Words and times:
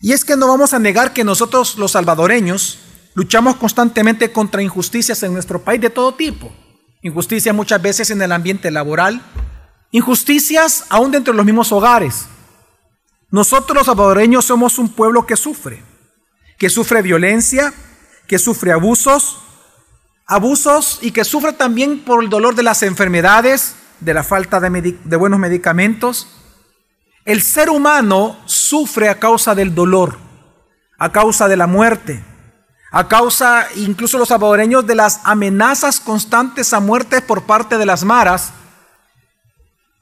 Y 0.00 0.12
es 0.12 0.24
que 0.24 0.36
no 0.36 0.48
vamos 0.48 0.74
a 0.74 0.78
negar 0.78 1.12
que 1.12 1.24
nosotros 1.24 1.78
los 1.78 1.92
salvadoreños 1.92 2.78
luchamos 3.14 3.56
constantemente 3.56 4.30
contra 4.30 4.62
injusticias 4.62 5.22
en 5.22 5.32
nuestro 5.32 5.62
país 5.62 5.80
de 5.80 5.90
todo 5.90 6.14
tipo. 6.14 6.52
Injusticias 7.02 7.54
muchas 7.54 7.80
veces 7.80 8.10
en 8.10 8.20
el 8.20 8.32
ambiente 8.32 8.70
laboral, 8.70 9.22
injusticias 9.90 10.84
aún 10.90 11.12
dentro 11.12 11.32
de 11.32 11.38
los 11.38 11.46
mismos 11.46 11.72
hogares. 11.72 12.26
Nosotros 13.30 13.76
los 13.76 13.86
salvadoreños 13.86 14.44
somos 14.44 14.78
un 14.78 14.90
pueblo 14.90 15.26
que 15.26 15.36
sufre, 15.36 15.82
que 16.58 16.68
sufre 16.68 17.02
violencia, 17.02 17.72
que 18.26 18.38
sufre 18.38 18.72
abusos, 18.72 19.38
abusos 20.26 20.98
y 21.00 21.12
que 21.12 21.24
sufre 21.24 21.52
también 21.52 22.04
por 22.04 22.22
el 22.22 22.28
dolor 22.28 22.54
de 22.54 22.62
las 22.62 22.82
enfermedades, 22.82 23.76
de 24.00 24.14
la 24.14 24.22
falta 24.22 24.60
de, 24.60 24.98
de 25.02 25.16
buenos 25.16 25.38
medicamentos. 25.38 26.28
El 27.26 27.42
ser 27.42 27.70
humano 27.70 28.38
sufre 28.46 29.08
a 29.08 29.18
causa 29.18 29.56
del 29.56 29.74
dolor, 29.74 30.16
a 30.96 31.10
causa 31.10 31.48
de 31.48 31.56
la 31.56 31.66
muerte, 31.66 32.24
a 32.92 33.08
causa 33.08 33.66
incluso 33.74 34.16
los 34.16 34.28
salvadoreños 34.28 34.86
de 34.86 34.94
las 34.94 35.20
amenazas 35.24 35.98
constantes 35.98 36.72
a 36.72 36.78
muerte 36.78 37.20
por 37.20 37.42
parte 37.42 37.78
de 37.78 37.84
las 37.84 38.04
maras. 38.04 38.52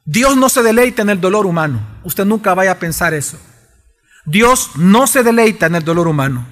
Dios 0.05 0.37
no 0.37 0.51
se 0.51 0.63
deleita 0.63 1.01
en 1.01 1.09
el 1.09 1.21
dolor 1.21 1.47
humano. 1.47 1.81
Usted 2.05 2.27
nunca 2.27 2.53
vaya 2.53 2.73
a 2.73 2.79
pensar 2.79 3.15
eso. 3.15 3.39
Dios 4.27 4.73
no 4.77 5.07
se 5.07 5.23
deleita 5.23 5.65
en 5.65 5.77
el 5.77 5.85
dolor 5.85 6.07
humano. 6.07 6.47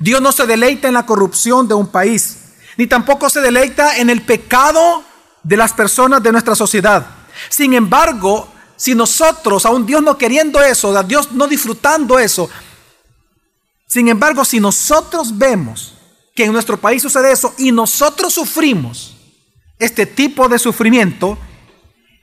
Dios 0.00 0.20
no 0.20 0.32
se 0.32 0.46
deleita 0.48 0.88
en 0.88 0.94
la 0.94 1.06
corrupción 1.06 1.68
de 1.68 1.74
un 1.74 1.86
país, 1.86 2.54
ni 2.76 2.88
tampoco 2.88 3.30
se 3.30 3.40
deleita 3.40 3.98
en 3.98 4.10
el 4.10 4.22
pecado 4.22 5.04
de 5.44 5.56
las 5.56 5.72
personas 5.72 6.20
de 6.24 6.32
nuestra 6.32 6.56
sociedad. 6.56 7.06
Sin 7.48 7.72
embargo, 7.72 8.52
si 8.82 8.96
nosotros, 8.96 9.64
aún 9.64 9.86
Dios 9.86 10.02
no 10.02 10.18
queriendo 10.18 10.60
eso, 10.60 11.00
Dios 11.04 11.30
no 11.30 11.46
disfrutando 11.46 12.18
eso, 12.18 12.50
sin 13.86 14.08
embargo, 14.08 14.44
si 14.44 14.58
nosotros 14.58 15.38
vemos 15.38 15.94
que 16.34 16.46
en 16.46 16.52
nuestro 16.52 16.80
país 16.80 17.00
sucede 17.00 17.30
eso 17.30 17.54
y 17.58 17.70
nosotros 17.70 18.34
sufrimos 18.34 19.16
este 19.78 20.04
tipo 20.04 20.48
de 20.48 20.58
sufrimiento, 20.58 21.38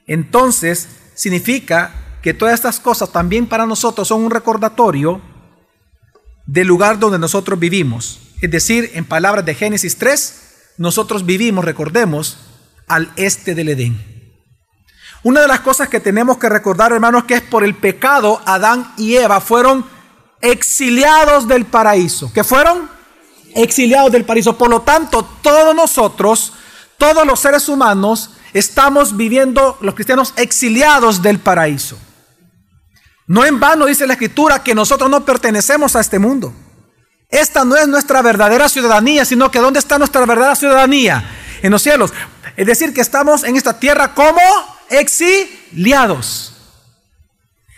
entonces 0.06 0.90
significa 1.16 2.18
que 2.22 2.34
todas 2.34 2.56
estas 2.56 2.82
cosas 2.82 3.10
también 3.10 3.48
para 3.48 3.66
nosotros 3.66 4.10
son 4.10 4.24
un 4.24 4.32
recordatorio 4.32 5.22
del 6.46 6.68
lugar 6.68 7.00
donde 7.00 7.20
nosotros 7.20 7.58
vivimos. 7.58 8.20
Es 8.42 8.52
decir, 8.52 8.92
en 8.96 9.06
palabras 9.06 9.46
de 9.46 9.56
Génesis 9.56 9.98
3, 9.98 10.74
nosotros 10.78 11.26
vivimos, 11.26 11.64
recordemos, 11.64 12.38
al 12.86 13.14
este 13.16 13.56
del 13.56 13.70
Edén. 13.70 14.19
Una 15.24 15.42
de 15.42 15.48
las 15.48 15.60
cosas 15.60 15.90
que 15.90 16.00
tenemos 16.00 16.38
que 16.38 16.48
recordar, 16.48 16.94
hermanos, 16.94 17.26
que 17.26 17.36
es 17.36 17.42
por 17.42 17.64
el 17.64 17.76
pecado, 17.76 18.42
Adán 18.46 18.94
y 18.98 19.16
Eva 19.18 19.42
fueron 19.42 19.86
exiliados 20.40 21.48
del 21.48 21.66
paraíso. 21.66 22.32
¿Qué 22.34 22.44
fueron? 22.44 22.90
Exiliados 23.54 24.12
del 24.12 24.24
paraíso. 24.24 24.58
Por 24.58 24.70
lo 24.70 24.82
tanto, 24.82 25.28
todos 25.42 25.76
nosotros, 25.76 26.54
todos 26.98 27.28
los 27.28 27.40
seres 27.40 27.68
humanos, 27.68 28.32
estamos 28.54 29.18
viviendo, 29.18 29.78
los 29.82 29.94
cristianos, 29.94 30.34
exiliados 30.38 31.22
del 31.22 31.40
paraíso. 31.40 31.98
No 33.28 33.46
en 33.46 33.60
vano 33.60 33.86
dice 33.86 34.08
la 34.08 34.14
escritura 34.14 34.64
que 34.64 34.74
nosotros 34.74 35.10
no 35.10 35.26
pertenecemos 35.26 35.96
a 35.98 36.00
este 36.00 36.18
mundo. 36.18 36.54
Esta 37.30 37.66
no 37.66 37.76
es 37.76 37.88
nuestra 37.88 38.22
verdadera 38.22 38.70
ciudadanía, 38.70 39.26
sino 39.26 39.52
que 39.52 39.60
¿dónde 39.60 39.80
está 39.80 40.00
nuestra 40.00 40.26
verdadera 40.26 40.56
ciudadanía? 40.56 41.30
En 41.62 41.72
los 41.72 41.82
cielos. 41.84 42.12
Es 42.56 42.66
decir, 42.66 42.94
que 42.94 43.02
estamos 43.02 43.44
en 43.44 43.56
esta 43.56 43.80
tierra 43.80 44.16
como 44.16 44.40
exiliados. 44.90 46.54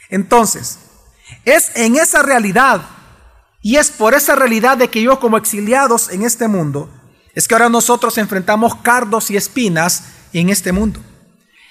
Entonces, 0.09 0.79
es 1.45 1.71
en 1.75 1.95
esa 1.95 2.21
realidad 2.21 2.81
y 3.61 3.77
es 3.77 3.91
por 3.91 4.13
esa 4.13 4.35
realidad 4.35 4.77
de 4.77 4.89
que 4.89 5.01
yo 5.01 5.19
como 5.19 5.37
exiliados 5.37 6.09
en 6.09 6.23
este 6.23 6.47
mundo, 6.47 6.89
es 7.33 7.47
que 7.47 7.55
ahora 7.55 7.69
nosotros 7.69 8.17
enfrentamos 8.17 8.75
cardos 8.75 9.31
y 9.31 9.37
espinas 9.37 10.03
en 10.33 10.49
este 10.49 10.71
mundo. 10.71 10.99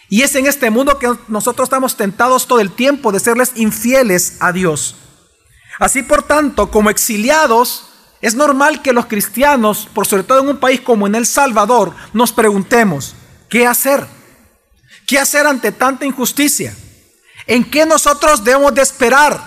Y 0.09 0.23
es 0.23 0.35
en 0.35 0.47
este 0.47 0.71
mundo 0.71 0.99
que 0.99 1.09
nosotros 1.29 1.67
estamos 1.67 1.97
tentados 1.97 2.47
todo 2.47 2.61
el 2.61 2.73
tiempo 2.73 3.13
de 3.13 3.21
serles 3.21 3.53
infieles 3.55 4.37
a 4.41 4.53
Dios. 4.53 4.97
Así 5.79 6.03
por 6.03 6.23
tanto, 6.23 6.71
como 6.71 6.91
exiliados, 6.91 7.91
es 8.21 8.35
normal 8.35 8.83
que 8.83 8.93
los 8.93 9.07
cristianos, 9.07 9.89
por 9.95 10.07
sobre 10.07 10.25
todo 10.25 10.41
en 10.41 10.49
un 10.49 10.59
país 10.59 10.81
como 10.81 11.07
en 11.07 11.15
El 11.15 11.27
Salvador, 11.27 11.95
nos 12.13 12.33
preguntemos, 12.33 13.15
¿qué 13.49 13.67
hacer? 13.67 14.07
¿Qué 15.11 15.19
hacer 15.19 15.45
ante 15.45 15.73
tanta 15.73 16.07
injusticia? 16.07 16.73
¿En 17.45 17.69
qué 17.69 17.85
nosotros 17.85 18.45
debemos 18.45 18.73
de 18.73 18.83
esperar? 18.83 19.43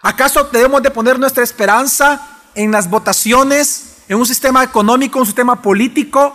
¿Acaso 0.00 0.44
debemos 0.44 0.82
de 0.82 0.90
poner 0.90 1.18
nuestra 1.18 1.44
esperanza 1.44 2.26
en 2.54 2.72
las 2.72 2.88
votaciones, 2.88 3.96
en 4.08 4.16
un 4.16 4.24
sistema 4.24 4.64
económico, 4.64 5.18
un 5.18 5.26
sistema 5.26 5.60
político? 5.60 6.34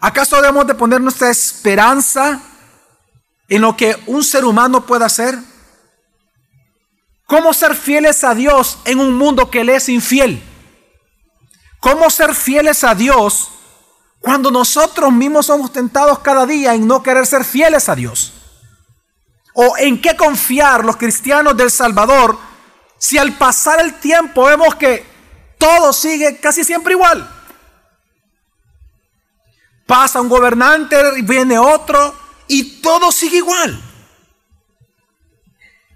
¿Acaso 0.00 0.34
debemos 0.34 0.66
de 0.66 0.74
poner 0.74 1.00
nuestra 1.00 1.30
esperanza 1.30 2.40
en 3.48 3.62
lo 3.62 3.76
que 3.76 3.96
un 4.06 4.24
ser 4.24 4.44
humano 4.44 4.84
puede 4.84 5.04
hacer? 5.04 5.38
¿Cómo 7.24 7.54
ser 7.54 7.76
fieles 7.76 8.24
a 8.24 8.34
Dios 8.34 8.78
en 8.84 8.98
un 8.98 9.14
mundo 9.14 9.48
que 9.48 9.62
le 9.62 9.76
es 9.76 9.88
infiel? 9.88 10.42
¿Cómo 11.78 12.10
ser 12.10 12.34
fieles 12.34 12.82
a 12.82 12.96
Dios 12.96 13.52
cuando 14.20 14.50
nosotros 14.50 15.12
mismos 15.12 15.46
somos 15.46 15.72
tentados 15.72 16.18
cada 16.20 16.46
día 16.46 16.74
en 16.74 16.86
no 16.86 17.02
querer 17.02 17.26
ser 17.26 17.44
fieles 17.44 17.88
a 17.88 17.94
Dios. 17.94 18.32
¿O 19.54 19.76
en 19.78 20.00
qué 20.00 20.16
confiar 20.16 20.84
los 20.84 20.96
cristianos 20.96 21.56
del 21.56 21.70
Salvador 21.70 22.38
si 22.98 23.18
al 23.18 23.32
pasar 23.34 23.80
el 23.80 23.94
tiempo 23.94 24.44
vemos 24.44 24.74
que 24.74 25.06
todo 25.58 25.92
sigue 25.92 26.38
casi 26.38 26.64
siempre 26.64 26.94
igual? 26.94 27.30
Pasa 29.86 30.20
un 30.20 30.28
gobernante 30.28 30.96
viene 31.22 31.58
otro 31.58 32.14
y 32.48 32.80
todo 32.80 33.12
sigue 33.12 33.38
igual. 33.38 33.80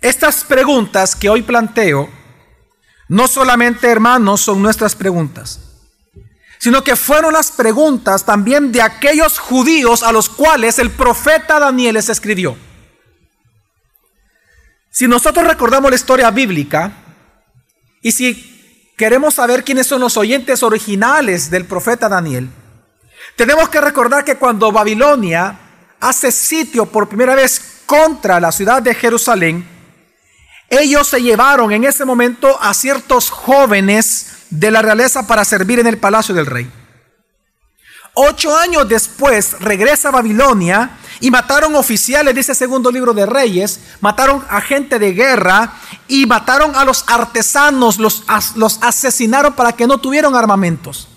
Estas 0.00 0.44
preguntas 0.44 1.14
que 1.14 1.28
hoy 1.28 1.42
planteo, 1.42 2.08
no 3.08 3.28
solamente 3.28 3.90
hermanos, 3.90 4.40
son 4.40 4.62
nuestras 4.62 4.94
preguntas 4.94 5.69
sino 6.60 6.84
que 6.84 6.94
fueron 6.94 7.32
las 7.32 7.50
preguntas 7.50 8.26
también 8.26 8.70
de 8.70 8.82
aquellos 8.82 9.38
judíos 9.38 10.02
a 10.02 10.12
los 10.12 10.28
cuales 10.28 10.78
el 10.78 10.90
profeta 10.90 11.58
Daniel 11.58 11.94
les 11.94 12.10
escribió. 12.10 12.54
Si 14.90 15.08
nosotros 15.08 15.46
recordamos 15.46 15.90
la 15.90 15.96
historia 15.96 16.30
bíblica 16.30 16.92
y 18.02 18.12
si 18.12 18.92
queremos 18.98 19.34
saber 19.34 19.64
quiénes 19.64 19.86
son 19.86 20.02
los 20.02 20.18
oyentes 20.18 20.62
originales 20.62 21.50
del 21.50 21.64
profeta 21.64 22.10
Daniel, 22.10 22.50
tenemos 23.36 23.70
que 23.70 23.80
recordar 23.80 24.22
que 24.22 24.36
cuando 24.36 24.70
Babilonia 24.70 25.58
hace 25.98 26.30
sitio 26.30 26.84
por 26.84 27.08
primera 27.08 27.34
vez 27.34 27.80
contra 27.86 28.38
la 28.38 28.52
ciudad 28.52 28.82
de 28.82 28.94
Jerusalén, 28.94 29.66
ellos 30.68 31.08
se 31.08 31.22
llevaron 31.22 31.72
en 31.72 31.84
ese 31.84 32.04
momento 32.04 32.60
a 32.60 32.74
ciertos 32.74 33.30
jóvenes 33.30 34.29
de 34.50 34.70
la 34.70 34.82
realeza 34.82 35.26
para 35.26 35.44
servir 35.44 35.78
en 35.78 35.86
el 35.86 35.98
palacio 35.98 36.34
del 36.34 36.46
rey. 36.46 36.70
Ocho 38.14 38.56
años 38.56 38.88
después 38.88 39.60
regresa 39.60 40.08
a 40.08 40.12
Babilonia 40.12 40.98
y 41.20 41.30
mataron 41.30 41.76
oficiales, 41.76 42.34
dice 42.34 42.52
el 42.52 42.58
segundo 42.58 42.90
libro 42.90 43.14
de 43.14 43.24
Reyes, 43.24 43.80
mataron 44.00 44.44
a 44.48 44.60
gente 44.60 44.98
de 44.98 45.12
guerra 45.12 45.74
y 46.08 46.26
mataron 46.26 46.74
a 46.74 46.84
los 46.84 47.04
artesanos, 47.06 47.98
los, 47.98 48.24
los 48.56 48.78
asesinaron 48.82 49.54
para 49.54 49.72
que 49.72 49.86
no 49.86 49.98
tuvieran 49.98 50.34
armamentos. 50.34 51.08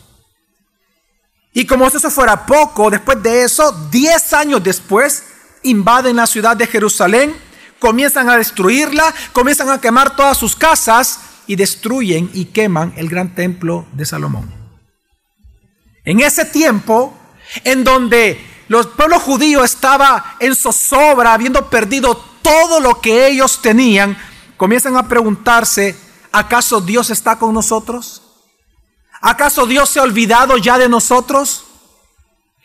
Y 1.51 1.66
como 1.66 1.89
si 1.89 1.97
eso 1.97 2.11
fuera 2.11 2.45
poco, 2.45 2.89
después 2.89 3.22
de 3.23 3.43
eso, 3.43 3.72
diez 3.89 4.33
años 4.33 4.63
después, 4.63 5.23
invaden 5.63 6.17
la 6.17 6.27
ciudad 6.27 6.57
de 6.57 6.67
Jerusalén, 6.67 7.35
comienzan 7.79 8.29
a 8.29 8.38
destruirla, 8.38 9.13
comienzan 9.33 9.69
a 9.69 9.81
quemar 9.81 10.16
todas 10.16 10.38
sus 10.38 10.55
casas 10.55 11.19
y 11.47 11.55
destruyen 11.55 12.29
y 12.34 12.45
queman 12.45 12.93
el 12.97 13.09
gran 13.09 13.35
templo 13.35 13.85
de 13.93 14.05
Salomón. 14.05 14.53
En 16.05 16.19
ese 16.19 16.45
tiempo, 16.45 17.13
en 17.63 17.84
donde 17.84 18.40
los 18.67 18.87
pueblos 18.87 19.22
judíos 19.22 19.63
estaba 19.66 20.35
en 20.40 20.55
zozobra, 20.55 21.34
habiendo 21.34 21.69
perdido 21.69 22.16
todo 22.41 22.79
lo 22.79 22.99
que 23.01 23.28
ellos 23.28 23.61
tenían, 23.61 24.17
comienzan 24.57 24.97
a 24.97 25.07
preguntarse, 25.07 25.95
¿acaso 26.31 26.81
Dios 26.81 27.09
está 27.09 27.37
con 27.37 27.53
nosotros? 27.53 28.22
¿Acaso 29.22 29.66
Dios 29.66 29.89
se 29.89 29.99
ha 29.99 30.03
olvidado 30.03 30.57
ya 30.57 30.78
de 30.78 30.89
nosotros? 30.89 31.66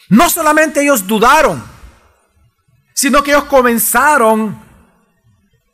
No 0.08 0.28
solamente 0.30 0.82
ellos 0.82 1.06
dudaron, 1.06 1.62
sino 2.94 3.22
que 3.22 3.30
ellos 3.30 3.44
comenzaron 3.44 4.60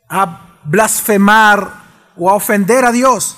a 0.09 0.59
blasfemar 0.63 1.84
o 2.17 2.29
a 2.29 2.35
ofender 2.35 2.85
a 2.85 2.91
Dios. 2.91 3.37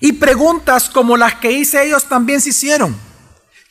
Y 0.00 0.12
preguntas 0.12 0.88
como 0.88 1.16
las 1.16 1.34
que 1.36 1.52
hice 1.52 1.84
ellos 1.84 2.04
también 2.04 2.40
se 2.40 2.50
hicieron. 2.50 2.96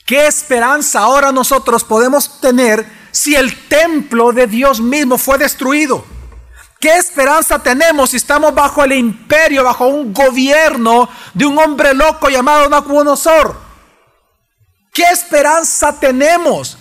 ¿Qué 0.06 0.28
esperanza 0.28 1.00
ahora 1.00 1.32
nosotros 1.32 1.84
podemos 1.84 2.40
tener 2.42 2.86
si 3.12 3.36
el 3.36 3.68
templo 3.68 4.32
de 4.32 4.48
Dios 4.48 4.80
mismo 4.80 5.18
fue 5.18 5.38
destruido? 5.38 6.04
¿Qué 6.80 6.98
esperanza 6.98 7.60
tenemos 7.60 8.10
si 8.10 8.18
estamos 8.18 8.56
bajo 8.56 8.84
el 8.84 8.94
imperio, 8.94 9.64
bajo 9.64 9.86
un 9.86 10.12
gobierno 10.14 11.08
de 11.34 11.46
un 11.46 11.58
hombre 11.60 11.94
loco 11.94 12.28
llamado 12.28 12.68
Nabucodonosor? 12.70 13.56
¿Qué 14.92 15.04
esperanza 15.04 16.00
tenemos? 16.00 16.78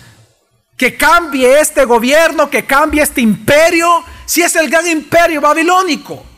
Que 0.75 0.97
cambie 0.97 1.59
este 1.59 1.85
gobierno, 1.85 2.49
que 2.49 2.65
cambie 2.65 3.03
este 3.03 3.21
imperio, 3.21 4.03
si 4.25 4.41
es 4.41 4.55
el 4.55 4.69
gran 4.69 4.87
imperio 4.87 5.39
babilónico. 5.39 6.30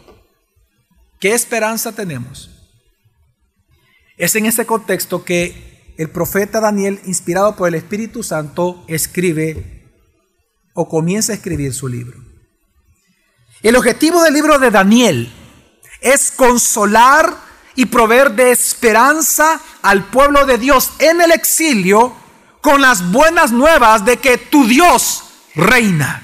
¿Qué 1.24 1.34
esperanza 1.34 1.94
tenemos? 1.94 2.50
Es 4.18 4.36
en 4.36 4.46
ese 4.46 4.66
contexto 4.66 5.24
que 5.24 5.94
el 5.98 6.10
profeta 6.10 6.60
Daniel, 6.60 7.00
inspirado 7.06 7.56
por 7.56 7.70
el 7.70 7.76
Espíritu 7.76 8.24
Santo, 8.24 8.84
escribe 8.90 9.90
o 10.74 10.90
comienza 10.90 11.32
a 11.32 11.36
escribir 11.36 11.74
su 11.74 11.88
libro. 11.88 12.20
El 13.62 13.78
objetivo 13.78 14.22
del 14.22 14.34
libro 14.34 14.60
de 14.60 14.70
Daniel 14.70 15.32
es 16.02 16.30
consolar 16.30 17.34
y 17.76 17.86
proveer 17.86 18.32
de 18.34 18.52
esperanza 18.52 19.62
al 19.82 20.04
pueblo 20.04 20.46
de 20.46 20.58
Dios 20.58 20.92
en 21.00 21.22
el 21.22 21.32
exilio 21.32 22.14
con 22.60 22.82
las 22.82 23.14
buenas 23.14 23.54
nuevas 23.54 24.04
de 24.04 24.18
que 24.18 24.38
tu 24.38 24.68
Dios 24.68 25.24
reina. 25.56 26.22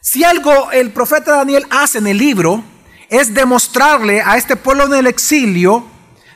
Si 0.00 0.24
algo 0.24 0.72
el 0.72 0.90
profeta 0.90 1.36
Daniel 1.36 1.68
hace 1.70 1.98
en 1.98 2.08
el 2.08 2.18
libro 2.18 2.64
es 3.10 3.34
demostrarle 3.34 4.22
a 4.22 4.36
este 4.36 4.56
pueblo 4.56 4.84
en 4.86 4.94
el 4.94 5.06
exilio 5.08 5.84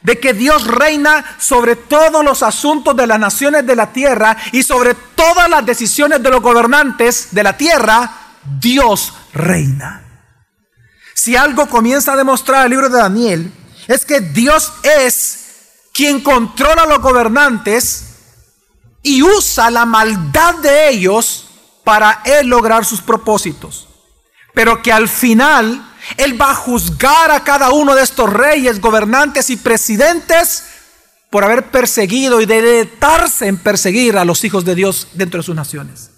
de 0.03 0.21
que 0.21 0.35
Dios 0.35 0.67
reina 0.67 1.25
sobre 1.39 1.77
todos 1.77 2.23
los 2.23 2.43
asuntos 2.43 2.95
de 2.95 3.07
las 3.07 3.19
naciones 3.19 3.65
de 3.67 3.75
la 3.75 3.91
tierra 3.93 4.37
y 4.53 4.63
sobre 4.63 4.95
todas 4.95 5.49
las 5.49 5.65
decisiones 5.65 6.23
de 6.23 6.29
los 6.29 6.43
gobernantes 6.43 7.29
de 7.31 7.43
la 7.43 7.57
tierra, 7.57 8.13
Dios 8.61 9.15
reina. 9.33 10.03
Si 11.15 11.37
algo 11.37 11.67
comienza 11.67 12.13
a 12.13 12.17
demostrar 12.17 12.65
el 12.67 12.71
libro 12.71 12.91
de 12.91 12.99
Daniel, 12.99 13.53
es 13.89 14.05
que 14.05 14.21
Dios 14.21 14.73
es 14.83 15.39
quien 15.95 16.21
controla 16.21 16.83
a 16.83 16.87
los 16.87 17.01
gobernantes 17.01 18.17
y 19.03 19.23
usa 19.23 19.71
la 19.71 19.87
maldad 19.87 20.57
de 20.57 20.91
ellos 20.91 21.49
para 21.85 22.21
él 22.25 22.49
lograr 22.49 22.85
sus 22.85 23.01
propósitos. 23.01 23.89
Pero 24.53 24.83
que 24.83 24.93
al 24.93 25.09
final 25.09 25.94
él 26.17 26.41
va 26.41 26.51
a 26.51 26.55
juzgar 26.55 27.31
a 27.31 27.45
cada 27.45 27.71
uno 27.71 27.95
de 27.95 28.03
estos 28.03 28.33
reyes, 28.33 28.81
gobernantes 28.81 29.51
y 29.51 29.57
presidentes 29.57 30.65
por 31.31 31.45
haber 31.45 31.65
perseguido 31.65 32.41
y 32.41 32.47
deleitarse 32.47 33.49
en 33.49 33.57
perseguir 33.57 34.17
a 34.17 34.25
los 34.25 34.45
hijos 34.45 34.65
de 34.65 34.75
Dios 34.75 35.09
dentro 35.15 35.39
de 35.41 35.45
sus 35.45 35.57
naciones. 35.57 36.11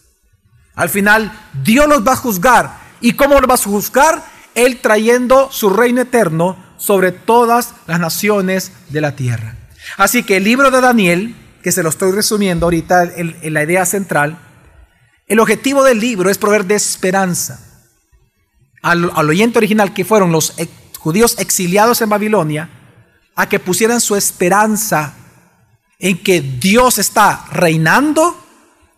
Al 0.75 0.91
final, 0.91 1.33
Dios 1.65 1.89
los 1.89 2.07
va 2.07 2.13
a 2.13 2.17
juzgar. 2.17 2.79
¿Y 3.01 3.13
cómo 3.13 3.41
los 3.41 3.49
va 3.49 3.55
a 3.55 3.57
juzgar? 3.57 4.23
Él 4.55 4.79
trayendo 4.81 5.51
su 5.51 5.71
reino 5.71 6.03
eterno 6.03 6.63
sobre 6.77 7.13
todas 7.13 7.75
las 7.87 7.99
naciones 7.99 8.73
de 8.91 9.01
la 9.01 9.17
tierra. 9.17 9.57
Así 9.97 10.23
que 10.23 10.37
el 10.37 10.45
libro 10.45 10.71
de 10.71 10.81
Daniel, 10.81 11.35
que 11.63 11.73
se 11.73 11.83
lo 11.83 11.89
estoy 11.89 12.13
resumiendo 12.13 12.67
ahorita 12.67 13.05
en, 13.05 13.55
la 13.55 13.63
idea 13.63 13.87
central, 13.87 14.39
el 15.27 15.41
objetivo 15.41 15.83
del 15.83 15.99
libro 15.99 16.29
es 16.29 16.39
proveer 16.39 16.67
de 16.67 16.75
esperanza 16.75 17.76
al, 18.83 19.05
oyente 19.29 19.59
original 19.59 19.93
que 19.93 20.05
fueron 20.05 20.33
los 20.33 20.55
judíos 20.99 21.37
exiliados 21.39 22.01
en 22.03 22.09
Babilonia, 22.09 22.71
a 23.35 23.49
que 23.49 23.61
pusieran 23.61 24.01
su 24.01 24.17
esperanza 24.17 25.15
en 25.99 26.23
que 26.23 26.41
Dios 26.41 26.99
está 26.99 27.47
reinando 27.53 28.37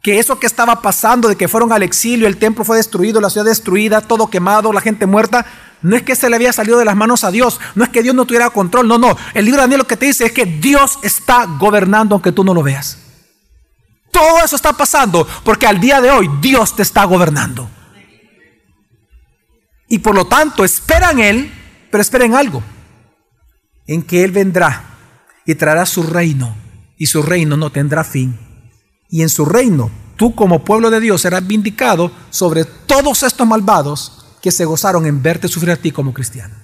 que 0.03 0.19
eso 0.19 0.39
que 0.39 0.47
estaba 0.47 0.81
pasando, 0.81 1.29
de 1.29 1.37
que 1.37 1.49
fueron 1.49 1.73
al 1.73 1.83
exilio, 1.83 2.29
el 2.29 2.39
templo 2.39 2.65
fue 2.65 2.77
destruido, 2.77 3.21
la 3.21 3.31
ciudad 3.31 3.47
destruida, 3.47 4.01
todo 4.01 4.31
quemado, 4.31 4.73
la 4.73 4.81
gente 4.81 5.07
muerta, 5.07 5.45
no 5.83 5.97
es 5.97 6.03
que 6.03 6.17
se 6.17 6.31
le 6.31 6.37
había 6.37 6.53
salido 6.53 6.79
de 6.79 6.85
las 6.85 6.97
manos 6.97 7.25
a 7.25 7.31
Dios, 7.31 7.61
no 7.75 7.85
es 7.85 7.91
que 7.91 8.03
Dios 8.03 8.15
no 8.15 8.25
tuviera 8.25 8.51
control, 8.51 8.89
no, 8.89 8.99
no. 8.99 9.17
El 9.35 9.45
libro 9.45 9.61
de 9.61 9.65
Daniel 9.65 9.79
lo 9.81 9.87
que 9.87 9.97
te 9.97 10.07
dice 10.07 10.27
es 10.27 10.33
que 10.33 10.47
Dios 10.47 10.99
está 11.03 11.45
gobernando 11.45 12.15
aunque 12.15 12.33
tú 12.33 12.45
no 12.45 12.55
lo 12.55 12.63
veas. 12.63 12.99
Todo 14.11 14.43
eso 14.45 14.57
está 14.57 14.73
pasando 14.73 15.27
porque 15.45 15.67
al 15.67 15.81
día 15.81 16.01
de 16.01 16.11
hoy 16.11 16.29
Dios 16.41 16.75
te 16.75 16.83
está 16.83 17.05
gobernando. 17.05 17.69
Y 19.89 20.01
por 20.01 20.15
lo 20.15 20.27
tanto, 20.27 20.65
esperan 20.65 21.19
Él, 21.19 21.53
pero 21.91 22.03
esperen 22.03 22.35
algo, 22.35 22.63
en 23.87 24.03
que 24.03 24.25
Él 24.25 24.33
vendrá 24.33 24.85
y 25.47 25.55
traerá 25.55 25.87
su 25.87 26.03
reino, 26.03 26.55
y 26.97 27.07
su 27.07 27.23
reino 27.23 27.57
no 27.57 27.71
tendrá 27.71 28.05
fin 28.05 28.49
y 29.09 29.23
en 29.23 29.29
su 29.29 29.45
reino 29.45 29.91
tú 30.17 30.35
como 30.35 30.65
pueblo 30.65 30.91
de 30.91 31.01
Dios 31.01 31.23
serás 31.23 31.47
vindicado 31.47 32.11
sobre 32.31 32.65
todos 32.65 33.23
estos 33.23 33.47
malvados 33.47 34.37
que 34.43 34.53
se 34.53 34.65
gozaron 34.65 35.07
en 35.07 35.23
verte 35.23 35.49
sufrir 35.49 35.73
a 35.73 35.77
ti 35.77 35.91
como 35.91 36.13
cristiano. 36.13 36.55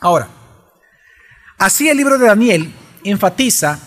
Ahora, 0.00 0.28
así 1.58 1.88
el 1.88 1.96
libro 1.96 2.18
de 2.18 2.26
Daniel 2.26 2.74
enfatiza 3.04 3.78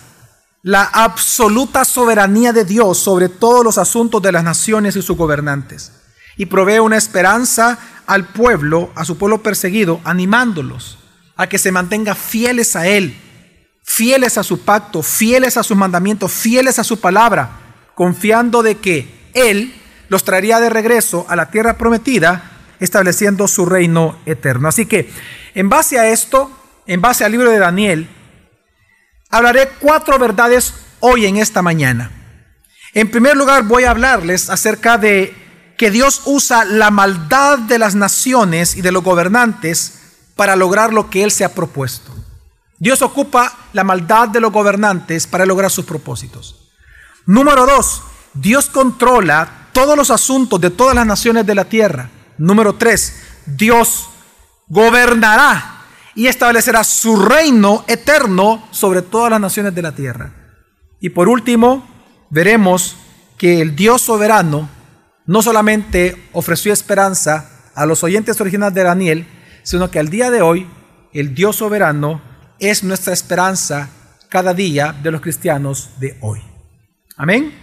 la 0.61 0.83
absoluta 0.83 1.83
soberanía 1.83 2.53
de 2.53 2.63
Dios 2.63 2.97
sobre 2.97 3.27
todos 3.27 3.65
los 3.65 3.77
asuntos 3.77 4.21
de 4.21 4.31
las 4.31 4.43
naciones 4.43 4.95
y 4.95 5.01
sus 5.01 5.17
gobernantes, 5.17 5.91
y 6.37 6.45
provee 6.47 6.79
una 6.79 6.97
esperanza 6.97 7.79
al 8.05 8.25
pueblo, 8.25 8.91
a 8.95 9.05
su 9.05 9.17
pueblo 9.17 9.41
perseguido, 9.43 10.01
animándolos 10.03 10.99
a 11.35 11.47
que 11.47 11.57
se 11.57 11.71
mantenga 11.71 12.15
fieles 12.15 12.75
a 12.75 12.87
Él 12.87 13.15
fieles 13.83 14.37
a 14.37 14.43
su 14.43 14.61
pacto, 14.61 15.03
fieles 15.03 15.57
a 15.57 15.63
sus 15.63 15.77
mandamientos, 15.77 16.31
fieles 16.31 16.79
a 16.79 16.83
su 16.83 16.99
palabra, 16.99 17.49
confiando 17.95 18.63
de 18.63 18.75
que 18.75 19.07
Él 19.33 19.75
los 20.09 20.23
traería 20.23 20.59
de 20.59 20.69
regreso 20.69 21.25
a 21.29 21.35
la 21.35 21.51
tierra 21.51 21.77
prometida, 21.77 22.51
estableciendo 22.79 23.47
su 23.47 23.65
reino 23.65 24.17
eterno. 24.25 24.67
Así 24.67 24.85
que, 24.85 25.11
en 25.53 25.69
base 25.69 25.99
a 25.99 26.07
esto, 26.07 26.51
en 26.87 27.01
base 27.01 27.23
al 27.23 27.31
libro 27.31 27.51
de 27.51 27.59
Daniel, 27.59 28.09
hablaré 29.29 29.69
cuatro 29.79 30.17
verdades 30.17 30.73
hoy 30.99 31.25
en 31.25 31.37
esta 31.37 31.61
mañana. 31.61 32.11
En 32.93 33.09
primer 33.09 33.35
lugar, 33.35 33.63
voy 33.63 33.83
a 33.83 33.91
hablarles 33.91 34.49
acerca 34.49 34.97
de 34.97 35.35
que 35.83 35.91
Dios 35.91 36.21
usa 36.23 36.63
la 36.63 36.91
maldad 36.91 37.59
de 37.59 37.77
las 37.77 37.93
naciones 37.93 38.77
y 38.77 38.81
de 38.81 38.93
los 38.93 39.03
gobernantes 39.03 39.99
para 40.37 40.55
lograr 40.55 40.93
lo 40.93 41.09
que 41.09 41.25
Él 41.25 41.29
se 41.29 41.43
ha 41.43 41.53
propuesto. 41.53 42.15
Dios 42.79 43.01
ocupa 43.01 43.51
la 43.73 43.83
maldad 43.83 44.29
de 44.29 44.39
los 44.39 44.53
gobernantes 44.53 45.27
para 45.27 45.45
lograr 45.45 45.69
sus 45.69 45.83
propósitos. 45.83 46.71
Número 47.25 47.65
dos, 47.65 48.01
Dios 48.33 48.67
controla 48.67 49.67
todos 49.73 49.97
los 49.97 50.09
asuntos 50.09 50.61
de 50.61 50.69
todas 50.69 50.95
las 50.95 51.05
naciones 51.05 51.45
de 51.45 51.53
la 51.53 51.65
tierra. 51.65 52.09
Número 52.37 52.75
tres, 52.75 53.17
Dios 53.45 54.07
gobernará 54.69 55.81
y 56.15 56.27
establecerá 56.27 56.85
su 56.85 57.17
reino 57.17 57.83
eterno 57.89 58.69
sobre 58.71 59.01
todas 59.01 59.31
las 59.31 59.41
naciones 59.41 59.75
de 59.75 59.81
la 59.81 59.91
tierra. 59.91 60.31
Y 61.01 61.09
por 61.09 61.27
último, 61.27 61.85
veremos 62.29 62.95
que 63.37 63.59
el 63.59 63.75
Dios 63.75 64.01
soberano 64.01 64.69
no 65.25 65.41
solamente 65.41 66.29
ofreció 66.33 66.73
esperanza 66.73 67.49
a 67.75 67.85
los 67.85 68.03
oyentes 68.03 68.39
originales 68.41 68.75
de 68.75 68.83
Daniel, 68.83 69.27
sino 69.63 69.89
que 69.89 69.99
al 69.99 70.09
día 70.09 70.29
de 70.31 70.41
hoy 70.41 70.67
el 71.13 71.33
Dios 71.33 71.57
soberano 71.57 72.21
es 72.59 72.83
nuestra 72.83 73.13
esperanza 73.13 73.89
cada 74.29 74.53
día 74.53 74.93
de 74.93 75.11
los 75.11 75.21
cristianos 75.21 75.91
de 75.99 76.17
hoy. 76.21 76.41
Amén. 77.17 77.53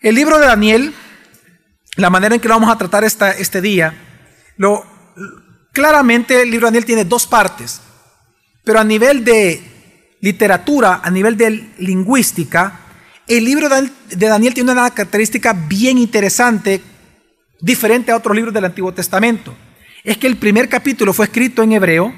El 0.00 0.14
libro 0.14 0.38
de 0.38 0.46
Daniel, 0.46 0.94
la 1.96 2.10
manera 2.10 2.34
en 2.34 2.40
que 2.40 2.48
lo 2.48 2.54
vamos 2.54 2.70
a 2.70 2.78
tratar 2.78 3.04
esta, 3.04 3.32
este 3.32 3.60
día, 3.60 3.94
lo, 4.56 4.84
claramente 5.72 6.42
el 6.42 6.50
libro 6.50 6.66
de 6.66 6.72
Daniel 6.72 6.84
tiene 6.84 7.04
dos 7.04 7.26
partes, 7.26 7.80
pero 8.64 8.80
a 8.80 8.84
nivel 8.84 9.24
de 9.24 10.16
literatura, 10.20 11.00
a 11.02 11.10
nivel 11.10 11.36
de 11.36 11.72
lingüística, 11.78 12.80
el 13.28 13.44
libro 13.44 13.68
de 13.68 14.28
Daniel 14.28 14.54
tiene 14.54 14.72
una 14.72 14.90
característica 14.90 15.52
bien 15.52 15.98
interesante, 15.98 16.80
diferente 17.60 18.12
a 18.12 18.16
otros 18.16 18.36
libros 18.36 18.54
del 18.54 18.64
Antiguo 18.64 18.92
Testamento. 18.92 19.54
Es 20.04 20.16
que 20.16 20.26
el 20.26 20.36
primer 20.36 20.68
capítulo 20.68 21.12
fue 21.12 21.26
escrito 21.26 21.62
en 21.62 21.72
hebreo, 21.72 22.14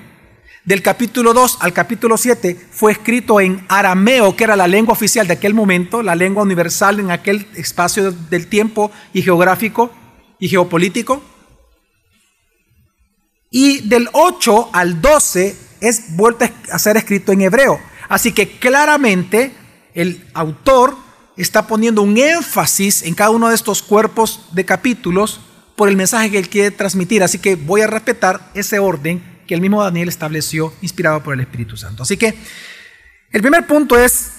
del 0.69 0.83
capítulo 0.83 1.33
2 1.33 1.59
al 1.61 1.73
capítulo 1.73 2.19
7 2.19 2.55
fue 2.71 2.93
escrito 2.93 3.41
en 3.41 3.65
arameo, 3.69 4.37
que 4.37 4.45
era 4.45 4.55
la 4.55 4.69
lengua 4.69 4.93
oficial 4.93 5.27
de 5.27 5.33
aquel 5.33 5.55
momento, 5.55 6.03
la 6.03 6.15
lengua 6.15 6.43
universal 6.43 7.01
en 7.01 7.11
aquel 7.11 7.47
espacio 7.55 8.13
del 8.13 8.49
tiempo 8.49 8.91
y 9.15 9.23
geográfico 9.23 9.91
y 10.39 10.49
geopolítico. 10.49 11.23
Y 13.51 13.89
del 13.89 14.11
8 14.13 14.69
al 14.75 15.01
12 15.01 15.57
es 15.81 16.17
vuelto 16.17 16.45
a 16.71 16.79
ser 16.79 16.99
escrito 16.99 17.33
en 17.33 17.41
hebreo. 17.41 17.81
Así 18.11 18.33
que 18.33 18.59
claramente 18.59 19.55
el 19.95 20.25
autor 20.35 20.97
está 21.37 21.67
poniendo 21.67 22.03
un 22.03 22.19
énfasis 22.19 23.03
en 23.03 23.15
cada 23.15 23.31
uno 23.31 23.49
de 23.49 23.55
estos 23.55 23.83
cuerpos 23.83 24.41
de 24.53 24.65
capítulos 24.65 25.41
por 25.77 25.89
el 25.89 25.97
mensaje 25.97 26.31
que 26.31 26.39
él 26.39 26.49
quiere 26.49 26.71
transmitir. 26.71 27.23
Así 27.23 27.39
que 27.39 27.55
voy 27.55 27.81
a 27.81 27.87
respetar 27.87 28.51
ese 28.55 28.79
orden 28.79 29.23
que 29.47 29.55
el 29.55 29.61
mismo 29.61 29.83
Daniel 29.83 30.09
estableció 30.09 30.73
inspirado 30.83 31.23
por 31.23 31.35
el 31.35 31.41
Espíritu 31.41 31.77
Santo. 31.77 32.03
Así 32.03 32.17
que 32.17 32.37
el 33.31 33.41
primer 33.41 33.67
punto 33.67 33.97
es 33.97 34.33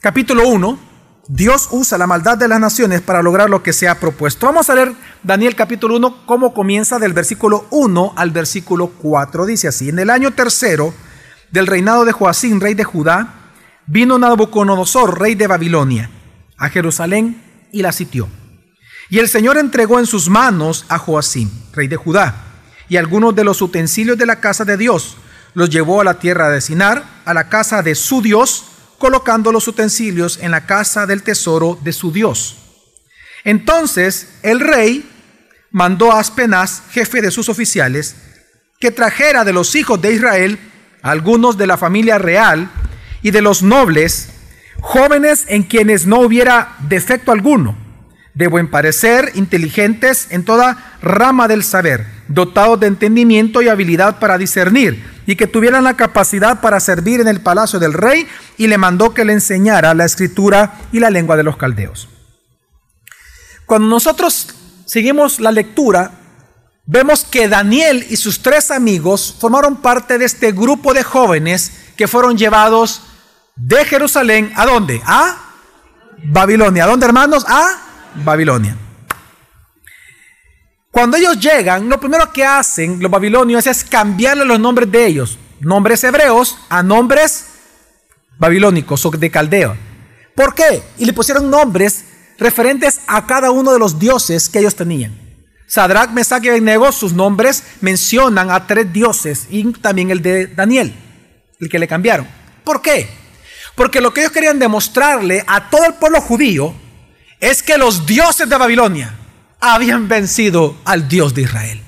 capítulo 0.00 0.48
1, 0.48 0.78
Dios 1.26 1.68
usa 1.70 1.96
la 1.96 2.06
maldad 2.06 2.36
de 2.36 2.48
las 2.48 2.60
naciones 2.60 3.00
para 3.00 3.22
lograr 3.22 3.48
lo 3.48 3.62
que 3.62 3.72
se 3.72 3.88
ha 3.88 3.98
propuesto. 3.98 4.46
Vamos 4.46 4.68
a 4.68 4.74
leer 4.74 4.92
Daniel 5.22 5.54
capítulo 5.56 5.96
1, 5.96 6.26
cómo 6.26 6.52
comienza 6.52 6.98
del 6.98 7.14
versículo 7.14 7.66
1 7.70 8.12
al 8.16 8.30
versículo 8.30 8.88
4. 8.88 9.46
Dice 9.46 9.68
así, 9.68 9.88
en 9.88 9.98
el 9.98 10.10
año 10.10 10.32
tercero 10.32 10.92
del 11.50 11.66
reinado 11.66 12.04
de 12.04 12.12
Joacín, 12.12 12.60
rey 12.60 12.74
de 12.74 12.84
Judá, 12.84 13.43
vino 13.86 14.18
Nabucodonosor, 14.18 15.20
rey 15.20 15.34
de 15.34 15.46
Babilonia, 15.46 16.10
a 16.56 16.68
Jerusalén 16.68 17.42
y 17.72 17.82
la 17.82 17.92
sitió. 17.92 18.28
Y 19.10 19.18
el 19.18 19.28
Señor 19.28 19.58
entregó 19.58 19.98
en 19.98 20.06
sus 20.06 20.28
manos 20.28 20.86
a 20.88 20.98
Joacín, 20.98 21.50
rey 21.72 21.88
de 21.88 21.96
Judá, 21.96 22.34
y 22.88 22.96
algunos 22.96 23.34
de 23.34 23.44
los 23.44 23.60
utensilios 23.62 24.18
de 24.18 24.26
la 24.26 24.40
casa 24.40 24.64
de 24.64 24.76
Dios. 24.76 25.16
Los 25.54 25.70
llevó 25.70 26.00
a 26.00 26.04
la 26.04 26.18
tierra 26.18 26.50
de 26.50 26.60
Sinar, 26.60 27.04
a 27.24 27.34
la 27.34 27.48
casa 27.48 27.82
de 27.82 27.94
su 27.94 28.22
Dios, 28.22 28.64
colocando 28.98 29.52
los 29.52 29.68
utensilios 29.68 30.38
en 30.40 30.50
la 30.50 30.66
casa 30.66 31.06
del 31.06 31.22
tesoro 31.22 31.78
de 31.82 31.92
su 31.92 32.12
Dios. 32.12 32.56
Entonces 33.44 34.38
el 34.42 34.60
rey 34.60 35.08
mandó 35.70 36.12
a 36.12 36.20
Aspenaz, 36.20 36.82
jefe 36.90 37.20
de 37.20 37.30
sus 37.30 37.48
oficiales, 37.48 38.16
que 38.80 38.90
trajera 38.90 39.44
de 39.44 39.52
los 39.52 39.74
hijos 39.74 40.00
de 40.00 40.12
Israel 40.12 40.58
algunos 41.02 41.58
de 41.58 41.66
la 41.66 41.76
familia 41.76 42.16
real 42.18 42.70
y 43.24 43.30
de 43.30 43.40
los 43.40 43.62
nobles, 43.62 44.28
jóvenes 44.80 45.46
en 45.48 45.62
quienes 45.62 46.06
no 46.06 46.20
hubiera 46.20 46.76
defecto 46.80 47.32
alguno, 47.32 47.74
de 48.34 48.48
buen 48.48 48.70
parecer, 48.70 49.32
inteligentes 49.34 50.26
en 50.28 50.44
toda 50.44 50.98
rama 51.00 51.48
del 51.48 51.64
saber, 51.64 52.06
dotados 52.28 52.78
de 52.80 52.88
entendimiento 52.88 53.62
y 53.62 53.68
habilidad 53.68 54.18
para 54.18 54.36
discernir, 54.36 55.02
y 55.24 55.36
que 55.36 55.46
tuvieran 55.46 55.84
la 55.84 55.96
capacidad 55.96 56.60
para 56.60 56.80
servir 56.80 57.22
en 57.22 57.28
el 57.28 57.40
palacio 57.40 57.78
del 57.78 57.94
rey, 57.94 58.28
y 58.58 58.66
le 58.66 58.76
mandó 58.76 59.14
que 59.14 59.24
le 59.24 59.32
enseñara 59.32 59.94
la 59.94 60.04
escritura 60.04 60.74
y 60.92 61.00
la 61.00 61.08
lengua 61.08 61.38
de 61.38 61.44
los 61.44 61.56
caldeos. 61.56 62.10
Cuando 63.64 63.88
nosotros 63.88 64.54
seguimos 64.84 65.40
la 65.40 65.50
lectura, 65.50 66.10
vemos 66.84 67.24
que 67.24 67.48
Daniel 67.48 68.04
y 68.10 68.16
sus 68.16 68.40
tres 68.40 68.70
amigos 68.70 69.34
formaron 69.40 69.76
parte 69.76 70.18
de 70.18 70.26
este 70.26 70.52
grupo 70.52 70.92
de 70.92 71.02
jóvenes 71.02 71.72
que 71.96 72.06
fueron 72.06 72.36
llevados 72.36 73.00
de 73.56 73.84
Jerusalén, 73.84 74.52
¿a 74.56 74.66
dónde? 74.66 75.00
A 75.04 75.38
Babilonia. 76.24 76.84
¿A 76.84 76.86
dónde, 76.86 77.06
hermanos? 77.06 77.44
A 77.46 77.76
Babilonia. 78.24 78.76
Cuando 80.90 81.16
ellos 81.16 81.40
llegan, 81.40 81.88
lo 81.88 81.98
primero 81.98 82.32
que 82.32 82.44
hacen 82.44 83.00
los 83.00 83.10
babilonios 83.10 83.66
es 83.66 83.82
cambiarle 83.82 84.44
los 84.44 84.60
nombres 84.60 84.90
de 84.92 85.06
ellos, 85.06 85.38
nombres 85.60 86.04
hebreos 86.04 86.56
a 86.68 86.84
nombres 86.84 87.46
babilónicos 88.38 89.04
o 89.04 89.10
de 89.10 89.30
caldeo. 89.30 89.76
¿Por 90.36 90.54
qué? 90.54 90.82
Y 90.98 91.04
le 91.04 91.12
pusieron 91.12 91.50
nombres 91.50 92.04
referentes 92.38 93.00
a 93.08 93.26
cada 93.26 93.50
uno 93.50 93.72
de 93.72 93.78
los 93.78 93.98
dioses 93.98 94.48
que 94.48 94.60
ellos 94.60 94.76
tenían. 94.76 95.18
Sadrach, 95.66 96.10
Mesach 96.10 96.44
y 96.44 96.48
Abednego, 96.48 96.92
sus 96.92 97.12
nombres 97.12 97.64
mencionan 97.80 98.50
a 98.50 98.66
tres 98.66 98.92
dioses 98.92 99.48
y 99.50 99.72
también 99.72 100.10
el 100.10 100.22
de 100.22 100.46
Daniel, 100.46 100.94
el 101.58 101.68
que 101.68 101.78
le 101.80 101.88
cambiaron. 101.88 102.28
¿Por 102.62 102.80
qué? 102.80 103.23
Porque 103.74 104.00
lo 104.00 104.14
que 104.14 104.20
ellos 104.20 104.32
querían 104.32 104.58
demostrarle 104.58 105.44
a 105.46 105.68
todo 105.68 105.84
el 105.84 105.94
pueblo 105.94 106.20
judío 106.20 106.74
es 107.40 107.62
que 107.62 107.76
los 107.76 108.06
dioses 108.06 108.48
de 108.48 108.56
Babilonia 108.56 109.14
habían 109.60 110.08
vencido 110.08 110.76
al 110.84 111.08
Dios 111.08 111.34
de 111.34 111.42
Israel. 111.42 111.82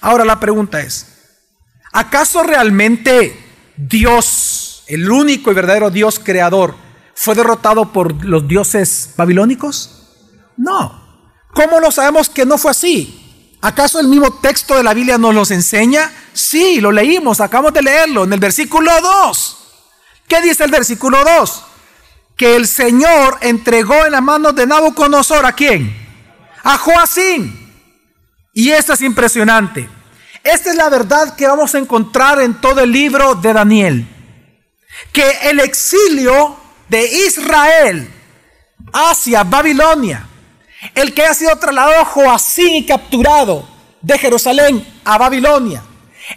Ahora 0.00 0.24
la 0.24 0.40
pregunta 0.40 0.80
es, 0.80 1.06
¿acaso 1.92 2.42
realmente 2.42 3.38
Dios, 3.76 4.84
el 4.86 5.10
único 5.10 5.50
y 5.50 5.54
verdadero 5.54 5.90
Dios 5.90 6.18
creador, 6.18 6.74
fue 7.14 7.34
derrotado 7.34 7.92
por 7.92 8.24
los 8.24 8.48
dioses 8.48 9.10
babilónicos? 9.16 10.08
No. 10.56 11.00
¿Cómo 11.52 11.80
lo 11.80 11.90
sabemos 11.90 12.30
que 12.30 12.46
no 12.46 12.56
fue 12.56 12.70
así? 12.70 13.56
¿Acaso 13.60 14.00
el 14.00 14.08
mismo 14.08 14.32
texto 14.34 14.76
de 14.76 14.82
la 14.82 14.94
Biblia 14.94 15.18
nos 15.18 15.34
los 15.34 15.50
enseña? 15.50 16.10
Sí, 16.32 16.80
lo 16.80 16.90
leímos, 16.92 17.40
acabamos 17.40 17.74
de 17.74 17.82
leerlo 17.82 18.24
en 18.24 18.32
el 18.32 18.40
versículo 18.40 18.90
2. 19.00 19.59
¿Qué 20.30 20.40
dice 20.40 20.64
el 20.64 20.70
versículo 20.70 21.22
2? 21.22 21.64
que 22.40 22.56
el 22.56 22.66
Señor 22.66 23.36
entregó 23.42 24.06
en 24.06 24.12
las 24.12 24.22
manos 24.22 24.54
de 24.54 24.66
Nabucodonosor 24.66 25.44
a 25.44 25.52
quién? 25.52 25.94
A 26.64 26.78
Joacín. 26.78 27.70
Y 28.54 28.70
esto 28.70 28.94
es 28.94 29.02
impresionante. 29.02 29.90
Esta 30.42 30.70
es 30.70 30.76
la 30.76 30.88
verdad 30.88 31.36
que 31.36 31.46
vamos 31.46 31.74
a 31.74 31.78
encontrar 31.78 32.40
en 32.40 32.58
todo 32.58 32.80
el 32.80 32.90
libro 32.90 33.34
de 33.34 33.52
Daniel. 33.52 34.08
Que 35.12 35.50
el 35.50 35.60
exilio 35.60 36.56
de 36.88 37.04
Israel 37.26 38.10
hacia 38.90 39.44
Babilonia, 39.44 40.26
el 40.94 41.12
que 41.12 41.26
ha 41.26 41.34
sido 41.34 41.54
trasladado 41.56 42.00
a 42.00 42.06
Joacín 42.06 42.74
y 42.76 42.86
capturado 42.86 43.68
de 44.00 44.16
Jerusalén 44.16 44.82
a 45.04 45.18
Babilonia, 45.18 45.82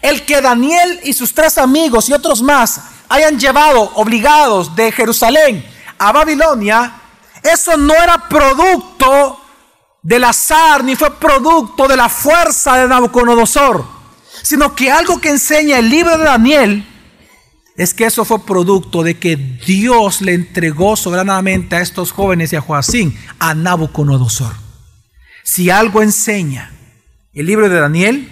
el 0.02 0.26
que 0.26 0.42
Daniel 0.42 1.00
y 1.04 1.14
sus 1.14 1.34
tres 1.34 1.58
amigos 1.58 2.10
y 2.10 2.14
otros 2.14 2.42
más 2.42 2.93
hayan 3.14 3.40
llevado 3.40 3.92
obligados 3.94 4.76
de 4.76 4.92
Jerusalén 4.92 5.64
a 6.00 6.12
Babilonia, 6.12 6.94
eso 7.44 7.78
no 7.78 7.94
era 7.94 8.28
producto 8.28 9.40
del 10.02 10.24
azar, 10.24 10.84
ni 10.84 10.96
fue 10.96 11.12
producto 11.20 11.88
de 11.88 11.96
la 11.96 12.10
fuerza 12.10 12.78
de 12.78 12.88
Nabucodonosor, 12.88 13.86
sino 14.42 14.74
que 14.74 14.92
algo 14.92 15.22
que 15.22 15.30
enseña 15.30 15.78
el 15.78 15.92
libro 15.92 16.18
de 16.18 16.24
Daniel 16.24 16.88
es 17.78 17.94
que 17.94 18.06
eso 18.06 18.26
fue 18.26 18.44
producto 18.44 19.04
de 19.04 19.20
que 19.20 19.36
Dios 19.36 20.22
le 20.22 20.34
entregó 20.34 20.96
soberanamente 20.96 21.76
a 21.76 21.82
estos 21.82 22.12
jóvenes 22.12 22.52
y 22.52 22.56
a 22.56 22.62
Joacín, 22.62 23.16
a 23.38 23.54
Nabucodonosor. 23.54 24.56
Si 25.44 25.70
algo 25.70 26.02
enseña 26.02 26.72
el 27.32 27.46
libro 27.46 27.70
de 27.70 27.80
Daniel, 27.80 28.32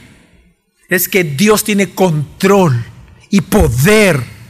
es 0.90 1.08
que 1.08 1.24
Dios 1.24 1.64
tiene 1.64 1.94
control 1.94 2.84
y 3.30 3.42
poder 3.42 4.41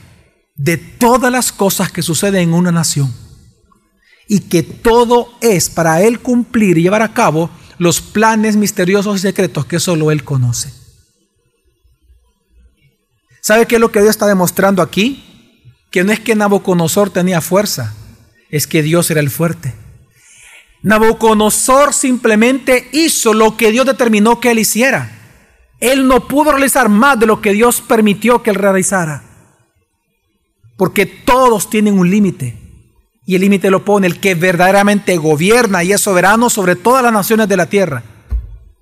de 0.62 0.78
todas 0.78 1.32
las 1.32 1.52
cosas 1.52 1.92
que 1.92 2.04
suceden 2.04 2.50
en 2.50 2.54
una 2.54 2.72
nación. 2.72 3.12
Y 4.28 4.42
que 4.42 4.62
todo 4.62 5.34
es 5.42 5.72
para 5.72 6.04
Él 6.04 6.20
cumplir 6.20 6.78
y 6.78 6.84
llevar 6.84 7.02
a 7.02 7.14
cabo 7.14 7.50
los 7.80 8.00
planes 8.00 8.56
misteriosos 8.56 9.18
y 9.18 9.20
secretos 9.20 9.66
que 9.66 9.80
solo 9.80 10.12
Él 10.12 10.24
conoce. 10.24 10.72
¿Sabe 13.42 13.66
qué 13.66 13.76
es 13.76 13.82
lo 13.82 13.92
que 13.92 14.02
Dios 14.02 14.12
está 14.12 14.28
demostrando 14.28 14.84
aquí? 14.84 15.24
Que 15.90 16.04
no 16.04 16.12
es 16.12 16.20
que 16.20 16.36
Nabucodonosor 16.36 17.10
tenía 17.10 17.42
fuerza, 17.42 17.96
es 18.52 18.68
que 18.68 18.84
Dios 18.84 19.10
era 19.10 19.20
el 19.20 19.32
fuerte. 19.32 19.74
Nabucodonosor 20.84 21.92
simplemente 21.92 22.88
hizo 22.92 23.34
lo 23.34 23.58
que 23.58 23.72
Dios 23.72 23.88
determinó 23.88 24.40
que 24.40 24.52
él 24.52 24.60
hiciera. 24.60 25.12
Él 25.80 26.08
no 26.08 26.28
pudo 26.28 26.52
realizar 26.52 26.88
más 26.88 27.20
de 27.20 27.26
lo 27.26 27.42
que 27.42 27.54
Dios 27.54 27.82
permitió 27.82 28.44
que 28.44 28.52
él 28.52 28.58
realizara. 28.58 29.31
Porque 30.82 31.06
todos 31.06 31.70
tienen 31.70 32.00
un 32.00 32.10
límite. 32.10 32.58
Y 33.24 33.36
el 33.36 33.42
límite 33.42 33.70
lo 33.70 33.86
pone 33.86 34.08
el 34.08 34.20
que 34.20 34.34
verdaderamente 34.34 35.16
gobierna 35.18 35.84
y 35.84 35.94
es 35.94 36.02
soberano 36.02 36.50
sobre 36.50 36.76
todas 36.76 37.04
las 37.04 37.14
naciones 37.14 37.48
de 37.48 37.56
la 37.56 37.68
tierra, 37.68 38.02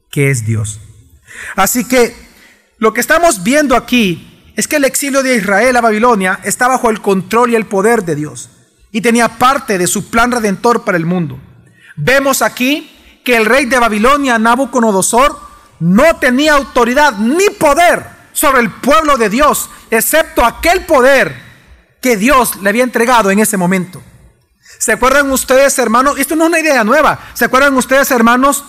que 0.09 0.31
es 0.31 0.45
Dios. 0.45 0.79
Así 1.57 1.85
que 1.85 2.15
lo 2.77 2.93
que 2.93 3.01
estamos 3.01 3.43
viendo 3.43 3.75
aquí 3.75 4.53
es 4.55 4.65
que 4.65 4.77
el 4.77 4.85
exilio 4.85 5.23
de 5.23 5.35
Israel 5.35 5.75
a 5.75 5.81
Babilonia 5.81 6.39
está 6.45 6.69
bajo 6.69 6.89
el 6.89 7.01
control 7.01 7.51
y 7.51 7.55
el 7.55 7.65
poder 7.65 8.05
de 8.05 8.15
Dios 8.15 8.49
y 8.93 9.01
tenía 9.01 9.37
parte 9.37 9.77
de 9.77 9.85
su 9.85 10.09
plan 10.09 10.31
redentor 10.31 10.85
para 10.85 10.97
el 10.97 11.05
mundo. 11.05 11.37
Vemos 11.97 12.41
aquí 12.41 12.89
que 13.25 13.35
el 13.35 13.45
rey 13.45 13.65
de 13.65 13.77
Babilonia, 13.77 14.39
Nabucodonosor, 14.39 15.37
no 15.81 16.15
tenía 16.15 16.53
autoridad 16.53 17.17
ni 17.17 17.49
poder 17.59 18.05
sobre 18.31 18.61
el 18.61 18.71
pueblo 18.71 19.17
de 19.17 19.29
Dios, 19.29 19.69
excepto 19.91 20.45
aquel 20.45 20.85
poder 20.85 21.48
que 22.01 22.17
Dios 22.17 22.55
le 22.57 22.69
había 22.69 22.83
entregado 22.83 23.31
en 23.31 23.39
ese 23.39 23.57
momento. 23.57 24.01
¿Se 24.77 24.93
acuerdan 24.93 25.31
ustedes, 25.31 25.77
hermanos? 25.79 26.17
Esto 26.17 26.35
no 26.35 26.45
es 26.45 26.49
una 26.49 26.59
idea 26.59 26.83
nueva. 26.83 27.19
¿Se 27.33 27.45
acuerdan 27.45 27.75
ustedes, 27.75 28.11
hermanos, 28.11 28.63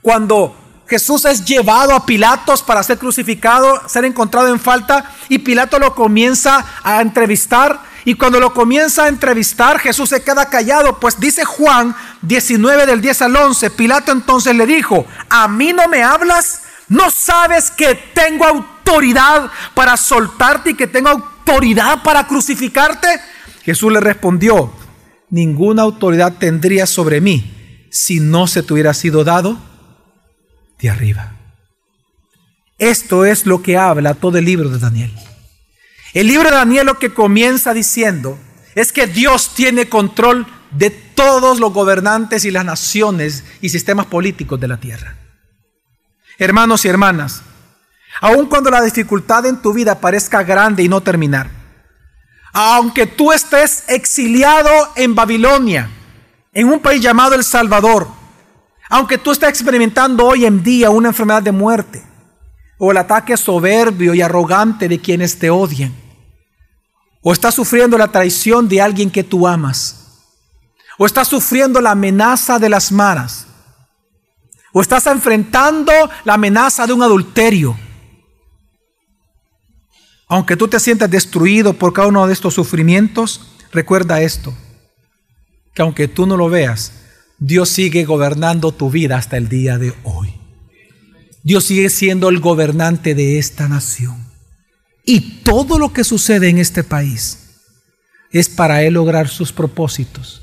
cuando 0.00 0.56
Jesús 0.88 1.24
es 1.24 1.44
llevado 1.44 1.94
a 1.94 2.04
Pilatos 2.04 2.62
para 2.62 2.82
ser 2.82 2.98
crucificado, 2.98 3.88
ser 3.88 4.04
encontrado 4.04 4.48
en 4.48 4.58
falta, 4.58 5.14
y 5.28 5.38
Pilato 5.38 5.78
lo 5.78 5.94
comienza 5.94 6.64
a 6.82 7.00
entrevistar? 7.00 7.80
Y 8.04 8.14
cuando 8.14 8.40
lo 8.40 8.52
comienza 8.52 9.04
a 9.04 9.08
entrevistar, 9.08 9.78
Jesús 9.78 10.08
se 10.08 10.24
queda 10.24 10.50
callado, 10.50 10.98
pues 10.98 11.20
dice 11.20 11.44
Juan 11.44 11.94
19 12.22 12.86
del 12.86 13.00
10 13.00 13.22
al 13.22 13.36
11, 13.36 13.70
Pilato 13.70 14.10
entonces 14.10 14.56
le 14.56 14.66
dijo, 14.66 15.06
¿a 15.28 15.46
mí 15.46 15.72
no 15.72 15.86
me 15.86 16.02
hablas? 16.02 16.62
¿No 16.88 17.10
sabes 17.12 17.70
que 17.70 17.94
tengo 17.94 18.44
autoridad 18.44 19.50
para 19.74 19.96
soltarte 19.96 20.70
y 20.70 20.74
que 20.74 20.88
tengo 20.88 21.10
autoridad? 21.10 21.31
Autoridad 21.42 22.02
para 22.02 22.26
crucificarte? 22.26 23.08
Jesús 23.64 23.92
le 23.92 24.00
respondió, 24.00 24.72
ninguna 25.30 25.82
autoridad 25.82 26.34
tendría 26.38 26.86
sobre 26.86 27.20
mí 27.20 27.88
si 27.90 28.20
no 28.20 28.46
se 28.46 28.62
te 28.62 28.72
hubiera 28.72 28.94
sido 28.94 29.24
dado 29.24 29.58
de 30.78 30.90
arriba. 30.90 31.36
Esto 32.78 33.24
es 33.24 33.46
lo 33.46 33.62
que 33.62 33.76
habla 33.76 34.14
todo 34.14 34.38
el 34.38 34.44
libro 34.44 34.68
de 34.70 34.78
Daniel. 34.78 35.12
El 36.14 36.26
libro 36.26 36.50
de 36.50 36.56
Daniel 36.56 36.86
lo 36.86 36.98
que 36.98 37.14
comienza 37.14 37.74
diciendo 37.74 38.38
es 38.74 38.92
que 38.92 39.06
Dios 39.06 39.54
tiene 39.54 39.88
control 39.88 40.46
de 40.70 40.90
todos 40.90 41.60
los 41.60 41.72
gobernantes 41.72 42.44
y 42.44 42.50
las 42.50 42.64
naciones 42.64 43.44
y 43.60 43.68
sistemas 43.68 44.06
políticos 44.06 44.58
de 44.58 44.68
la 44.68 44.78
tierra. 44.78 45.16
Hermanos 46.38 46.84
y 46.84 46.88
hermanas, 46.88 47.42
aun 48.20 48.46
cuando 48.46 48.70
la 48.70 48.82
dificultad 48.82 49.46
en 49.46 49.60
tu 49.60 49.72
vida 49.72 49.98
parezca 50.00 50.42
grande 50.42 50.82
y 50.82 50.88
no 50.88 51.00
terminar, 51.00 51.50
aunque 52.52 53.06
tú 53.06 53.32
estés 53.32 53.84
exiliado 53.88 54.70
en 54.96 55.14
Babilonia, 55.14 55.90
en 56.52 56.68
un 56.68 56.80
país 56.80 57.00
llamado 57.00 57.34
El 57.34 57.44
Salvador, 57.44 58.08
aunque 58.90 59.16
tú 59.16 59.30
estés 59.32 59.48
experimentando 59.48 60.26
hoy 60.26 60.44
en 60.44 60.62
día 60.62 60.90
una 60.90 61.08
enfermedad 61.08 61.42
de 61.42 61.52
muerte, 61.52 62.02
o 62.78 62.90
el 62.90 62.98
ataque 62.98 63.36
soberbio 63.36 64.12
y 64.12 64.20
arrogante 64.20 64.88
de 64.88 65.00
quienes 65.00 65.38
te 65.38 65.48
odian, 65.48 65.94
o 67.22 67.32
estás 67.32 67.54
sufriendo 67.54 67.96
la 67.96 68.08
traición 68.08 68.68
de 68.68 68.82
alguien 68.82 69.10
que 69.10 69.24
tú 69.24 69.46
amas, 69.46 70.28
o 70.98 71.06
estás 71.06 71.28
sufriendo 71.28 71.80
la 71.80 71.92
amenaza 71.92 72.58
de 72.58 72.68
las 72.68 72.92
maras, 72.92 73.46
o 74.72 74.82
estás 74.82 75.06
enfrentando 75.06 75.92
la 76.24 76.34
amenaza 76.34 76.86
de 76.86 76.92
un 76.92 77.02
adulterio, 77.02 77.76
aunque 80.32 80.56
tú 80.56 80.66
te 80.66 80.80
sientas 80.80 81.10
destruido 81.10 81.74
por 81.74 81.92
cada 81.92 82.08
uno 82.08 82.26
de 82.26 82.32
estos 82.32 82.54
sufrimientos, 82.54 83.42
recuerda 83.70 84.22
esto, 84.22 84.54
que 85.74 85.82
aunque 85.82 86.08
tú 86.08 86.24
no 86.24 86.38
lo 86.38 86.48
veas, 86.48 86.92
Dios 87.38 87.68
sigue 87.68 88.06
gobernando 88.06 88.72
tu 88.72 88.90
vida 88.90 89.18
hasta 89.18 89.36
el 89.36 89.50
día 89.50 89.76
de 89.76 89.92
hoy. 90.04 90.32
Dios 91.42 91.64
sigue 91.64 91.90
siendo 91.90 92.30
el 92.30 92.40
gobernante 92.40 93.14
de 93.14 93.38
esta 93.38 93.68
nación. 93.68 94.24
Y 95.04 95.42
todo 95.42 95.78
lo 95.78 95.92
que 95.92 96.02
sucede 96.02 96.48
en 96.48 96.56
este 96.56 96.82
país 96.82 97.58
es 98.30 98.48
para 98.48 98.82
Él 98.84 98.94
lograr 98.94 99.28
sus 99.28 99.52
propósitos, 99.52 100.40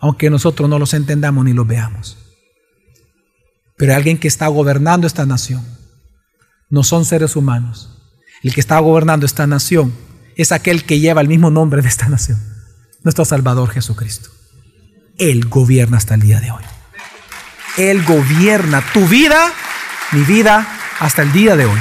aunque 0.00 0.30
nosotros 0.30 0.68
no 0.68 0.80
los 0.80 0.94
entendamos 0.94 1.44
ni 1.44 1.52
los 1.52 1.64
veamos. 1.64 2.18
Pero 3.76 3.94
alguien 3.94 4.18
que 4.18 4.26
está 4.26 4.48
gobernando 4.48 5.06
esta 5.06 5.26
nación 5.26 5.64
no 6.70 6.82
son 6.82 7.04
seres 7.04 7.36
humanos. 7.36 7.97
El 8.42 8.54
que 8.54 8.60
está 8.60 8.78
gobernando 8.78 9.26
esta 9.26 9.46
nación 9.46 9.92
es 10.36 10.52
aquel 10.52 10.84
que 10.84 11.00
lleva 11.00 11.20
el 11.20 11.28
mismo 11.28 11.50
nombre 11.50 11.82
de 11.82 11.88
esta 11.88 12.08
nación, 12.08 12.38
nuestro 13.02 13.24
Salvador 13.24 13.70
Jesucristo. 13.70 14.30
Él 15.18 15.48
gobierna 15.48 15.96
hasta 15.96 16.14
el 16.14 16.20
día 16.20 16.40
de 16.40 16.52
hoy. 16.52 16.62
Él 17.76 18.04
gobierna 18.04 18.82
tu 18.92 19.06
vida, 19.08 19.52
mi 20.12 20.22
vida, 20.22 20.66
hasta 21.00 21.22
el 21.22 21.32
día 21.32 21.56
de 21.56 21.66
hoy. 21.66 21.78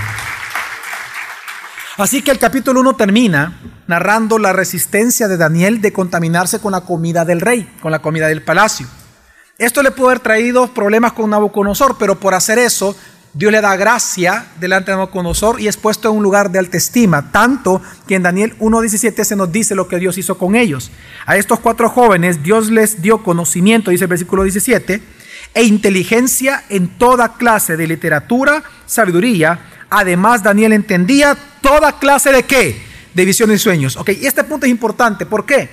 Así 1.98 2.22
que 2.22 2.32
el 2.32 2.40
capítulo 2.40 2.80
1 2.80 2.96
termina 2.96 3.60
narrando 3.88 4.40
la 4.40 4.54
resistencia 4.54 5.28
de 5.28 5.38
Daniel 5.38 5.82
de 5.82 5.94
contaminarse 5.94 6.60
con 6.60 6.72
la 6.72 6.82
comida 6.82 7.26
del 7.26 7.42
rey, 7.42 7.72
con 7.82 7.92
la 7.92 8.00
comida 8.00 8.28
del 8.28 8.44
palacio. 8.44 8.88
Esto 9.58 9.82
le 9.82 9.92
pudo 9.92 10.10
haber 10.10 10.20
traído 10.20 10.68
problemas 10.74 11.14
con 11.14 11.30
Nabucodonosor, 11.30 11.98
pero 11.98 12.20
por 12.20 12.36
hacer 12.36 12.60
eso, 12.60 12.96
Dios 13.38 13.52
le 13.52 13.62
da 13.62 13.76
gracia 13.76 14.48
delante 14.60 14.90
de 14.90 14.98
Nabucodonosor 14.98 15.62
y 15.62 15.68
es 15.68 15.78
puesto 15.78 16.10
en 16.10 16.18
un 16.18 16.24
lugar 16.24 16.50
de 16.50 16.58
alta 16.58 16.78
estima, 16.78 17.32
tanto 17.32 17.84
que 18.08 18.16
en 18.16 18.24
Daniel 18.24 18.58
1.17 18.58 19.24
se 19.24 19.36
nos 19.36 19.52
dice 19.52 19.76
lo 19.76 19.88
que 19.88 20.00
Dios 20.00 20.18
hizo 20.18 20.40
con 20.40 20.56
ellos. 20.56 20.90
A 21.28 21.38
estos 21.38 21.60
cuatro 21.60 21.88
jóvenes 21.88 22.42
Dios 22.42 22.72
les 22.72 23.00
dio 23.00 23.22
conocimiento, 23.22 23.92
dice 23.92 24.06
el 24.06 24.10
versículo 24.10 24.42
17, 24.42 25.04
e 25.54 25.64
inteligencia 25.64 26.64
en 26.70 26.88
toda 26.98 27.34
clase 27.34 27.78
de 27.78 27.86
literatura, 27.86 28.64
sabiduría. 28.88 29.60
Además, 29.92 30.42
Daniel 30.42 30.74
entendía 30.74 31.38
toda 31.62 32.00
clase 32.00 32.32
de 32.32 32.42
qué? 32.42 32.82
De 33.14 33.24
visiones 33.24 33.62
y 33.62 33.64
sueños. 33.64 33.98
Ok, 33.98 34.10
y 34.20 34.26
este 34.26 34.44
punto 34.46 34.66
es 34.66 34.72
importante. 34.72 35.28
¿Por 35.28 35.46
qué? 35.46 35.70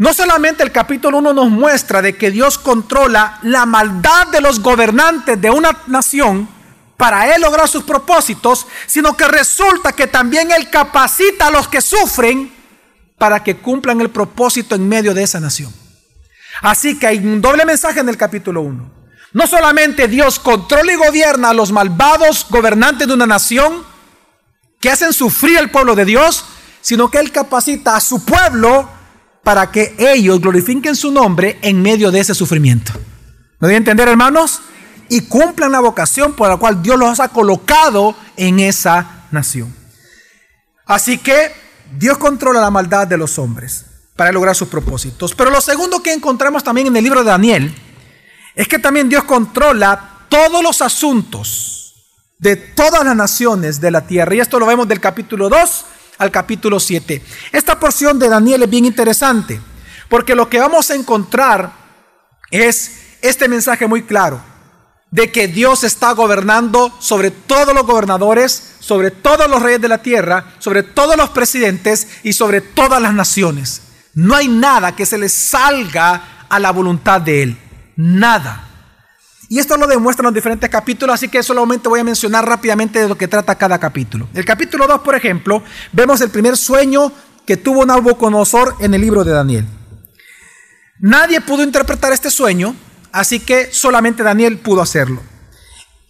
No 0.00 0.14
solamente 0.14 0.62
el 0.62 0.72
capítulo 0.72 1.18
1 1.18 1.34
nos 1.34 1.50
muestra 1.50 2.00
de 2.00 2.16
que 2.16 2.30
Dios 2.30 2.56
controla 2.56 3.38
la 3.42 3.66
maldad 3.66 4.28
de 4.28 4.40
los 4.40 4.60
gobernantes 4.60 5.38
de 5.38 5.50
una 5.50 5.76
nación 5.88 6.48
para 6.96 7.34
Él 7.34 7.42
lograr 7.42 7.68
sus 7.68 7.82
propósitos, 7.84 8.66
sino 8.86 9.14
que 9.14 9.28
resulta 9.28 9.92
que 9.92 10.06
también 10.06 10.52
Él 10.52 10.70
capacita 10.70 11.48
a 11.48 11.50
los 11.50 11.68
que 11.68 11.82
sufren 11.82 12.50
para 13.18 13.44
que 13.44 13.58
cumplan 13.58 14.00
el 14.00 14.08
propósito 14.08 14.74
en 14.74 14.88
medio 14.88 15.12
de 15.12 15.22
esa 15.22 15.38
nación. 15.38 15.70
Así 16.62 16.98
que 16.98 17.06
hay 17.06 17.18
un 17.18 17.42
doble 17.42 17.66
mensaje 17.66 18.00
en 18.00 18.08
el 18.08 18.16
capítulo 18.16 18.62
1. 18.62 18.90
No 19.34 19.46
solamente 19.46 20.08
Dios 20.08 20.38
controla 20.38 20.94
y 20.94 20.96
gobierna 20.96 21.50
a 21.50 21.54
los 21.54 21.72
malvados 21.72 22.46
gobernantes 22.48 23.06
de 23.06 23.12
una 23.12 23.26
nación 23.26 23.84
que 24.80 24.90
hacen 24.90 25.12
sufrir 25.12 25.58
al 25.58 25.70
pueblo 25.70 25.94
de 25.94 26.06
Dios, 26.06 26.46
sino 26.80 27.10
que 27.10 27.18
Él 27.18 27.32
capacita 27.32 27.96
a 27.96 28.00
su 28.00 28.24
pueblo 28.24 28.98
para 29.42 29.70
que 29.70 29.94
ellos 29.98 30.40
glorifiquen 30.40 30.94
su 30.94 31.10
nombre 31.10 31.58
en 31.62 31.80
medio 31.80 32.10
de 32.10 32.20
ese 32.20 32.34
sufrimiento. 32.34 32.92
¿Me 33.58 33.68
voy 33.68 33.74
a 33.74 33.78
entender, 33.78 34.08
hermanos? 34.08 34.60
Y 35.08 35.22
cumplan 35.22 35.72
la 35.72 35.80
vocación 35.80 36.34
por 36.34 36.48
la 36.48 36.56
cual 36.56 36.82
Dios 36.82 36.98
los 36.98 37.20
ha 37.20 37.28
colocado 37.28 38.14
en 38.36 38.60
esa 38.60 39.26
nación. 39.30 39.74
Así 40.86 41.18
que 41.18 41.52
Dios 41.98 42.18
controla 42.18 42.60
la 42.60 42.70
maldad 42.70 43.06
de 43.06 43.16
los 43.16 43.38
hombres 43.38 43.86
para 44.16 44.32
lograr 44.32 44.54
sus 44.54 44.68
propósitos. 44.68 45.34
Pero 45.34 45.50
lo 45.50 45.60
segundo 45.60 46.02
que 46.02 46.12
encontramos 46.12 46.62
también 46.62 46.86
en 46.88 46.96
el 46.96 47.04
libro 47.04 47.20
de 47.20 47.30
Daniel 47.30 47.74
es 48.54 48.68
que 48.68 48.78
también 48.78 49.08
Dios 49.08 49.24
controla 49.24 50.26
todos 50.28 50.62
los 50.62 50.82
asuntos 50.82 51.94
de 52.38 52.56
todas 52.56 53.04
las 53.04 53.16
naciones 53.16 53.80
de 53.80 53.90
la 53.90 54.06
tierra. 54.06 54.34
Y 54.34 54.40
esto 54.40 54.58
lo 54.58 54.66
vemos 54.66 54.88
del 54.88 55.00
capítulo 55.00 55.48
2 55.48 55.84
al 56.20 56.30
capítulo 56.30 56.78
7. 56.78 57.22
Esta 57.50 57.80
porción 57.80 58.18
de 58.18 58.28
Daniel 58.28 58.62
es 58.62 58.70
bien 58.70 58.84
interesante, 58.84 59.58
porque 60.08 60.34
lo 60.34 60.48
que 60.50 60.60
vamos 60.60 60.90
a 60.90 60.94
encontrar 60.94 61.72
es 62.50 63.16
este 63.22 63.48
mensaje 63.48 63.86
muy 63.86 64.02
claro, 64.02 64.40
de 65.10 65.32
que 65.32 65.48
Dios 65.48 65.82
está 65.82 66.12
gobernando 66.12 66.94
sobre 67.00 67.30
todos 67.30 67.74
los 67.74 67.86
gobernadores, 67.86 68.76
sobre 68.80 69.10
todos 69.10 69.48
los 69.48 69.62
reyes 69.62 69.80
de 69.80 69.88
la 69.88 70.02
tierra, 70.02 70.52
sobre 70.58 70.82
todos 70.82 71.16
los 71.16 71.30
presidentes 71.30 72.06
y 72.22 72.34
sobre 72.34 72.60
todas 72.60 73.00
las 73.00 73.14
naciones. 73.14 73.82
No 74.12 74.36
hay 74.36 74.48
nada 74.48 74.94
que 74.94 75.06
se 75.06 75.16
le 75.16 75.30
salga 75.30 76.46
a 76.50 76.58
la 76.58 76.70
voluntad 76.70 77.22
de 77.22 77.42
Él. 77.44 77.58
Nada. 77.96 78.69
Y 79.52 79.58
esto 79.58 79.76
lo 79.76 79.88
demuestran 79.88 80.26
los 80.26 80.34
diferentes 80.34 80.70
capítulos, 80.70 81.12
así 81.12 81.28
que 81.28 81.42
solamente 81.42 81.88
voy 81.88 81.98
a 81.98 82.04
mencionar 82.04 82.48
rápidamente 82.48 83.00
de 83.00 83.08
lo 83.08 83.18
que 83.18 83.26
trata 83.26 83.56
cada 83.56 83.80
capítulo. 83.80 84.28
El 84.32 84.44
capítulo 84.44 84.86
2, 84.86 85.00
por 85.00 85.16
ejemplo, 85.16 85.64
vemos 85.90 86.20
el 86.20 86.30
primer 86.30 86.56
sueño 86.56 87.10
que 87.44 87.56
tuvo 87.56 87.84
Nabucodonosor 87.84 88.76
en 88.78 88.94
el 88.94 89.00
libro 89.00 89.24
de 89.24 89.32
Daniel. 89.32 89.66
Nadie 91.00 91.40
pudo 91.40 91.64
interpretar 91.64 92.12
este 92.12 92.30
sueño, 92.30 92.76
así 93.10 93.40
que 93.40 93.72
solamente 93.72 94.22
Daniel 94.22 94.56
pudo 94.58 94.82
hacerlo. 94.82 95.20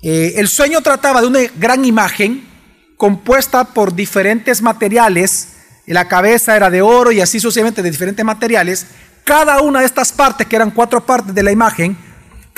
Eh, 0.03 0.35
el 0.37 0.47
sueño 0.47 0.83
trataba 0.83 1.23
de 1.23 1.29
una 1.29 1.41
gran 1.57 1.87
imagen 1.87 2.47
compuesta 2.99 3.65
por 3.65 3.95
diferentes 3.95 4.61
materiales. 4.61 5.55
La 5.87 6.09
cabeza 6.09 6.57
era 6.57 6.69
de 6.69 6.83
oro 6.83 7.11
y 7.11 7.23
así 7.23 7.41
sucesivamente 7.41 7.83
de 7.83 7.91
diferentes 7.91 8.23
materiales. 8.23 8.87
Cada 9.25 9.63
una 9.63 9.81
de 9.81 9.87
estas 9.87 10.13
partes, 10.13 10.47
que 10.47 10.57
eran 10.57 10.73
cuatro 10.73 11.07
partes 11.07 11.35
de 11.35 11.43
la 11.43 11.53
imagen, 11.53 12.10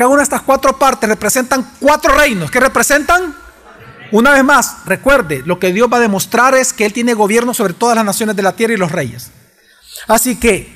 cada 0.02 0.10
una 0.10 0.18
de 0.18 0.24
estas 0.24 0.42
cuatro 0.42 0.76
partes 0.76 1.08
representan 1.08 1.64
cuatro 1.78 2.12
reinos. 2.12 2.50
¿Qué 2.50 2.58
representan? 2.58 3.36
Una 4.10 4.32
vez 4.32 4.42
más, 4.42 4.84
recuerde, 4.84 5.44
lo 5.46 5.60
que 5.60 5.72
Dios 5.72 5.88
va 5.92 5.98
a 5.98 6.00
demostrar 6.00 6.56
es 6.56 6.72
que 6.72 6.84
Él 6.84 6.92
tiene 6.92 7.14
gobierno 7.14 7.54
sobre 7.54 7.72
todas 7.72 7.94
las 7.94 8.04
naciones 8.04 8.34
de 8.34 8.42
la 8.42 8.50
tierra 8.50 8.74
y 8.74 8.78
los 8.78 8.90
reyes. 8.90 9.30
Así 10.08 10.40
que 10.40 10.72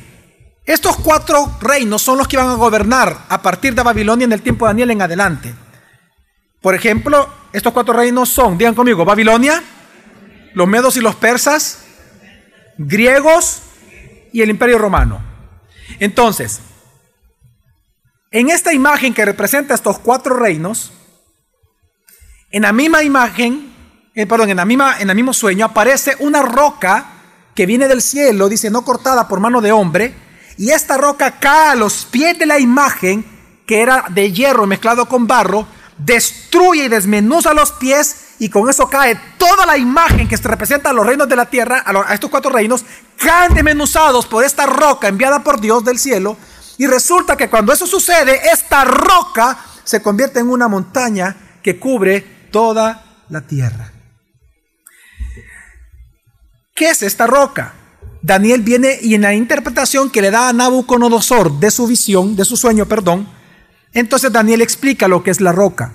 estos 0.64 0.96
cuatro 0.98 1.58
reinos 1.60 2.02
son 2.02 2.18
los 2.18 2.28
que 2.28 2.36
van 2.36 2.50
a 2.50 2.54
gobernar 2.54 3.24
a 3.28 3.42
partir 3.42 3.74
de 3.74 3.82
Babilonia 3.82 4.26
en 4.26 4.32
el 4.32 4.42
tiempo 4.42 4.64
de 4.64 4.70
Daniel 4.70 4.92
en 4.92 5.02
adelante. 5.02 5.52
Por 6.60 6.76
ejemplo, 6.76 7.28
estos 7.52 7.72
cuatro 7.72 7.94
reinos 7.94 8.28
son, 8.28 8.56
digan 8.56 8.76
conmigo, 8.76 9.04
Babilonia, 9.04 9.60
los 10.54 10.68
medos 10.68 10.96
y 10.96 11.00
los 11.00 11.16
persas, 11.16 11.80
griegos 12.78 13.62
y 14.32 14.42
el 14.42 14.50
imperio 14.50 14.78
romano. 14.78 15.20
Entonces, 15.98 16.60
en 18.30 18.50
esta 18.50 18.72
imagen 18.72 19.14
que 19.14 19.24
representa 19.24 19.74
estos 19.74 19.98
cuatro 19.98 20.36
reinos, 20.36 20.92
en 22.50 22.62
la 22.62 22.72
misma 22.72 23.02
imagen, 23.02 23.72
eh, 24.14 24.26
perdón, 24.26 24.50
en, 24.50 24.56
la 24.56 24.64
misma, 24.64 25.00
en 25.00 25.10
el 25.10 25.16
mismo 25.16 25.32
sueño 25.32 25.66
aparece 25.66 26.16
una 26.20 26.42
roca 26.42 27.06
que 27.54 27.66
viene 27.66 27.88
del 27.88 28.02
cielo, 28.02 28.48
dice, 28.48 28.70
no 28.70 28.84
cortada 28.84 29.28
por 29.28 29.40
mano 29.40 29.60
de 29.60 29.72
hombre, 29.72 30.14
y 30.58 30.70
esta 30.70 30.96
roca 30.96 31.38
cae 31.38 31.70
a 31.70 31.74
los 31.74 32.04
pies 32.04 32.38
de 32.38 32.46
la 32.46 32.58
imagen, 32.58 33.24
que 33.66 33.80
era 33.80 34.04
de 34.10 34.32
hierro 34.32 34.66
mezclado 34.66 35.06
con 35.06 35.26
barro, 35.26 35.66
destruye 35.98 36.84
y 36.84 36.88
desmenuza 36.88 37.54
los 37.54 37.72
pies, 37.72 38.34
y 38.38 38.50
con 38.50 38.68
eso 38.68 38.88
cae 38.88 39.18
toda 39.38 39.64
la 39.66 39.78
imagen 39.78 40.28
que 40.28 40.36
se 40.36 40.48
representa 40.48 40.90
a 40.90 40.92
los 40.92 41.06
reinos 41.06 41.28
de 41.28 41.36
la 41.36 41.46
tierra, 41.46 41.82
a 41.86 42.14
estos 42.14 42.30
cuatro 42.30 42.50
reinos, 42.50 42.84
caen 43.16 43.54
desmenuzados 43.54 44.26
por 44.26 44.44
esta 44.44 44.66
roca 44.66 45.08
enviada 45.08 45.42
por 45.42 45.60
Dios 45.60 45.84
del 45.84 45.98
cielo, 45.98 46.36
y 46.78 46.86
resulta 46.86 47.36
que 47.36 47.48
cuando 47.48 47.72
eso 47.72 47.86
sucede, 47.86 48.40
esta 48.52 48.84
roca 48.84 49.58
se 49.84 50.02
convierte 50.02 50.40
en 50.40 50.50
una 50.50 50.68
montaña 50.68 51.58
que 51.62 51.78
cubre 51.78 52.48
toda 52.50 53.24
la 53.28 53.40
tierra. 53.40 53.92
¿Qué 56.74 56.90
es 56.90 57.02
esta 57.02 57.26
roca? 57.26 57.74
Daniel 58.20 58.60
viene 58.62 58.98
y 59.00 59.14
en 59.14 59.22
la 59.22 59.34
interpretación 59.34 60.10
que 60.10 60.20
le 60.20 60.30
da 60.30 60.48
a 60.48 60.52
Nabucodonosor 60.52 61.58
de 61.58 61.70
su 61.70 61.86
visión, 61.86 62.36
de 62.36 62.44
su 62.44 62.56
sueño, 62.56 62.86
perdón, 62.86 63.28
entonces 63.92 64.30
Daniel 64.30 64.60
explica 64.60 65.08
lo 65.08 65.22
que 65.22 65.30
es 65.30 65.40
la 65.40 65.52
roca. 65.52 65.92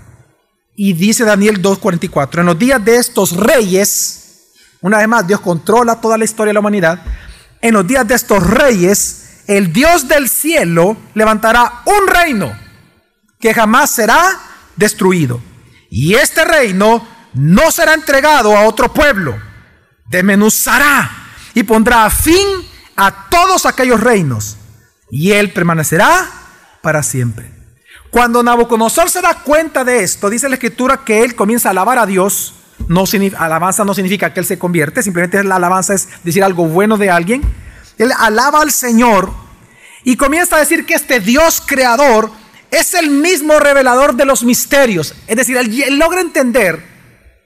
Y 0.75 0.93
dice 0.93 1.23
Daniel 1.23 1.61
2.44, 1.61 2.39
en 2.39 2.45
los 2.47 2.57
días 2.57 2.83
de 2.83 2.95
estos 2.95 3.35
reyes, 3.35 4.21
una 4.81 4.97
vez 4.97 5.07
más, 5.07 5.27
Dios 5.27 5.41
controla 5.41 6.01
toda 6.01 6.17
la 6.17 6.25
historia 6.25 6.49
de 6.49 6.53
la 6.55 6.61
humanidad, 6.61 7.03
en 7.61 7.73
los 7.73 7.85
días 7.85 8.07
de 8.07 8.15
estos 8.15 8.41
reyes, 8.49 9.20
el 9.57 9.73
Dios 9.73 10.07
del 10.07 10.29
cielo 10.29 10.97
levantará 11.13 11.81
un 11.85 12.07
reino 12.07 12.51
que 13.39 13.53
jamás 13.53 13.91
será 13.91 14.39
destruido. 14.75 15.41
Y 15.89 16.13
este 16.13 16.45
reino 16.45 17.05
no 17.33 17.71
será 17.71 17.93
entregado 17.93 18.55
a 18.55 18.65
otro 18.65 18.93
pueblo, 18.93 19.37
desmenuzará 20.09 21.09
y 21.53 21.63
pondrá 21.63 22.09
fin 22.09 22.47
a 22.95 23.29
todos 23.29 23.65
aquellos 23.65 23.99
reinos, 23.99 24.57
y 25.09 25.31
él 25.31 25.51
permanecerá 25.51 26.29
para 26.81 27.03
siempre. 27.03 27.51
Cuando 28.09 28.43
Nabucodonosor 28.43 29.09
se 29.09 29.21
da 29.21 29.35
cuenta 29.35 29.83
de 29.83 30.03
esto, 30.03 30.29
dice 30.29 30.49
la 30.49 30.55
escritura 30.55 31.03
que 31.03 31.23
él 31.23 31.35
comienza 31.35 31.69
a 31.69 31.71
alabar 31.71 31.97
a 31.97 32.05
Dios. 32.05 32.53
No, 32.87 33.05
alabanza 33.37 33.85
no 33.85 33.93
significa 33.93 34.33
que 34.33 34.41
él 34.41 34.45
se 34.45 34.59
convierte, 34.59 35.01
simplemente 35.03 35.43
la 35.43 35.55
alabanza 35.55 35.93
es 35.93 36.09
decir 36.23 36.43
algo 36.43 36.67
bueno 36.67 36.97
de 36.97 37.09
alguien. 37.09 37.41
Él 37.97 38.11
alaba 38.17 38.61
al 38.61 38.71
Señor 38.71 39.31
y 40.03 40.17
comienza 40.17 40.55
a 40.55 40.59
decir 40.59 40.85
que 40.85 40.95
este 40.95 41.19
Dios 41.19 41.61
creador 41.65 42.31
es 42.71 42.93
el 42.93 43.09
mismo 43.09 43.59
revelador 43.59 44.15
de 44.15 44.25
los 44.25 44.43
misterios. 44.43 45.13
Es 45.27 45.35
decir, 45.35 45.57
él 45.57 45.97
logra 45.97 46.21
entender 46.21 46.83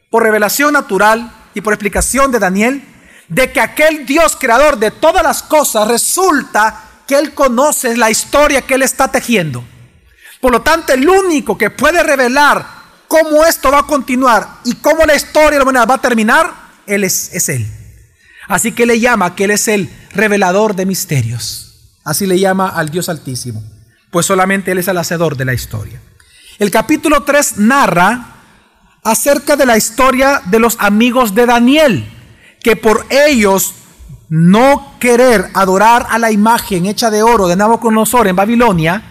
por 0.10 0.24
revelación 0.24 0.74
natural 0.74 1.32
y 1.54 1.62
por 1.62 1.74
explicación 1.74 2.32
de 2.32 2.40
Daniel 2.40 2.84
de 3.28 3.52
que 3.52 3.60
aquel 3.60 4.06
Dios 4.06 4.38
creador 4.40 4.78
de 4.78 4.92
todas 4.92 5.24
las 5.24 5.42
cosas 5.44 5.88
resulta 5.88 6.84
que 7.08 7.16
Él 7.16 7.34
conoce 7.34 7.98
la 7.98 8.10
historia 8.10 8.62
que 8.62 8.76
Él 8.76 8.84
está 8.84 9.08
tejiendo. 9.08 9.64
Por 10.42 10.52
lo 10.52 10.62
tanto, 10.62 10.94
el 10.94 11.08
único 11.08 11.58
que 11.58 11.70
puede 11.70 12.04
revelar 12.04 12.66
cómo 13.08 13.46
esto 13.46 13.72
va 13.72 13.80
a 13.80 13.88
continuar 13.88 14.48
y 14.64 14.76
cómo 14.76 15.06
la 15.06 15.16
historia 15.16 15.52
de 15.52 15.58
la 15.58 15.64
humanidad 15.64 15.90
va 15.90 15.96
a 15.96 16.02
terminar, 16.02 16.54
Él 16.86 17.04
es, 17.04 17.34
es 17.34 17.50
Él. 17.50 17.66
Así 18.48 18.72
que 18.74 18.86
le 18.86 19.00
llama 19.00 19.36
que 19.36 19.46
Él 19.46 19.52
es 19.52 19.68
el 19.68 19.90
revelador 20.16 20.76
de 20.76 20.86
misterios. 20.86 21.98
Así 22.04 22.26
le 22.26 22.40
llama 22.40 22.70
al 22.70 22.90
Dios 22.90 23.10
Altísimo. 23.10 23.64
Pues 24.12 24.26
solamente 24.26 24.72
Él 24.72 24.78
es 24.78 24.88
el 24.88 24.98
hacedor 24.98 25.38
de 25.38 25.46
la 25.46 25.54
historia. 25.54 26.02
El 26.58 26.72
capítulo 26.72 27.24
3 27.24 27.58
narra 27.58 28.36
acerca 29.04 29.56
de 29.56 29.66
la 29.66 29.78
historia 29.78 30.42
de 30.46 30.60
los 30.60 30.78
amigos 30.80 31.36
de 31.36 31.46
Daniel 31.46 32.12
que 32.64 32.76
por 32.76 33.06
ellos 33.10 33.76
no 34.30 34.96
querer 35.00 35.52
adorar 35.54 36.08
a 36.10 36.18
la 36.18 36.32
imagen 36.32 36.88
hecha 36.88 37.12
de 37.12 37.22
oro 37.22 37.48
de 37.48 37.56
Nabucodonosor 37.56 38.28
en 38.28 38.36
Babilonia, 38.36 39.04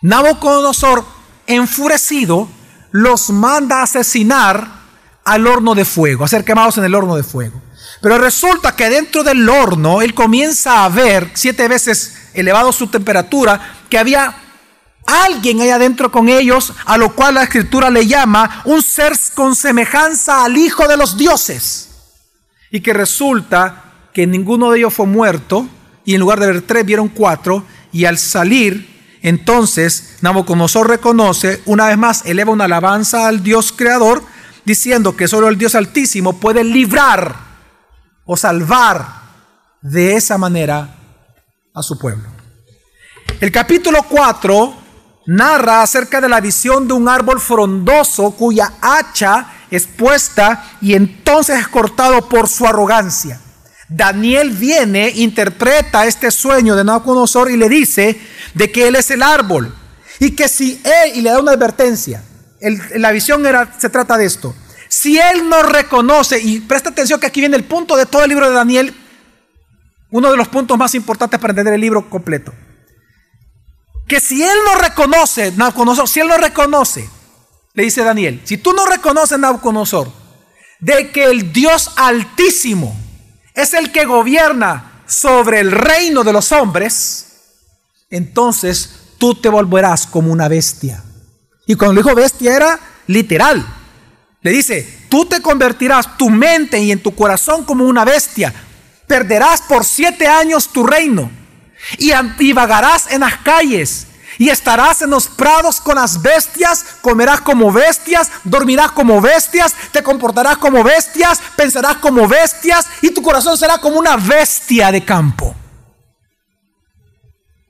Nabucodonosor, 0.00 1.04
enfurecido, 1.46 2.48
los 2.90 3.30
manda 3.30 3.78
a 3.78 3.82
asesinar 3.84 4.66
al 5.24 5.46
horno 5.46 5.76
de 5.76 5.84
fuego, 5.84 6.24
a 6.24 6.28
ser 6.28 6.44
quemados 6.44 6.76
en 6.78 6.84
el 6.84 6.94
horno 6.94 7.14
de 7.14 7.22
fuego. 7.22 7.62
Pero 8.02 8.18
resulta 8.18 8.74
que 8.74 8.90
dentro 8.90 9.22
del 9.22 9.48
horno 9.48 10.02
él 10.02 10.12
comienza 10.12 10.84
a 10.84 10.88
ver, 10.88 11.30
siete 11.34 11.68
veces 11.68 12.30
elevado 12.34 12.72
su 12.72 12.88
temperatura, 12.88 13.76
que 13.88 13.96
había 13.96 14.34
alguien 15.06 15.60
ahí 15.60 15.70
adentro 15.70 16.10
con 16.10 16.28
ellos, 16.28 16.72
a 16.84 16.98
lo 16.98 17.14
cual 17.14 17.34
la 17.36 17.44
escritura 17.44 17.90
le 17.90 18.08
llama 18.08 18.62
un 18.64 18.82
ser 18.82 19.12
con 19.34 19.54
semejanza 19.54 20.44
al 20.44 20.56
Hijo 20.56 20.88
de 20.88 20.96
los 20.96 21.16
dioses. 21.16 21.90
Y 22.72 22.80
que 22.80 22.92
resulta 22.92 23.84
que 24.12 24.26
ninguno 24.26 24.72
de 24.72 24.78
ellos 24.78 24.92
fue 24.92 25.06
muerto 25.06 25.68
y 26.04 26.14
en 26.14 26.20
lugar 26.20 26.40
de 26.40 26.46
ver 26.46 26.62
tres 26.62 26.84
vieron 26.84 27.08
cuatro 27.08 27.64
y 27.92 28.04
al 28.06 28.18
salir 28.18 28.90
entonces 29.22 30.16
Nabucodonosor 30.20 30.88
reconoce 30.88 31.62
una 31.64 31.86
vez 31.86 31.96
más 31.96 32.26
eleva 32.26 32.50
una 32.50 32.64
alabanza 32.64 33.28
al 33.28 33.44
Dios 33.44 33.72
creador 33.72 34.22
diciendo 34.64 35.16
que 35.16 35.28
solo 35.28 35.48
el 35.48 35.56
Dios 35.56 35.76
altísimo 35.76 36.40
puede 36.40 36.64
librar 36.64 37.51
o 38.24 38.36
salvar 38.36 39.06
de 39.80 40.16
esa 40.16 40.38
manera 40.38 40.96
a 41.74 41.82
su 41.82 41.98
pueblo. 41.98 42.28
El 43.40 43.50
capítulo 43.50 44.04
4 44.08 44.74
narra 45.26 45.82
acerca 45.82 46.20
de 46.20 46.28
la 46.28 46.40
visión 46.40 46.86
de 46.86 46.94
un 46.94 47.08
árbol 47.08 47.40
frondoso 47.40 48.32
cuya 48.32 48.74
hacha 48.80 49.46
expuesta 49.70 50.76
y 50.80 50.94
entonces 50.94 51.58
es 51.58 51.68
cortado 51.68 52.28
por 52.28 52.48
su 52.48 52.66
arrogancia. 52.66 53.40
Daniel 53.88 54.50
viene, 54.50 55.10
interpreta 55.10 56.06
este 56.06 56.30
sueño 56.30 56.76
de 56.76 56.84
Nabucodonosor 56.84 57.50
y 57.50 57.56
le 57.56 57.68
dice 57.68 58.20
de 58.54 58.72
que 58.72 58.88
él 58.88 58.96
es 58.96 59.10
el 59.10 59.22
árbol 59.22 59.74
y 60.18 60.30
que 60.30 60.48
si 60.48 60.80
él, 60.84 61.16
y 61.16 61.20
le 61.20 61.30
da 61.30 61.40
una 61.40 61.52
advertencia, 61.52 62.22
la 62.94 63.10
visión 63.10 63.44
era, 63.44 63.74
se 63.78 63.90
trata 63.90 64.16
de 64.16 64.24
esto, 64.24 64.54
si 64.92 65.18
él 65.18 65.48
no 65.48 65.62
reconoce, 65.62 66.38
y 66.38 66.60
presta 66.60 66.90
atención 66.90 67.18
que 67.18 67.26
aquí 67.26 67.40
viene 67.40 67.56
el 67.56 67.64
punto 67.64 67.96
de 67.96 68.04
todo 68.04 68.24
el 68.24 68.28
libro 68.28 68.46
de 68.46 68.54
Daniel, 68.54 68.94
uno 70.10 70.30
de 70.30 70.36
los 70.36 70.48
puntos 70.48 70.76
más 70.76 70.94
importantes 70.94 71.40
para 71.40 71.52
entender 71.52 71.72
el 71.72 71.80
libro 71.80 72.10
completo, 72.10 72.52
que 74.06 74.20
si 74.20 74.42
él 74.42 74.58
no 74.66 74.78
reconoce, 74.78 75.50
Nabucodonosor, 75.52 76.06
si 76.06 76.20
él 76.20 76.28
no 76.28 76.36
reconoce 76.36 77.08
le 77.72 77.84
dice 77.84 78.04
Daniel, 78.04 78.42
si 78.44 78.58
tú 78.58 78.74
no 78.74 78.84
reconoces, 78.84 79.38
Nabucodonosor, 79.38 80.12
de 80.78 81.10
que 81.10 81.24
el 81.24 81.54
Dios 81.54 81.92
altísimo 81.96 82.94
es 83.54 83.72
el 83.72 83.92
que 83.92 84.04
gobierna 84.04 85.04
sobre 85.06 85.60
el 85.60 85.70
reino 85.70 86.22
de 86.22 86.34
los 86.34 86.52
hombres, 86.52 87.28
entonces 88.10 89.14
tú 89.16 89.34
te 89.36 89.48
volverás 89.48 90.06
como 90.06 90.30
una 90.30 90.48
bestia. 90.48 91.02
Y 91.66 91.76
cuando 91.76 92.02
dijo 92.02 92.14
bestia 92.14 92.54
era 92.54 92.78
literal. 93.06 93.81
Le 94.42 94.50
dice, 94.50 95.06
tú 95.08 95.24
te 95.24 95.40
convertirás 95.40 96.18
tu 96.18 96.28
mente 96.28 96.80
y 96.80 96.90
en 96.90 97.00
tu 97.00 97.14
corazón 97.14 97.64
como 97.64 97.84
una 97.84 98.04
bestia. 98.04 98.52
Perderás 99.06 99.62
por 99.62 99.84
siete 99.84 100.26
años 100.26 100.68
tu 100.68 100.84
reino. 100.84 101.30
Y, 101.98 102.10
y 102.40 102.52
vagarás 102.52 103.10
en 103.10 103.20
las 103.20 103.36
calles. 103.38 104.08
Y 104.38 104.48
estarás 104.48 105.02
en 105.02 105.10
los 105.10 105.28
prados 105.28 105.80
con 105.80 105.94
las 105.94 106.20
bestias, 106.20 106.84
comerás 107.00 107.42
como 107.42 107.70
bestias, 107.70 108.30
dormirás 108.42 108.90
como 108.90 109.20
bestias, 109.20 109.74
te 109.92 110.02
comportarás 110.02 110.56
como 110.56 110.82
bestias, 110.82 111.40
pensarás 111.54 111.98
como 111.98 112.26
bestias. 112.26 112.86
Y 113.02 113.10
tu 113.10 113.22
corazón 113.22 113.56
será 113.56 113.78
como 113.78 113.98
una 113.98 114.16
bestia 114.16 114.90
de 114.90 115.04
campo. 115.04 115.54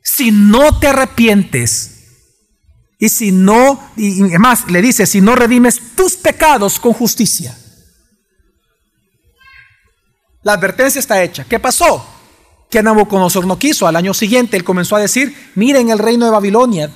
Si 0.03 0.31
no 0.31 0.79
te 0.79 0.87
arrepientes 0.87 1.92
y 3.03 3.09
si 3.09 3.33
no, 3.33 3.91
y 3.97 4.23
más 4.39 4.71
le 4.71 4.81
dice, 4.81 5.07
si 5.07 5.21
no 5.21 5.35
redimes 5.35 5.97
tus 5.97 6.15
pecados 6.15 6.79
con 6.79 6.93
justicia. 6.93 7.59
La 10.45 10.53
advertencia 10.53 11.01
está 11.01 11.21
hecha. 11.21 11.43
¿Qué 11.43 11.59
pasó? 11.59 12.07
que 12.71 12.81
Nabucodonosor 12.81 13.45
no 13.45 13.59
quiso. 13.59 13.89
Al 13.89 13.97
año 13.97 14.15
siguiente 14.15 14.57
él 14.57 14.63
comenzó 14.63 14.95
a 14.95 15.01
decir, 15.01 15.51
miren 15.57 15.91
el 15.91 15.99
reino 15.99 16.27
de 16.27 16.31
Babilonia, 16.31 16.93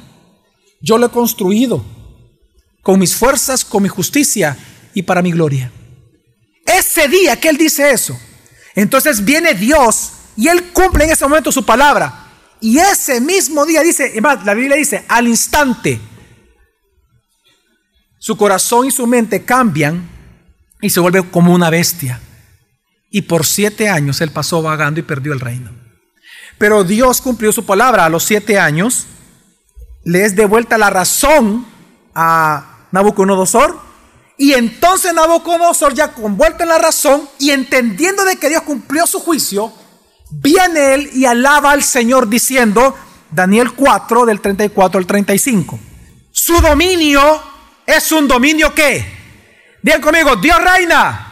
yo 0.81 0.97
lo 0.97 1.07
he 1.07 1.11
construido 1.11 1.85
con 2.85 3.01
mis 3.01 3.17
fuerzas, 3.17 3.65
con 3.65 3.83
mi 3.83 3.89
justicia 3.89 4.57
y 4.95 5.03
para 5.03 5.23
mi 5.23 5.33
gloria. 5.33 5.73
Ese 6.65 7.09
día 7.09 7.41
que 7.41 7.49
él 7.49 7.57
dice 7.57 7.91
eso, 7.91 8.17
entonces 8.77 9.25
viene 9.25 9.55
Dios 9.55 10.13
y 10.37 10.47
él 10.47 10.71
cumple 10.73 11.05
en 11.05 11.11
ese 11.11 11.27
momento 11.27 11.51
su 11.51 11.65
palabra. 11.67 12.26
Y 12.67 12.81
ese 12.81 13.21
mismo 13.21 13.65
día 13.65 13.81
dice, 13.81 14.21
la 14.21 14.55
Biblia 14.55 14.77
dice, 14.77 15.05
al 15.07 15.29
instante, 15.29 16.01
su 18.19 18.37
corazón 18.37 18.89
y 18.89 18.91
su 18.91 19.07
mente 19.07 19.45
cambian 19.45 20.11
y 20.81 20.91
se 20.91 20.99
vuelve 20.99 21.31
como 21.31 21.55
una 21.55 21.71
bestia. 21.71 22.21
Y 23.09 23.23
por 23.23 23.47
siete 23.47 23.89
años 23.89 24.21
él 24.21 24.33
pasó 24.33 24.63
vagando 24.63 24.99
y 24.99 25.05
perdió 25.05 25.33
el 25.33 25.39
reino. 25.39 25.71
Pero 26.59 26.83
Dios 26.83 27.21
cumplió 27.21 27.53
su 27.53 27.65
palabra. 27.65 28.05
A 28.05 28.09
los 28.09 28.25
siete 28.25 28.59
años 28.59 29.07
le 30.03 30.25
es 30.25 30.35
devuelta 30.35 30.77
la 30.77 30.91
razón 30.91 31.65
a 32.17 32.89
Nabucodonosor. 32.91 33.79
Y 34.39 34.55
entonces 34.55 35.15
Nabucodonosor, 35.15 35.95
ya 35.95 36.13
con 36.13 36.37
vuelta 36.37 36.65
en 36.65 36.71
la 36.71 36.79
razón 36.79 37.29
y 37.39 37.53
entendiendo 37.53 38.25
de 38.25 38.35
que 38.35 38.49
Dios 38.49 38.63
cumplió 38.63 39.07
su 39.07 39.21
juicio, 39.21 39.73
viene 40.31 40.95
él 40.95 41.11
y 41.13 41.25
alaba 41.25 41.73
al 41.73 41.83
Señor 41.83 42.29
diciendo, 42.29 42.97
Daniel 43.31 43.73
4, 43.73 44.27
del 44.27 44.41
34 44.41 44.99
al 44.99 45.07
35, 45.07 45.79
su 46.31 46.61
dominio 46.61 47.43
es 47.87 48.13
un 48.13 48.29
dominio 48.29 48.75
que, 48.75 49.05
bien 49.83 50.01
conmigo, 50.01 50.37
Dios 50.37 50.59
reina 50.63 51.27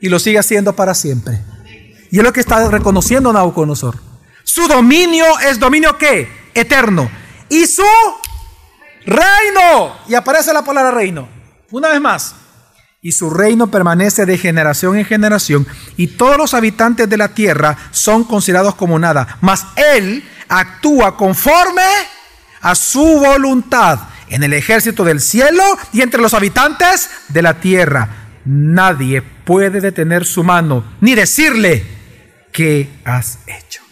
y 0.00 0.08
lo 0.08 0.18
sigue 0.18 0.38
haciendo 0.38 0.74
para 0.74 0.94
siempre. 0.94 1.40
Y 2.10 2.18
es 2.18 2.24
lo 2.24 2.32
que 2.32 2.40
está 2.40 2.68
reconociendo 2.70 3.32
Nabucodonosor. 3.32 3.98
Su 4.44 4.68
dominio 4.68 5.24
es 5.40 5.58
dominio 5.58 5.98
que 5.98 6.28
eterno. 6.54 7.10
Y 7.48 7.66
su 7.66 7.82
reino. 9.04 9.96
Y 10.08 10.14
aparece 10.14 10.52
la 10.52 10.64
palabra 10.64 10.92
reino. 10.92 11.28
Una 11.70 11.88
vez 11.88 12.00
más. 12.00 12.34
Y 13.06 13.12
su 13.12 13.30
reino 13.30 13.68
permanece 13.68 14.26
de 14.26 14.36
generación 14.36 14.98
en 14.98 15.04
generación, 15.04 15.64
y 15.96 16.08
todos 16.08 16.36
los 16.38 16.54
habitantes 16.54 17.08
de 17.08 17.16
la 17.16 17.28
tierra 17.28 17.78
son 17.92 18.24
considerados 18.24 18.74
como 18.74 18.98
nada, 18.98 19.38
mas 19.42 19.64
Él 19.76 20.28
actúa 20.48 21.16
conforme 21.16 21.84
a 22.62 22.74
su 22.74 23.04
voluntad 23.20 24.00
en 24.28 24.42
el 24.42 24.52
ejército 24.54 25.04
del 25.04 25.20
cielo 25.20 25.62
y 25.92 26.02
entre 26.02 26.20
los 26.20 26.34
habitantes 26.34 27.08
de 27.28 27.42
la 27.42 27.60
tierra. 27.60 28.40
Nadie 28.44 29.22
puede 29.22 29.80
detener 29.80 30.26
su 30.26 30.42
mano 30.42 30.82
ni 31.00 31.14
decirle, 31.14 31.86
¿qué 32.52 32.90
has 33.04 33.38
hecho? 33.46 33.82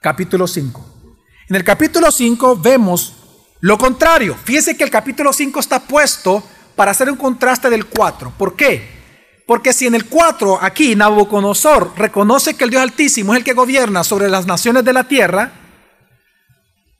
Capítulo 0.00 0.48
5. 0.48 1.12
En 1.48 1.54
el 1.54 1.62
capítulo 1.62 2.10
5 2.10 2.56
vemos 2.56 3.18
lo 3.60 3.78
contrario. 3.78 4.36
Fíjese 4.42 4.76
que 4.76 4.82
el 4.82 4.90
capítulo 4.90 5.32
5 5.32 5.60
está 5.60 5.78
puesto 5.78 6.42
para 6.74 6.90
hacer 6.90 7.10
un 7.10 7.16
contraste 7.16 7.70
del 7.70 7.86
4. 7.86 8.32
¿Por 8.36 8.56
qué? 8.56 9.02
Porque 9.46 9.72
si 9.72 9.86
en 9.86 9.94
el 9.94 10.06
4 10.06 10.58
aquí 10.62 10.94
Nabucodonosor 10.94 11.92
reconoce 11.96 12.54
que 12.54 12.64
el 12.64 12.70
Dios 12.70 12.82
Altísimo 12.82 13.34
es 13.34 13.38
el 13.38 13.44
que 13.44 13.52
gobierna 13.52 14.04
sobre 14.04 14.28
las 14.28 14.46
naciones 14.46 14.84
de 14.84 14.92
la 14.92 15.04
tierra, 15.04 15.52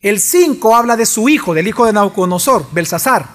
el 0.00 0.20
5 0.20 0.76
habla 0.76 0.96
de 0.96 1.06
su 1.06 1.28
hijo, 1.28 1.54
del 1.54 1.68
hijo 1.68 1.86
de 1.86 1.92
Nabucodonosor, 1.92 2.66
Belsasar. 2.72 3.26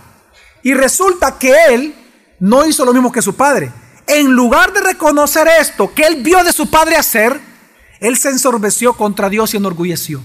Y 0.63 0.73
resulta 0.73 1.39
que 1.39 1.53
él 1.69 1.95
no 2.39 2.65
hizo 2.65 2.85
lo 2.85 2.93
mismo 2.93 3.11
que 3.11 3.21
su 3.21 3.35
padre. 3.35 3.71
En 4.05 4.33
lugar 4.33 4.73
de 4.73 4.81
reconocer 4.81 5.47
esto 5.59 5.93
que 5.93 6.03
él 6.03 6.21
vio 6.21 6.43
de 6.43 6.53
su 6.53 6.69
padre 6.69 6.97
hacer, 6.97 7.39
él 7.99 8.17
se 8.17 8.29
ensorbeció 8.29 8.93
contra 8.93 9.29
Dios 9.29 9.53
y 9.53 9.57
enorgulleció. 9.57 10.21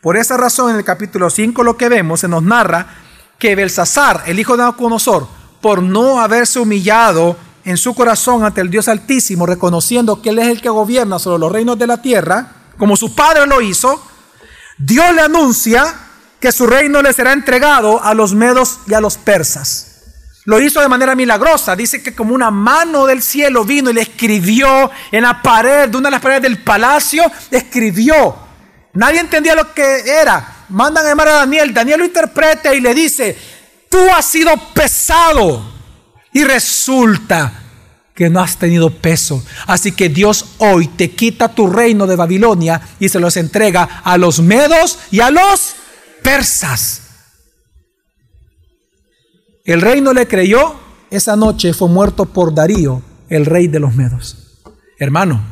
Por 0.00 0.16
esa 0.16 0.36
razón 0.36 0.70
en 0.70 0.76
el 0.76 0.84
capítulo 0.84 1.30
5 1.30 1.62
lo 1.62 1.76
que 1.76 1.88
vemos 1.88 2.20
se 2.20 2.28
nos 2.28 2.42
narra 2.42 3.05
que 3.38 3.54
Belsasar, 3.54 4.24
el 4.26 4.38
hijo 4.38 4.52
de 4.52 4.62
Nabucodonosor, 4.62 5.26
por 5.60 5.82
no 5.82 6.20
haberse 6.20 6.58
humillado 6.58 7.36
en 7.64 7.76
su 7.76 7.94
corazón 7.94 8.44
ante 8.44 8.60
el 8.60 8.70
Dios 8.70 8.88
Altísimo, 8.88 9.46
reconociendo 9.46 10.22
que 10.22 10.30
Él 10.30 10.38
es 10.38 10.48
el 10.48 10.60
que 10.60 10.68
gobierna 10.68 11.18
sobre 11.18 11.40
los 11.40 11.52
reinos 11.52 11.78
de 11.78 11.86
la 11.86 12.00
tierra, 12.00 12.52
como 12.78 12.96
su 12.96 13.14
padre 13.14 13.46
lo 13.46 13.60
hizo, 13.60 14.00
Dios 14.78 15.14
le 15.14 15.22
anuncia 15.22 15.94
que 16.40 16.52
su 16.52 16.66
reino 16.66 17.02
le 17.02 17.12
será 17.12 17.32
entregado 17.32 18.02
a 18.02 18.14
los 18.14 18.34
medos 18.34 18.78
y 18.86 18.94
a 18.94 19.00
los 19.00 19.16
persas. 19.16 19.92
Lo 20.44 20.60
hizo 20.60 20.80
de 20.80 20.88
manera 20.88 21.16
milagrosa. 21.16 21.74
Dice 21.74 22.02
que 22.02 22.14
como 22.14 22.32
una 22.32 22.52
mano 22.52 23.04
del 23.06 23.20
cielo 23.20 23.64
vino 23.64 23.90
y 23.90 23.94
le 23.94 24.02
escribió 24.02 24.90
en 25.10 25.22
la 25.22 25.42
pared, 25.42 25.88
de 25.88 25.96
una 25.96 26.06
de 26.06 26.12
las 26.12 26.22
paredes 26.22 26.42
del 26.42 26.62
palacio, 26.62 27.24
escribió. 27.50 28.36
Nadie 28.92 29.18
entendía 29.18 29.56
lo 29.56 29.74
que 29.74 30.08
era 30.08 30.55
mandan 30.68 31.04
a 31.04 31.08
llamar 31.08 31.28
a 31.28 31.32
Daniel, 31.34 31.72
Daniel 31.72 32.00
lo 32.00 32.04
interpreta 32.04 32.74
y 32.74 32.80
le 32.80 32.94
dice, 32.94 33.36
tú 33.88 33.98
has 34.10 34.26
sido 34.26 34.52
pesado 34.74 35.62
y 36.32 36.44
resulta 36.44 37.62
que 38.14 38.30
no 38.30 38.40
has 38.40 38.56
tenido 38.56 38.90
peso. 38.90 39.44
Así 39.66 39.92
que 39.92 40.08
Dios 40.08 40.46
hoy 40.58 40.88
te 40.88 41.10
quita 41.10 41.54
tu 41.54 41.66
reino 41.66 42.06
de 42.06 42.16
Babilonia 42.16 42.80
y 42.98 43.08
se 43.08 43.20
los 43.20 43.36
entrega 43.36 44.00
a 44.02 44.16
los 44.16 44.40
medos 44.40 44.98
y 45.10 45.20
a 45.20 45.30
los 45.30 45.74
persas. 46.22 47.02
El 49.64 49.80
reino 49.80 50.12
le 50.12 50.26
creyó, 50.26 50.76
esa 51.10 51.36
noche 51.36 51.74
fue 51.74 51.88
muerto 51.88 52.24
por 52.24 52.54
Darío, 52.54 53.02
el 53.28 53.44
rey 53.44 53.68
de 53.68 53.80
los 53.80 53.94
medos. 53.94 54.62
Hermano, 54.98 55.44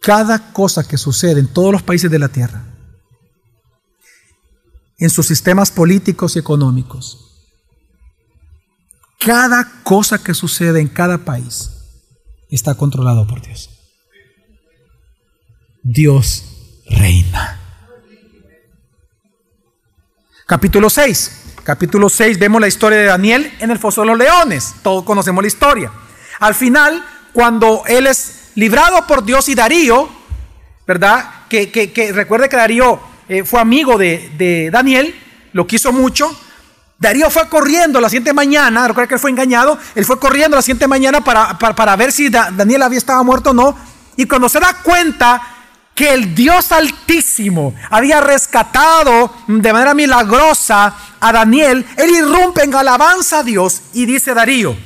cada 0.00 0.52
cosa 0.52 0.86
que 0.86 0.96
sucede 0.96 1.40
en 1.40 1.48
todos 1.48 1.72
los 1.72 1.82
países 1.82 2.10
de 2.10 2.18
la 2.18 2.28
tierra, 2.28 2.64
en 5.04 5.10
sus 5.10 5.26
sistemas 5.26 5.70
políticos 5.70 6.34
y 6.34 6.38
económicos. 6.38 7.46
Cada 9.20 9.82
cosa 9.82 10.24
que 10.24 10.32
sucede 10.32 10.80
en 10.80 10.88
cada 10.88 11.18
país 11.18 11.72
está 12.48 12.74
controlado 12.74 13.26
por 13.26 13.42
Dios. 13.42 13.68
Dios 15.82 16.44
reina. 16.88 17.60
Capítulo 20.46 20.88
6. 20.88 21.42
Capítulo 21.64 22.08
6 22.08 22.38
vemos 22.38 22.62
la 22.62 22.68
historia 22.68 22.98
de 22.98 23.04
Daniel 23.04 23.52
en 23.60 23.70
el 23.70 23.78
foso 23.78 24.00
de 24.00 24.06
los 24.06 24.16
leones. 24.16 24.74
Todos 24.82 25.04
conocemos 25.04 25.44
la 25.44 25.48
historia. 25.48 25.92
Al 26.40 26.54
final, 26.54 27.04
cuando 27.34 27.82
él 27.86 28.06
es 28.06 28.52
librado 28.54 29.06
por 29.06 29.22
Dios 29.22 29.50
y 29.50 29.54
Darío, 29.54 30.08
¿verdad? 30.86 31.46
Que, 31.50 31.70
que 31.70 32.12
recuerde 32.14 32.48
que 32.48 32.56
Darío 32.56 33.13
eh, 33.28 33.44
fue 33.44 33.60
amigo 33.60 33.96
de, 33.98 34.70
Daniel, 34.72 35.14
lo 35.52 35.66
quiso 35.66 35.92
mucho. 35.92 36.30
Darío 36.98 37.28
fue 37.30 37.48
corriendo 37.48 38.00
la 38.00 38.08
siguiente 38.08 38.32
mañana, 38.32 38.86
recuerda 38.88 39.08
que 39.08 39.14
él 39.14 39.20
fue 39.20 39.30
engañado, 39.30 39.78
él 39.94 40.04
fue 40.04 40.18
corriendo 40.18 40.56
la 40.56 40.62
siguiente 40.62 40.86
mañana 40.86 41.22
para, 41.22 41.58
para, 41.58 41.96
ver 41.96 42.12
si 42.12 42.28
Daniel 42.28 42.82
había 42.82 42.98
estado 42.98 43.22
muerto 43.24 43.50
o 43.50 43.54
no. 43.54 43.76
Y 44.16 44.26
cuando 44.26 44.48
se 44.48 44.60
da 44.60 44.74
cuenta 44.82 45.42
que 45.94 46.12
el 46.12 46.34
Dios 46.34 46.72
Altísimo 46.72 47.74
había 47.90 48.20
rescatado 48.20 49.34
de 49.46 49.72
manera 49.72 49.94
milagrosa 49.94 50.94
a 51.20 51.32
Daniel, 51.32 51.84
él 51.96 52.10
irrumpe 52.10 52.62
en 52.62 52.74
alabanza 52.74 53.40
a 53.40 53.42
Dios 53.42 53.82
y 53.92 54.06
dice 54.06 54.34
Darío, 54.34 54.76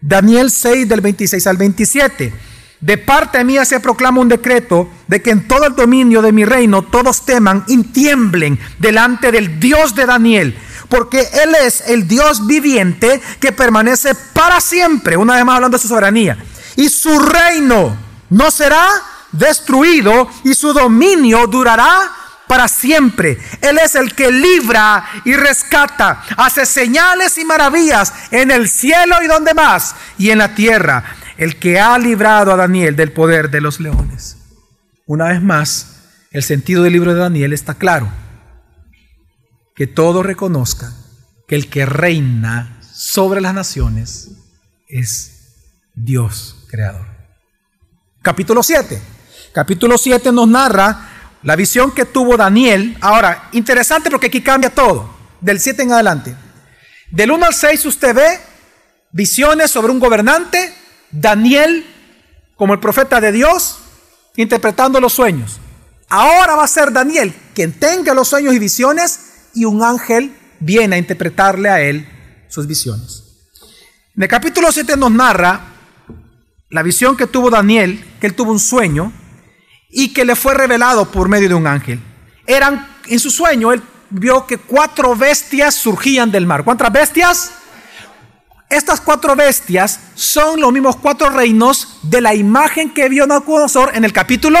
Daniel 0.00 0.50
6 0.50 0.88
del 0.88 1.00
26 1.00 1.46
al 1.46 1.56
27. 1.56 2.49
De 2.80 2.96
parte 2.96 3.44
mía 3.44 3.66
se 3.66 3.78
proclama 3.78 4.20
un 4.20 4.28
decreto 4.28 4.88
de 5.06 5.20
que 5.20 5.30
en 5.30 5.46
todo 5.46 5.66
el 5.66 5.74
dominio 5.74 6.22
de 6.22 6.32
mi 6.32 6.46
reino 6.46 6.82
todos 6.82 7.26
teman 7.26 7.62
y 7.66 7.82
tiemblen 7.84 8.58
delante 8.78 9.30
del 9.30 9.60
Dios 9.60 9.94
de 9.94 10.06
Daniel, 10.06 10.58
porque 10.88 11.20
Él 11.20 11.54
es 11.66 11.82
el 11.88 12.08
Dios 12.08 12.46
viviente 12.46 13.20
que 13.38 13.52
permanece 13.52 14.14
para 14.14 14.62
siempre, 14.62 15.18
una 15.18 15.34
vez 15.34 15.44
más 15.44 15.56
hablando 15.56 15.76
de 15.76 15.82
su 15.82 15.88
soberanía, 15.88 16.42
y 16.76 16.88
su 16.88 17.18
reino 17.18 17.94
no 18.30 18.50
será 18.50 18.86
destruido 19.32 20.30
y 20.44 20.54
su 20.54 20.72
dominio 20.72 21.46
durará 21.46 22.10
para 22.48 22.66
siempre. 22.66 23.38
Él 23.60 23.78
es 23.78 23.94
el 23.94 24.14
que 24.14 24.32
libra 24.32 25.04
y 25.26 25.34
rescata, 25.34 26.24
hace 26.38 26.64
señales 26.64 27.36
y 27.36 27.44
maravillas 27.44 28.12
en 28.30 28.50
el 28.50 28.70
cielo 28.70 29.22
y 29.22 29.26
donde 29.26 29.52
más, 29.52 29.94
y 30.16 30.30
en 30.30 30.38
la 30.38 30.54
tierra 30.54 31.19
el 31.40 31.56
que 31.56 31.80
ha 31.80 31.98
librado 31.98 32.52
a 32.52 32.56
Daniel 32.56 32.96
del 32.96 33.12
poder 33.12 33.50
de 33.50 33.62
los 33.62 33.80
leones. 33.80 34.36
Una 35.06 35.28
vez 35.28 35.40
más, 35.40 36.02
el 36.32 36.42
sentido 36.42 36.82
del 36.82 36.92
libro 36.92 37.14
de 37.14 37.20
Daniel 37.20 37.54
está 37.54 37.72
claro. 37.72 38.12
Que 39.74 39.86
todos 39.86 40.24
reconozcan 40.24 40.94
que 41.48 41.54
el 41.54 41.70
que 41.70 41.86
reina 41.86 42.78
sobre 42.92 43.40
las 43.40 43.54
naciones 43.54 44.32
es 44.86 45.54
Dios 45.94 46.66
creador. 46.68 47.06
Capítulo 48.20 48.62
7. 48.62 49.00
Capítulo 49.54 49.96
7 49.96 50.32
nos 50.32 50.46
narra 50.46 51.08
la 51.42 51.56
visión 51.56 51.92
que 51.92 52.04
tuvo 52.04 52.36
Daniel. 52.36 52.98
Ahora, 53.00 53.48
interesante 53.52 54.10
porque 54.10 54.26
aquí 54.26 54.42
cambia 54.42 54.74
todo, 54.74 55.16
del 55.40 55.58
7 55.58 55.84
en 55.84 55.92
adelante. 55.92 56.36
Del 57.10 57.30
1 57.30 57.46
al 57.46 57.54
6 57.54 57.86
usted 57.86 58.14
ve 58.14 58.40
visiones 59.10 59.70
sobre 59.70 59.90
un 59.90 59.98
gobernante, 59.98 60.74
Daniel, 61.10 61.84
como 62.56 62.74
el 62.74 62.80
profeta 62.80 63.20
de 63.20 63.32
Dios, 63.32 63.78
interpretando 64.36 65.00
los 65.00 65.12
sueños. 65.12 65.58
Ahora 66.08 66.56
va 66.56 66.64
a 66.64 66.68
ser 66.68 66.92
Daniel 66.92 67.34
quien 67.54 67.72
tenga 67.72 68.14
los 68.14 68.28
sueños 68.28 68.54
y 68.54 68.58
visiones 68.58 69.50
y 69.54 69.64
un 69.64 69.82
ángel 69.82 70.34
viene 70.58 70.96
a 70.96 70.98
interpretarle 70.98 71.68
a 71.68 71.80
él 71.80 72.08
sus 72.48 72.66
visiones. 72.66 73.24
En 74.16 74.22
el 74.22 74.28
capítulo 74.28 74.72
7 74.72 74.96
nos 74.96 75.10
narra 75.10 75.60
la 76.68 76.82
visión 76.82 77.16
que 77.16 77.26
tuvo 77.26 77.50
Daniel, 77.50 78.04
que 78.20 78.26
él 78.26 78.34
tuvo 78.34 78.52
un 78.52 78.60
sueño 78.60 79.12
y 79.88 80.12
que 80.12 80.24
le 80.24 80.36
fue 80.36 80.54
revelado 80.54 81.10
por 81.10 81.28
medio 81.28 81.48
de 81.48 81.54
un 81.54 81.66
ángel. 81.66 82.00
Eran 82.46 82.88
en 83.06 83.18
su 83.18 83.30
sueño 83.30 83.72
él 83.72 83.82
vio 84.10 84.46
que 84.46 84.58
cuatro 84.58 85.16
bestias 85.16 85.74
surgían 85.74 86.30
del 86.30 86.46
mar. 86.46 86.64
¿Cuántas 86.64 86.92
bestias? 86.92 87.52
Estas 88.70 89.00
cuatro 89.00 89.34
bestias 89.34 89.98
son 90.14 90.60
los 90.60 90.72
mismos 90.72 90.94
cuatro 90.94 91.28
reinos 91.28 91.98
de 92.02 92.20
la 92.20 92.36
imagen 92.36 92.94
que 92.94 93.08
vio 93.08 93.26
Nabucodonosor 93.26 93.96
en 93.96 94.04
el 94.04 94.12
capítulo 94.12 94.60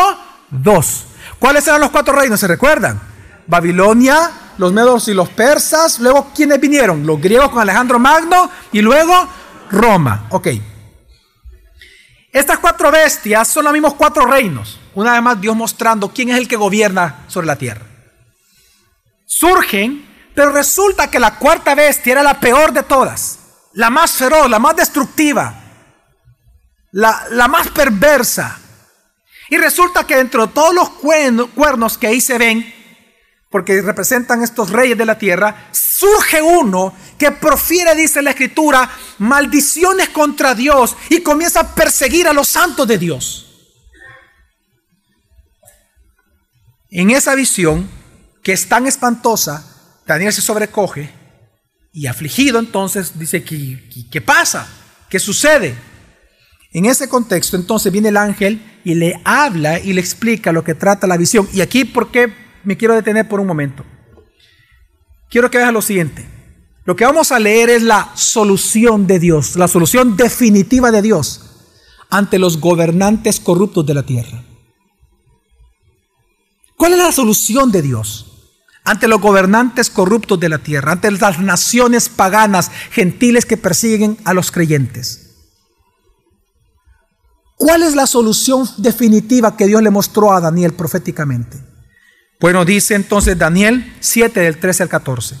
2. 0.50 1.04
¿Cuáles 1.38 1.68
eran 1.68 1.80
los 1.80 1.90
cuatro 1.90 2.12
reinos? 2.12 2.40
¿Se 2.40 2.48
recuerdan? 2.48 3.00
Babilonia, 3.46 4.32
los 4.58 4.72
medos 4.72 5.06
y 5.06 5.14
los 5.14 5.28
persas, 5.28 6.00
luego 6.00 6.32
¿quiénes 6.34 6.60
vinieron? 6.60 7.06
Los 7.06 7.20
griegos 7.20 7.50
con 7.50 7.60
Alejandro 7.60 8.00
Magno 8.00 8.50
y 8.72 8.80
luego 8.82 9.28
Roma. 9.70 10.26
Ok. 10.30 10.48
Estas 12.32 12.58
cuatro 12.58 12.90
bestias 12.90 13.46
son 13.46 13.62
los 13.62 13.72
mismos 13.72 13.94
cuatro 13.94 14.26
reinos. 14.26 14.80
Una 14.94 15.12
vez 15.12 15.22
más 15.22 15.40
Dios 15.40 15.54
mostrando 15.54 16.08
quién 16.08 16.30
es 16.30 16.36
el 16.36 16.48
que 16.48 16.56
gobierna 16.56 17.26
sobre 17.28 17.46
la 17.46 17.54
tierra. 17.54 17.86
Surgen, 19.24 20.04
pero 20.34 20.50
resulta 20.50 21.08
que 21.08 21.20
la 21.20 21.36
cuarta 21.36 21.76
bestia 21.76 22.14
era 22.14 22.24
la 22.24 22.40
peor 22.40 22.72
de 22.72 22.82
todas 22.82 23.39
la 23.80 23.88
más 23.88 24.12
feroz, 24.12 24.50
la 24.50 24.58
más 24.58 24.76
destructiva, 24.76 25.54
la, 26.92 27.48
más 27.48 27.68
perversa. 27.68 28.60
Y 29.48 29.56
resulta 29.56 30.06
que 30.06 30.16
dentro 30.16 30.46
de 30.46 30.52
todos 30.52 30.74
los 30.74 30.90
cuernos 30.90 31.96
que 31.96 32.06
ahí 32.06 32.20
se 32.20 32.36
ven, 32.36 32.74
porque 33.48 33.80
representan 33.80 34.42
estos 34.42 34.68
reyes 34.68 34.98
de 34.98 35.06
la 35.06 35.16
tierra, 35.16 35.70
surge 35.72 36.42
uno 36.42 36.92
que 37.18 37.30
profiere, 37.30 37.94
dice 37.94 38.20
la 38.20 38.30
escritura, 38.30 38.90
maldiciones 39.16 40.10
contra 40.10 40.54
Dios 40.54 40.94
y 41.08 41.22
comienza 41.22 41.60
a 41.60 41.74
perseguir 41.74 42.28
a 42.28 42.34
los 42.34 42.48
santos 42.48 42.86
de 42.86 42.98
Dios. 42.98 43.46
En 46.90 47.10
esa 47.12 47.34
visión, 47.34 47.88
que 48.42 48.52
es 48.52 48.68
tan 48.68 48.86
espantosa, 48.86 49.64
Daniel 50.06 50.34
se 50.34 50.42
sobrecoge 50.42 51.19
y 51.92 52.06
afligido 52.06 52.58
entonces 52.58 53.18
dice, 53.18 53.42
¿qué, 53.42 54.06
qué 54.10 54.20
pasa? 54.20 54.68
¿Qué 55.08 55.18
sucede? 55.18 55.74
En 56.72 56.86
ese 56.86 57.08
contexto 57.08 57.56
entonces 57.56 57.92
viene 57.92 58.10
el 58.10 58.16
ángel 58.16 58.62
y 58.84 58.94
le 58.94 59.20
habla 59.24 59.80
y 59.80 59.92
le 59.92 60.00
explica 60.00 60.52
lo 60.52 60.62
que 60.62 60.74
trata 60.74 61.06
la 61.06 61.16
visión. 61.16 61.48
Y 61.52 61.60
aquí, 61.60 61.84
¿por 61.84 62.10
qué 62.10 62.32
me 62.62 62.76
quiero 62.76 62.94
detener 62.94 63.28
por 63.28 63.40
un 63.40 63.46
momento? 63.46 63.84
Quiero 65.28 65.50
que 65.50 65.58
veas 65.58 65.72
lo 65.72 65.82
siguiente. 65.82 66.26
Lo 66.84 66.96
que 66.96 67.04
vamos 67.04 67.32
a 67.32 67.38
leer 67.38 67.70
es 67.70 67.82
la 67.82 68.12
solución 68.14 69.06
de 69.06 69.18
Dios, 69.18 69.56
la 69.56 69.68
solución 69.68 70.16
definitiva 70.16 70.90
de 70.90 71.02
Dios 71.02 71.46
ante 72.08 72.38
los 72.38 72.58
gobernantes 72.58 73.38
corruptos 73.40 73.84
de 73.86 73.94
la 73.94 74.04
tierra. 74.04 74.42
¿Cuál 76.76 76.92
es 76.92 76.98
la 76.98 77.12
solución 77.12 77.70
de 77.70 77.82
Dios? 77.82 78.29
Ante 78.90 79.06
los 79.06 79.20
gobernantes 79.20 79.88
corruptos 79.88 80.40
de 80.40 80.48
la 80.48 80.58
tierra, 80.58 80.90
ante 80.90 81.12
las 81.12 81.38
naciones 81.38 82.08
paganas, 82.08 82.72
gentiles 82.90 83.46
que 83.46 83.56
persiguen 83.56 84.18
a 84.24 84.34
los 84.34 84.50
creyentes. 84.50 85.28
¿Cuál 87.54 87.84
es 87.84 87.94
la 87.94 88.08
solución 88.08 88.68
definitiva 88.78 89.56
que 89.56 89.68
Dios 89.68 89.80
le 89.80 89.90
mostró 89.90 90.32
a 90.32 90.40
Daniel 90.40 90.72
proféticamente? 90.72 91.56
Bueno, 92.40 92.64
dice 92.64 92.96
entonces 92.96 93.38
Daniel 93.38 93.94
7 94.00 94.40
del 94.40 94.58
13 94.58 94.82
al 94.82 94.88
14. 94.88 95.36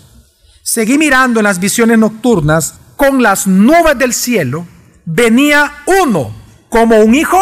Seguí 0.62 0.96
mirando 0.96 1.40
en 1.40 1.44
las 1.44 1.58
visiones 1.58 1.98
nocturnas, 1.98 2.74
con 2.94 3.20
las 3.20 3.48
nubes 3.48 3.98
del 3.98 4.14
cielo 4.14 4.64
venía 5.04 5.82
uno 5.86 6.32
como 6.68 7.00
un 7.00 7.16
hijo 7.16 7.40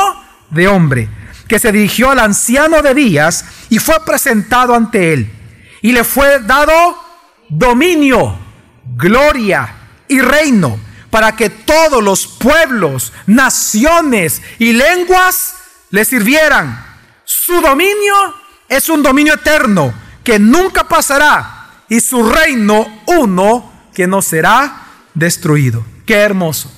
de 0.53 0.69
hombre, 0.69 1.11
que 1.49 1.59
se 1.59 1.71
dirigió 1.71 2.11
al 2.11 2.21
anciano 2.21 2.81
de 2.81 2.95
días 2.95 3.45
y 3.69 3.79
fue 3.79 3.97
presentado 4.07 4.75
ante 4.75 5.13
él. 5.13 5.35
Y 5.83 5.93
le 5.93 6.05
fue 6.05 6.41
dado 6.41 6.99
dominio, 7.49 8.37
gloria 8.97 9.75
y 10.09 10.21
reino 10.21 10.79
para 11.11 11.35
que 11.37 11.51
todos 11.51 12.03
los 12.03 12.27
pueblos, 12.27 13.13
naciones 13.27 14.43
y 14.59 14.73
lenguas 14.73 15.55
le 15.91 16.05
sirvieran. 16.05 16.85
Su 17.25 17.61
dominio 17.61 18.15
es 18.69 18.89
un 18.89 19.03
dominio 19.03 19.35
eterno 19.35 19.93
que 20.23 20.39
nunca 20.39 20.85
pasará 20.85 21.85
y 21.89 22.01
su 22.01 22.29
reino 22.29 23.03
uno 23.07 23.73
que 23.95 24.07
no 24.07 24.21
será 24.21 24.87
destruido. 25.15 25.85
Qué 26.07 26.17
hermoso. 26.17 26.73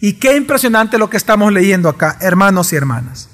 Y 0.00 0.14
qué 0.14 0.36
impresionante 0.36 0.98
lo 0.98 1.08
que 1.10 1.16
estamos 1.16 1.52
leyendo 1.52 1.88
acá, 1.88 2.18
hermanos 2.20 2.72
y 2.72 2.76
hermanas. 2.76 3.28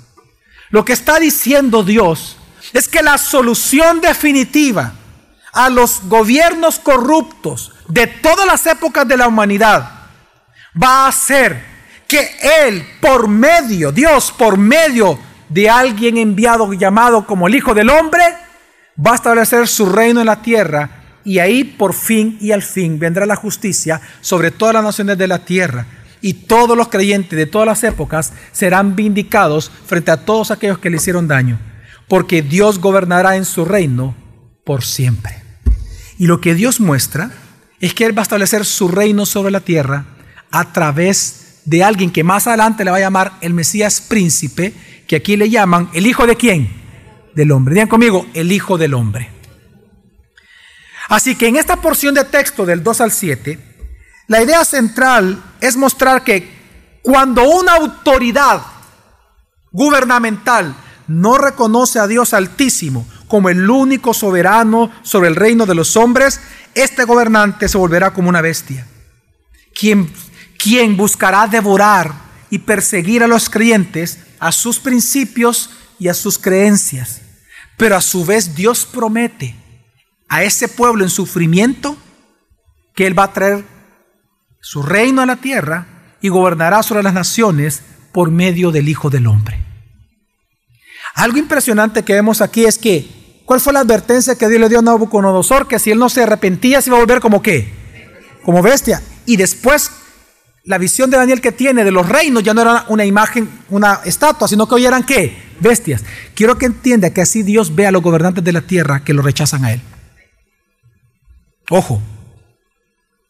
Lo 0.71 0.85
que 0.85 0.93
está 0.93 1.19
diciendo 1.19 1.83
Dios 1.83 2.37
es 2.73 2.89
que 2.89 3.03
la 3.03 3.19
solución 3.19 4.01
definitiva 4.01 4.95
a 5.53 5.69
los 5.69 6.03
gobiernos 6.05 6.79
corruptos 6.79 7.73
de 7.89 8.07
todas 8.07 8.47
las 8.47 8.67
épocas 8.67 9.07
de 9.07 9.17
la 9.17 9.29
humanidad 9.29 9.91
va 10.81 11.05
a 11.05 11.09
hacer 11.09 11.65
que 12.07 12.29
Él, 12.67 12.85
por 13.01 13.29
medio, 13.29 13.93
Dios, 13.93 14.33
por 14.37 14.57
medio 14.57 15.19
de 15.49 15.69
alguien 15.69 16.17
enviado 16.17 16.73
llamado 16.73 17.27
como 17.27 17.47
el 17.47 17.55
Hijo 17.55 17.75
del 17.75 17.91
Hombre, 17.91 18.23
va 19.05 19.13
a 19.13 19.17
establecer 19.17 19.67
su 19.69 19.87
reino 19.87 20.21
en 20.21 20.27
la 20.27 20.43
tierra 20.43 20.91
y 21.25 21.39
ahí 21.39 21.65
por 21.65 21.93
fin 21.93 22.39
y 22.41 22.53
al 22.53 22.63
fin 22.63 22.99
vendrá 22.99 23.27
la 23.27 23.37
justicia 23.37 24.01
sobre 24.21 24.51
todas 24.51 24.75
las 24.75 24.85
naciones 24.85 25.19
de 25.19 25.29
la 25.29 25.41
tierra. 25.41 25.87
Y 26.23 26.35
todos 26.35 26.77
los 26.77 26.89
creyentes 26.89 27.37
de 27.37 27.47
todas 27.47 27.67
las 27.67 27.83
épocas 27.83 28.33
serán 28.53 28.95
vindicados 28.95 29.71
frente 29.87 30.11
a 30.11 30.19
todos 30.19 30.51
aquellos 30.51 30.79
que 30.79 30.91
le 30.91 30.99
hicieron 30.99 31.27
daño, 31.27 31.59
porque 32.09 32.43
Dios 32.43 32.79
gobernará 32.79 33.37
en 33.37 33.47
su 33.47 33.65
reino 33.65 34.15
por 34.71 34.85
siempre. 34.85 35.43
Y 36.17 36.29
lo 36.29 36.41
que 36.41 36.55
Dios 36.55 36.79
muestra 36.79 37.33
es 37.81 37.93
que 37.93 38.05
Él 38.05 38.17
va 38.17 38.23
a 38.23 38.29
establecer 38.31 38.65
su 38.65 38.87
reino 38.87 39.27
sobre 39.27 39.51
la 39.51 39.59
tierra 39.59 40.05
a 40.53 40.73
través 40.73 41.63
de 41.65 41.83
alguien 41.83 42.13
que 42.13 42.23
más 42.23 42.47
adelante 42.47 42.85
le 42.85 42.93
va 42.93 42.99
a 42.99 43.01
llamar 43.01 43.33
el 43.41 43.53
Mesías 43.53 44.01
príncipe, 44.01 44.73
que 45.09 45.17
aquí 45.17 45.37
le 45.37 45.51
llaman 45.51 45.91
el 45.93 46.07
hijo 46.07 46.25
de 46.25 46.37
quién? 46.37 46.71
Del 47.35 47.51
hombre. 47.51 47.75
Digan 47.75 47.89
conmigo, 47.89 48.29
el 48.33 48.53
hijo 48.53 48.79
del 48.79 48.95
hombre. 48.95 49.29
Así 51.09 51.35
que 51.35 51.49
en 51.49 51.57
esta 51.57 51.83
porción 51.83 52.15
de 52.15 52.23
texto 52.23 52.65
del 52.65 52.85
2 52.85 53.01
al 53.01 53.11
7, 53.11 53.59
la 54.29 54.41
idea 54.41 54.65
central 54.65 55.43
es 55.61 55.77
mostrar 55.77 56.23
que 56.23 56.49
cuando 57.03 57.43
una 57.43 57.73
autoridad 57.73 58.63
gubernamental 59.73 60.77
no 61.09 61.39
reconoce 61.39 61.99
a 61.99 62.07
Dios 62.07 62.35
Altísimo 62.35 63.05
como 63.31 63.49
el 63.49 63.71
único 63.71 64.13
soberano 64.13 64.91
sobre 65.03 65.29
el 65.29 65.37
reino 65.37 65.65
de 65.65 65.75
los 65.75 65.97
hombres, 65.97 66.41
este 66.75 67.05
gobernante 67.05 67.69
se 67.69 67.79
volverá 67.79 68.13
como 68.13 68.29
una 68.29 68.43
bestia, 68.43 68.87
quien 69.73 70.13
quien 70.63 70.97
buscará 70.97 71.47
devorar 71.47 72.13
y 72.51 72.59
perseguir 72.59 73.23
a 73.23 73.27
los 73.27 73.49
creyentes, 73.49 74.19
a 74.39 74.53
sus 74.53 74.79
principios 74.79 75.71
y 75.99 76.09
a 76.09 76.15
sus 76.15 76.39
creencias. 76.39 77.23
Pero 77.79 77.97
a 77.97 78.03
su 78.03 78.27
vez 78.27 78.55
Dios 78.55 78.85
promete 78.85 79.57
a 80.29 80.43
ese 80.43 80.69
pueblo 80.69 81.03
en 81.03 81.11
sufrimiento 81.11 81.97
que 82.95 83.07
Él 83.07 83.19
va 83.19 83.25
a 83.25 83.33
traer 83.33 83.65
su 84.61 84.83
reino 84.83 85.23
a 85.23 85.27
la 85.27 85.37
tierra 85.37 85.87
y 86.21 86.29
gobernará 86.29 86.83
sobre 86.83 87.03
las 87.03 87.15
naciones 87.15 87.83
por 88.13 88.31
medio 88.31 88.71
del 88.71 88.89
Hijo 88.89 89.09
del 89.09 89.27
Hombre. 89.27 89.65
Algo 91.15 91.39
impresionante 91.39 92.03
que 92.03 92.13
vemos 92.13 92.43
aquí 92.43 92.67
es 92.67 92.77
que, 92.77 93.09
¿cuál 93.51 93.61
fue 93.61 93.73
la 93.73 93.81
advertencia 93.81 94.37
que 94.37 94.49
Dios 94.49 94.61
le 94.61 94.69
dio 94.69 94.79
a 94.79 94.83
Nabucodonosor? 94.83 95.67
Que 95.67 95.81
si 95.81 95.91
él 95.91 95.99
no 95.99 96.09
se 96.09 96.23
arrepentía 96.23 96.81
se 96.81 96.89
iba 96.89 96.99
a 96.99 97.01
volver 97.01 97.19
como 97.19 97.43
qué? 97.43 97.69
Como 98.45 98.63
bestia. 98.63 99.03
Y 99.27 99.37
después 99.37 99.91
la 100.63 100.79
visión 100.79 101.11
de 101.11 101.17
Daniel 101.17 101.41
que 101.41 101.51
tiene 101.51 101.83
de 101.83 101.91
los 101.91 102.09
reinos 102.09 102.45
ya 102.45 102.55
no 102.55 102.63
era 102.63 102.85
una 102.87 103.05
imagen, 103.05 103.51
una 103.69 104.03
estatua, 104.05 104.47
sino 104.47 104.69
que 104.69 104.77
hoy 104.77 104.87
eran 104.87 105.03
qué? 105.03 105.37
Bestias. 105.59 106.05
Quiero 106.37 106.59
que 106.59 106.67
entienda 106.67 107.11
que 107.11 107.23
así 107.23 107.43
Dios 107.43 107.75
ve 107.75 107.89
a 107.89 107.91
los 107.91 108.03
gobernantes 108.03 108.45
de 108.45 108.53
la 108.53 108.61
tierra 108.61 109.03
que 109.03 109.15
lo 109.15 109.21
rechazan 109.21 109.65
a 109.65 109.73
Él. 109.73 109.81
Ojo, 111.71 112.01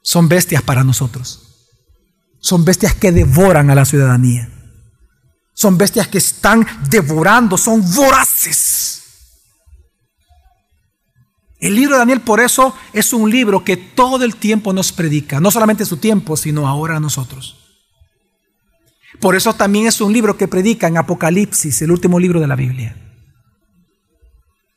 son 0.02 0.28
bestias 0.28 0.62
para 0.62 0.84
nosotros. 0.84 1.70
Son 2.40 2.66
bestias 2.66 2.92
que 2.92 3.10
devoran 3.10 3.70
a 3.70 3.74
la 3.74 3.86
ciudadanía. 3.86 4.50
Son 5.54 5.78
bestias 5.78 6.08
que 6.08 6.18
están 6.18 6.66
devorando, 6.90 7.56
son 7.56 7.82
voraces. 7.94 8.69
El 11.60 11.74
libro 11.74 11.94
de 11.94 11.98
Daniel 11.98 12.22
por 12.22 12.40
eso 12.40 12.74
es 12.94 13.12
un 13.12 13.30
libro 13.30 13.64
que 13.64 13.76
todo 13.76 14.24
el 14.24 14.34
tiempo 14.36 14.72
nos 14.72 14.92
predica, 14.92 15.40
no 15.40 15.50
solamente 15.50 15.84
su 15.84 15.98
tiempo, 15.98 16.36
sino 16.36 16.66
ahora 16.66 16.96
a 16.96 17.00
nosotros. 17.00 17.58
Por 19.20 19.36
eso 19.36 19.52
también 19.52 19.86
es 19.86 20.00
un 20.00 20.12
libro 20.12 20.38
que 20.38 20.48
predica 20.48 20.86
en 20.88 20.96
Apocalipsis, 20.96 21.82
el 21.82 21.90
último 21.90 22.18
libro 22.18 22.40
de 22.40 22.46
la 22.46 22.56
Biblia. 22.56 22.96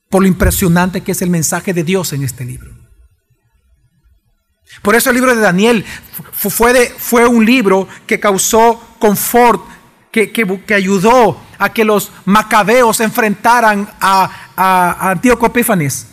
Por 0.09 0.23
lo 0.23 0.27
impresionante 0.27 1.01
que 1.01 1.13
es 1.13 1.21
el 1.21 1.29
mensaje 1.29 1.73
de 1.73 1.85
Dios 1.85 2.11
en 2.11 2.23
este 2.23 2.43
libro. 2.43 2.71
Por 4.81 4.95
eso 4.95 5.09
el 5.09 5.15
libro 5.15 5.33
de 5.33 5.41
Daniel 5.41 5.85
fue, 6.33 7.27
un 7.27 7.45
libro 7.45 7.87
que 8.05 8.19
causó 8.19 8.81
confort, 8.99 9.61
que, 10.11 10.33
ayudó 10.75 11.39
a 11.57 11.71
que 11.71 11.85
los 11.85 12.11
macabeos 12.25 12.99
enfrentaran 12.99 13.89
a, 14.01 14.29
a 14.57 15.11
Antíoco 15.11 15.45
Epífanes 15.45 16.07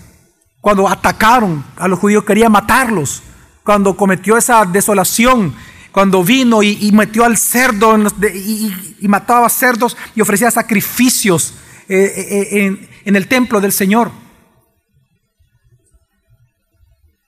cuando 0.60 0.88
atacaron 0.88 1.64
a 1.76 1.88
los 1.88 1.98
judíos, 1.98 2.24
quería 2.24 2.48
matarlos, 2.48 3.22
cuando 3.64 3.96
cometió 3.96 4.36
esa 4.36 4.64
desolación, 4.64 5.54
cuando 5.92 6.22
vino 6.22 6.62
y, 6.62 6.90
metió 6.92 7.24
al 7.24 7.36
cerdo 7.36 7.96
y, 8.32 9.08
mataba 9.08 9.48
cerdos 9.48 9.96
y 10.14 10.20
ofrecía 10.20 10.50
sacrificios 10.50 11.54
eh, 11.88 12.12
eh, 12.16 12.48
eh, 12.52 12.88
en, 13.04 13.16
el 13.16 13.26
templo 13.26 13.60
del 13.60 13.72
Señor. 13.72 14.10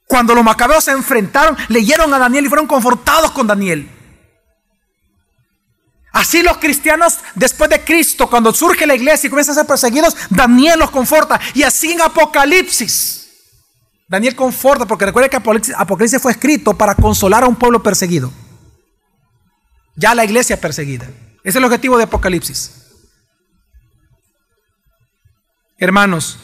Cuando 0.07 0.35
los 0.35 0.45
macabeos 0.45 0.85
se 0.85 0.93
enfrentaron, 0.93 1.57
leyeron 1.69 2.13
a 2.13 2.19
Daniel 2.19 2.45
y 2.45 2.49
fueron 2.49 2.67
confortados 2.67 3.31
con 3.31 3.47
Daniel. 3.47 3.91
Así 6.13 6.43
los 6.43 6.59
cristianos 6.59 7.19
después 7.35 7.71
de 7.71 7.83
Cristo, 7.83 8.29
cuando 8.29 8.53
surge 8.53 8.87
la 8.87 8.95
iglesia 8.95 9.27
y 9.27 9.31
comienzan 9.31 9.55
a 9.55 9.61
ser 9.61 9.67
perseguidos, 9.67 10.15
Daniel 10.29 10.79
los 10.79 10.91
conforta. 10.91 11.41
Y 11.55 11.63
así 11.63 11.93
en 11.93 12.03
Apocalipsis. 12.03 13.22
Daniel 14.13 14.37
conforta, 14.37 14.85
porque 14.85 15.07
recuerda 15.07 15.31
que 15.31 15.37
Apocalipsis, 15.39 16.21
fue 16.21 16.33
escrito 16.33 16.75
para 16.75 16.95
consolar 16.95 17.45
a 17.45 17.49
un 17.49 17.57
pueblo 17.57 17.83
perseguido. 17.83 18.31
Ya 19.97 20.15
la 20.15 20.23
iglesia 20.23 20.61
perseguida. 20.61 21.07
Ese 21.07 21.49
es 21.49 21.57
el 21.57 21.65
objetivo 21.65 21.97
de 21.97 22.05
Apocalipsis. 22.05 22.91
Hermanos, 25.79 26.39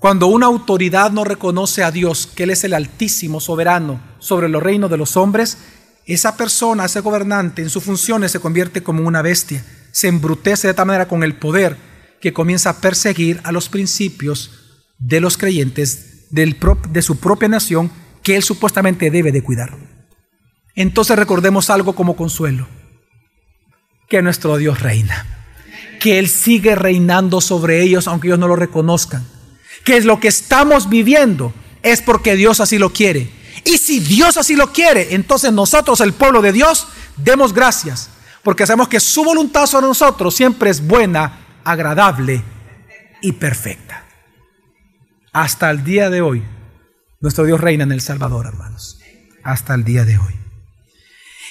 Cuando 0.00 0.26
una 0.26 0.46
autoridad 0.46 1.12
no 1.12 1.22
reconoce 1.22 1.84
a 1.84 1.92
Dios, 1.92 2.26
que 2.26 2.42
Él 2.42 2.50
es 2.50 2.64
el 2.64 2.74
altísimo 2.74 3.40
soberano 3.40 4.00
sobre 4.18 4.48
los 4.48 4.62
reinos 4.62 4.90
de 4.90 4.96
los 4.96 5.16
hombres, 5.16 5.58
esa 6.06 6.36
persona, 6.36 6.84
ese 6.84 7.00
gobernante, 7.00 7.62
en 7.62 7.70
sus 7.70 7.84
funciones 7.84 8.32
se 8.32 8.40
convierte 8.40 8.82
como 8.82 9.06
una 9.06 9.22
bestia, 9.22 9.64
se 9.92 10.08
embrutece 10.08 10.66
de 10.66 10.74
tal 10.74 10.86
manera 10.86 11.08
con 11.08 11.22
el 11.22 11.36
poder 11.36 11.76
que 12.20 12.32
comienza 12.32 12.70
a 12.70 12.80
perseguir 12.80 13.40
a 13.44 13.52
los 13.52 13.68
principios 13.68 14.50
de 14.98 15.20
los 15.20 15.38
creyentes 15.38 16.15
del 16.30 16.56
de 16.90 17.02
su 17.02 17.18
propia 17.18 17.48
nación 17.48 17.90
que 18.22 18.36
él 18.36 18.42
supuestamente 18.42 19.10
debe 19.10 19.32
de 19.32 19.42
cuidar. 19.42 19.76
Entonces 20.74 21.16
recordemos 21.16 21.70
algo 21.70 21.94
como 21.94 22.16
consuelo, 22.16 22.68
que 24.08 24.20
nuestro 24.20 24.58
Dios 24.58 24.80
reina, 24.80 25.26
que 25.98 26.18
Él 26.18 26.28
sigue 26.28 26.74
reinando 26.74 27.40
sobre 27.40 27.82
ellos 27.82 28.06
aunque 28.06 28.28
ellos 28.28 28.38
no 28.38 28.46
lo 28.46 28.56
reconozcan, 28.56 29.26
que 29.84 29.96
es 29.96 30.04
lo 30.04 30.20
que 30.20 30.28
estamos 30.28 30.88
viviendo 30.88 31.54
es 31.82 32.02
porque 32.02 32.36
Dios 32.36 32.60
así 32.60 32.78
lo 32.78 32.92
quiere. 32.92 33.30
Y 33.64 33.78
si 33.78 34.00
Dios 34.00 34.36
así 34.36 34.54
lo 34.54 34.72
quiere, 34.72 35.14
entonces 35.14 35.52
nosotros, 35.52 36.00
el 36.00 36.12
pueblo 36.12 36.42
de 36.42 36.52
Dios, 36.52 36.88
demos 37.16 37.52
gracias, 37.52 38.10
porque 38.42 38.66
sabemos 38.66 38.88
que 38.88 39.00
su 39.00 39.24
voluntad 39.24 39.66
sobre 39.66 39.86
nosotros 39.86 40.34
siempre 40.34 40.70
es 40.70 40.86
buena, 40.86 41.60
agradable 41.64 42.42
y 43.22 43.32
perfecta. 43.32 44.05
Hasta 45.36 45.70
el 45.70 45.84
día 45.84 46.08
de 46.08 46.22
hoy, 46.22 46.42
nuestro 47.20 47.44
Dios 47.44 47.60
reina 47.60 47.84
en 47.84 47.92
el 47.92 48.00
Salvador, 48.00 48.46
hermanos. 48.46 48.98
Hasta 49.44 49.74
el 49.74 49.84
día 49.84 50.06
de 50.06 50.16
hoy. 50.16 50.34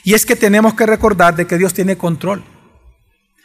Y 0.03 0.15
es 0.15 0.25
que 0.25 0.35
tenemos 0.35 0.73
que 0.73 0.87
recordar 0.87 1.35
de 1.35 1.45
que 1.45 1.59
Dios 1.59 1.71
tiene 1.71 1.95
control. 1.95 2.43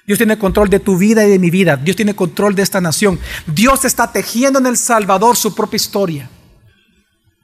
Dios 0.07 0.17
tiene 0.17 0.39
control 0.39 0.71
de 0.71 0.81
tu 0.81 0.97
vida 0.97 1.27
y 1.27 1.31
de 1.31 1.39
mi 1.39 1.51
vida. 1.51 1.77
Dios 1.77 1.95
tiene 1.95 2.17
control 2.17 2.55
de 2.55 2.63
esta 2.63 2.81
nación. 2.81 3.21
Dios 3.49 3.85
está 3.85 4.13
tejiendo 4.13 4.59
en 4.59 4.65
el 4.65 4.79
Salvador 4.79 5.37
su 5.37 5.55
propia 5.55 5.77
historia. 5.77 6.31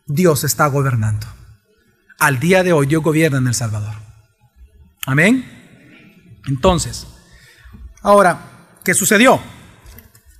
Dios 0.06 0.42
está 0.44 0.66
gobernando. 0.68 1.26
Al 2.18 2.40
día 2.40 2.62
de 2.62 2.72
hoy 2.72 2.86
Dios 2.86 3.02
gobierna 3.02 3.36
en 3.36 3.46
el 3.46 3.54
Salvador. 3.54 3.94
Amén. 5.04 5.44
Entonces, 6.46 7.06
ahora, 8.00 8.38
¿qué 8.82 8.94
sucedió? 8.94 9.38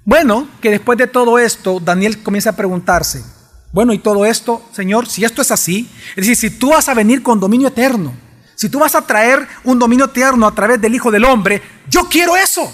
Bueno, 0.07 0.47
que 0.63 0.71
después 0.71 0.97
de 0.97 1.09
todo 1.09 1.37
esto, 1.37 1.81
Daniel 1.81 2.23
comienza 2.23 2.51
a 2.51 2.57
preguntarse, 2.57 3.25
bueno, 3.73 3.93
y 3.93 3.99
todo 3.99 4.25
esto, 4.25 4.65
Señor, 4.71 5.09
si 5.09 5.25
esto 5.25 5.43
es 5.43 5.51
así, 5.51 5.91
es 6.11 6.29
decir, 6.29 6.37
si 6.37 6.59
tú 6.59 6.71
vas 6.71 6.89
a 6.89 6.95
venir 6.95 7.25
con 7.25 7.41
dominio 7.41 7.67
eterno, 7.67 8.15
si 8.55 8.69
tú 8.69 8.79
vas 8.79 8.95
a 8.95 9.03
traer 9.03 9.49
un 9.65 9.81
dominio 9.81 10.05
eterno 10.05 10.47
a 10.47 10.55
través 10.55 10.81
del 10.81 10.95
Hijo 10.95 11.11
del 11.11 11.25
Hombre, 11.25 11.61
yo 11.89 12.09
quiero 12.09 12.37
eso. 12.37 12.73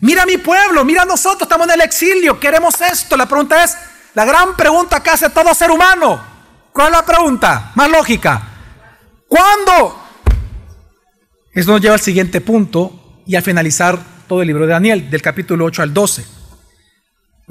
Mira 0.00 0.26
mi 0.26 0.38
pueblo, 0.38 0.84
mira 0.84 1.04
nosotros, 1.04 1.42
estamos 1.42 1.68
en 1.68 1.74
el 1.74 1.82
exilio, 1.82 2.40
queremos 2.40 2.74
esto. 2.80 3.16
La 3.16 3.26
pregunta 3.26 3.62
es, 3.62 3.76
la 4.14 4.24
gran 4.24 4.56
pregunta 4.56 5.00
que 5.00 5.10
hace 5.10 5.30
todo 5.30 5.54
ser 5.54 5.70
humano. 5.70 6.20
¿Cuál 6.72 6.88
es 6.88 6.92
la 6.94 7.06
pregunta? 7.06 7.70
Más 7.76 7.88
lógica. 7.88 8.42
¿Cuándo? 9.28 10.02
Eso 11.52 11.70
nos 11.70 11.80
lleva 11.80 11.94
al 11.94 12.00
siguiente 12.00 12.40
punto 12.40 13.22
y 13.24 13.36
a 13.36 13.40
finalizar 13.40 14.00
todo 14.26 14.42
el 14.42 14.48
libro 14.48 14.66
de 14.66 14.72
Daniel, 14.72 15.08
del 15.08 15.22
capítulo 15.22 15.64
8 15.66 15.82
al 15.82 15.94
12. 15.94 16.41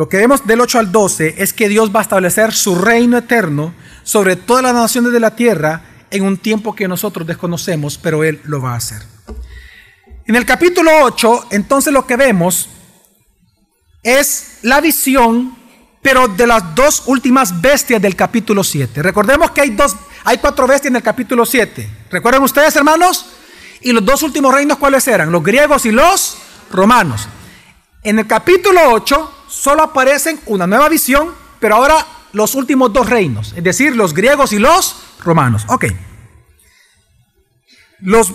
Lo 0.02 0.10
que 0.10 0.18
vemos 0.18 0.48
del 0.48 0.60
8 0.60 0.80
al 0.80 0.92
12 0.92 1.36
es 1.38 1.54
que 1.54 1.70
Dios 1.70 1.96
va 1.96 2.00
a 2.00 2.02
establecer 2.02 2.54
su 2.54 2.74
reino 2.74 3.20
eterno 3.20 3.76
sobre 4.02 4.36
todas 4.36 4.64
las 4.64 4.74
naciones 4.74 5.14
de 5.14 5.20
la 5.20 5.36
tierra 5.36 5.84
en 6.10 6.24
un 6.24 6.40
tiempo 6.40 6.74
que 6.74 6.88
nosotros 6.88 7.28
desconocemos, 7.28 8.00
pero 8.00 8.24
Él 8.24 8.42
lo 8.46 8.60
va 8.60 8.74
a 8.74 8.78
hacer. 8.78 9.04
En 10.26 10.36
el 10.36 10.44
capítulo 10.44 10.90
8, 11.04 11.50
entonces 11.52 11.94
lo 11.94 12.08
que 12.08 12.16
vemos 12.16 12.68
es 14.02 14.58
la 14.64 14.82
visión, 14.82 15.56
pero 16.02 16.28
de 16.28 16.48
las 16.48 16.74
dos 16.74 17.04
últimas 17.06 17.62
bestias 17.62 18.02
del 18.02 18.16
capítulo 18.16 18.64
7. 18.64 19.04
Recordemos 19.04 19.52
que 19.52 19.62
hay, 19.62 19.70
dos, 19.70 19.96
hay 20.24 20.40
cuatro 20.40 20.66
bestias 20.66 20.90
en 20.90 20.96
el 20.96 21.04
capítulo 21.04 21.46
7. 21.46 21.88
¿Recuerdan 22.10 22.42
ustedes, 22.42 22.76
hermanos? 22.76 23.28
Y 23.82 23.92
los 23.92 24.04
dos 24.04 24.24
últimos 24.24 24.52
reinos, 24.52 24.80
¿cuáles 24.80 25.08
eran? 25.08 25.32
Los 25.32 25.44
griegos 25.44 25.86
y 25.86 25.92
los 25.92 26.40
romanos. 26.72 27.28
En 28.02 28.18
el 28.18 28.26
capítulo 28.26 28.82
8 28.94 29.38
solo 29.52 29.84
aparecen 29.84 30.40
una 30.46 30.66
nueva 30.66 30.90
visión, 30.90 31.34
pero 31.60 31.76
ahora 31.76 32.08
los 32.34 32.56
últimos 32.56 32.94
dos 32.94 33.10
reinos, 33.10 33.54
es 33.56 33.64
decir, 33.64 33.96
los 33.96 34.14
griegos 34.14 34.54
y 34.54 34.60
los 34.60 34.96
romanos. 35.20 35.66
Ok. 35.68 35.86
Los, 38.00 38.34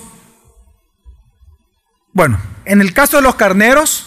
bueno, 2.12 2.38
en 2.64 2.80
el 2.80 2.92
caso 2.92 3.16
de 3.16 3.22
los 3.22 3.34
carneros 3.34 4.06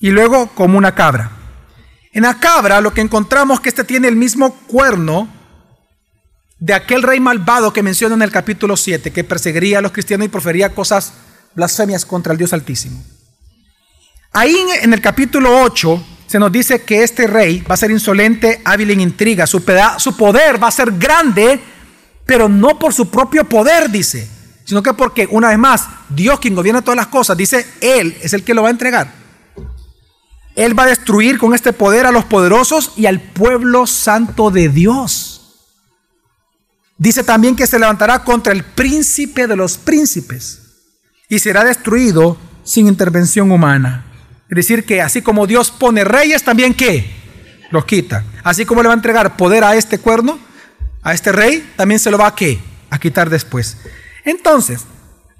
y 0.00 0.10
luego 0.10 0.48
como 0.48 0.76
una 0.76 0.94
cabra. 0.94 1.30
En 2.12 2.24
la 2.24 2.38
cabra 2.38 2.80
lo 2.80 2.92
que 2.92 3.00
encontramos 3.00 3.60
que 3.60 3.68
este 3.68 3.84
tiene 3.84 4.08
el 4.08 4.16
mismo 4.16 4.54
cuerno 4.66 5.28
de 6.58 6.74
aquel 6.74 7.02
rey 7.02 7.20
malvado 7.20 7.72
que 7.72 7.82
menciona 7.82 8.14
en 8.14 8.22
el 8.22 8.30
capítulo 8.30 8.76
7, 8.76 9.12
que 9.12 9.24
perseguiría 9.24 9.78
a 9.78 9.82
los 9.82 9.92
cristianos 9.92 10.26
y 10.26 10.30
profería 10.30 10.74
cosas 10.74 11.12
blasfemias 11.54 12.04
contra 12.04 12.32
el 12.32 12.38
Dios 12.38 12.52
Altísimo. 12.52 13.02
Ahí 14.32 14.56
en 14.82 14.92
el 14.92 15.00
capítulo 15.00 15.62
8 15.62 16.15
se 16.26 16.38
nos 16.38 16.50
dice 16.50 16.82
que 16.82 17.02
este 17.02 17.26
rey 17.26 17.60
va 17.60 17.74
a 17.74 17.78
ser 17.78 17.90
insolente, 17.90 18.60
hábil 18.64 18.90
en 18.90 19.00
intriga, 19.00 19.46
su, 19.46 19.62
su 19.98 20.16
poder 20.16 20.62
va 20.62 20.68
a 20.68 20.72
ser 20.72 20.92
grande, 20.92 21.60
pero 22.24 22.48
no 22.48 22.78
por 22.78 22.92
su 22.92 23.08
propio 23.08 23.48
poder, 23.48 23.90
dice, 23.90 24.28
sino 24.64 24.82
que 24.82 24.92
porque, 24.94 25.28
una 25.30 25.48
vez 25.48 25.58
más, 25.58 25.86
Dios 26.08 26.40
quien 26.40 26.56
gobierna 26.56 26.82
todas 26.82 26.96
las 26.96 27.06
cosas, 27.06 27.36
dice, 27.36 27.66
Él 27.80 28.16
es 28.20 28.32
el 28.32 28.42
que 28.42 28.54
lo 28.54 28.62
va 28.62 28.68
a 28.68 28.72
entregar. 28.72 29.12
Él 30.56 30.76
va 30.76 30.84
a 30.84 30.88
destruir 30.88 31.38
con 31.38 31.54
este 31.54 31.72
poder 31.72 32.06
a 32.06 32.10
los 32.10 32.24
poderosos 32.24 32.92
y 32.96 33.06
al 33.06 33.20
pueblo 33.20 33.86
santo 33.86 34.50
de 34.50 34.68
Dios. 34.68 35.36
Dice 36.98 37.22
también 37.22 37.54
que 37.54 37.66
se 37.66 37.78
levantará 37.78 38.24
contra 38.24 38.54
el 38.54 38.64
príncipe 38.64 39.46
de 39.46 39.54
los 39.54 39.76
príncipes 39.76 40.62
y 41.28 41.38
será 41.38 41.62
destruido 41.62 42.38
sin 42.64 42.88
intervención 42.88 43.52
humana. 43.52 44.05
Es 44.48 44.56
decir, 44.56 44.84
que 44.84 45.02
así 45.02 45.22
como 45.22 45.46
Dios 45.46 45.70
pone 45.70 46.04
reyes, 46.04 46.44
también 46.44 46.74
¿qué? 46.74 47.10
Los 47.70 47.84
quita. 47.84 48.24
Así 48.44 48.64
como 48.64 48.82
le 48.82 48.88
va 48.88 48.94
a 48.94 48.96
entregar 48.96 49.36
poder 49.36 49.64
a 49.64 49.74
este 49.74 49.98
cuerno, 49.98 50.38
a 51.02 51.14
este 51.14 51.32
rey, 51.32 51.72
también 51.76 51.98
se 51.98 52.10
lo 52.10 52.18
va 52.18 52.28
a 52.28 52.34
qué? 52.34 52.58
A 52.90 52.98
quitar 52.98 53.28
después. 53.28 53.76
Entonces, 54.24 54.84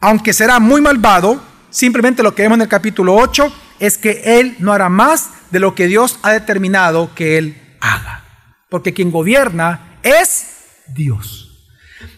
aunque 0.01 0.33
será 0.33 0.59
muy 0.59 0.81
malvado, 0.81 1.41
simplemente 1.71 2.23
lo 2.23 2.35
que 2.35 2.43
vemos 2.43 2.57
en 2.57 2.63
el 2.63 2.69
capítulo 2.69 3.15
8 3.15 3.53
es 3.79 3.97
que 3.97 4.23
él 4.41 4.57
no 4.59 4.73
hará 4.73 4.89
más 4.89 5.31
de 5.51 5.61
lo 5.61 5.75
que 5.75 5.87
Dios 5.87 6.19
ha 6.23 6.33
determinado 6.33 7.15
que 7.15 7.39
él 7.39 7.77
haga. 7.81 8.25
Porque 8.69 8.93
quien 8.93 9.11
gobierna 9.13 9.99
es 10.03 10.47
Dios. 10.89 11.69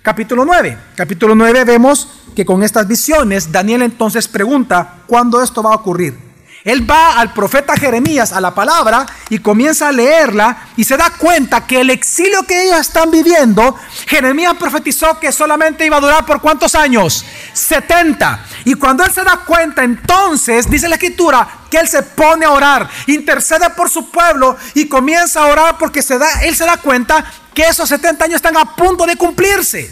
Capítulo 0.02 0.44
9. 0.44 0.76
Capítulo 0.96 1.34
9 1.34 1.64
vemos 1.64 2.08
que 2.34 2.44
con 2.44 2.62
estas 2.62 2.88
visiones 2.88 3.52
Daniel 3.52 3.82
entonces 3.82 4.26
pregunta 4.26 5.02
cuándo 5.06 5.42
esto 5.42 5.62
va 5.62 5.72
a 5.72 5.76
ocurrir. 5.76 6.27
Él 6.68 6.88
va 6.88 7.18
al 7.18 7.32
profeta 7.32 7.78
Jeremías, 7.78 8.30
a 8.30 8.42
la 8.42 8.54
palabra, 8.54 9.06
y 9.30 9.38
comienza 9.38 9.88
a 9.88 9.92
leerla 9.92 10.68
y 10.76 10.84
se 10.84 10.98
da 10.98 11.08
cuenta 11.08 11.66
que 11.66 11.80
el 11.80 11.88
exilio 11.88 12.42
que 12.42 12.62
ellos 12.62 12.78
están 12.78 13.10
viviendo, 13.10 13.74
Jeremías 14.06 14.52
profetizó 14.58 15.18
que 15.18 15.32
solamente 15.32 15.86
iba 15.86 15.96
a 15.96 16.00
durar 16.00 16.26
por 16.26 16.42
cuántos 16.42 16.74
años? 16.74 17.24
70. 17.54 18.44
Y 18.66 18.74
cuando 18.74 19.02
él 19.02 19.10
se 19.10 19.24
da 19.24 19.40
cuenta, 19.46 19.82
entonces, 19.82 20.68
dice 20.68 20.90
la 20.90 20.96
escritura, 20.96 21.48
que 21.70 21.78
él 21.78 21.88
se 21.88 22.02
pone 22.02 22.44
a 22.44 22.50
orar, 22.50 22.86
intercede 23.06 23.70
por 23.70 23.88
su 23.88 24.10
pueblo 24.10 24.54
y 24.74 24.88
comienza 24.88 25.40
a 25.40 25.46
orar 25.46 25.78
porque 25.78 26.02
se 26.02 26.18
da, 26.18 26.28
él 26.42 26.54
se 26.54 26.66
da 26.66 26.76
cuenta 26.76 27.24
que 27.54 27.62
esos 27.62 27.88
70 27.88 28.26
años 28.26 28.36
están 28.36 28.58
a 28.58 28.76
punto 28.76 29.06
de 29.06 29.16
cumplirse. 29.16 29.90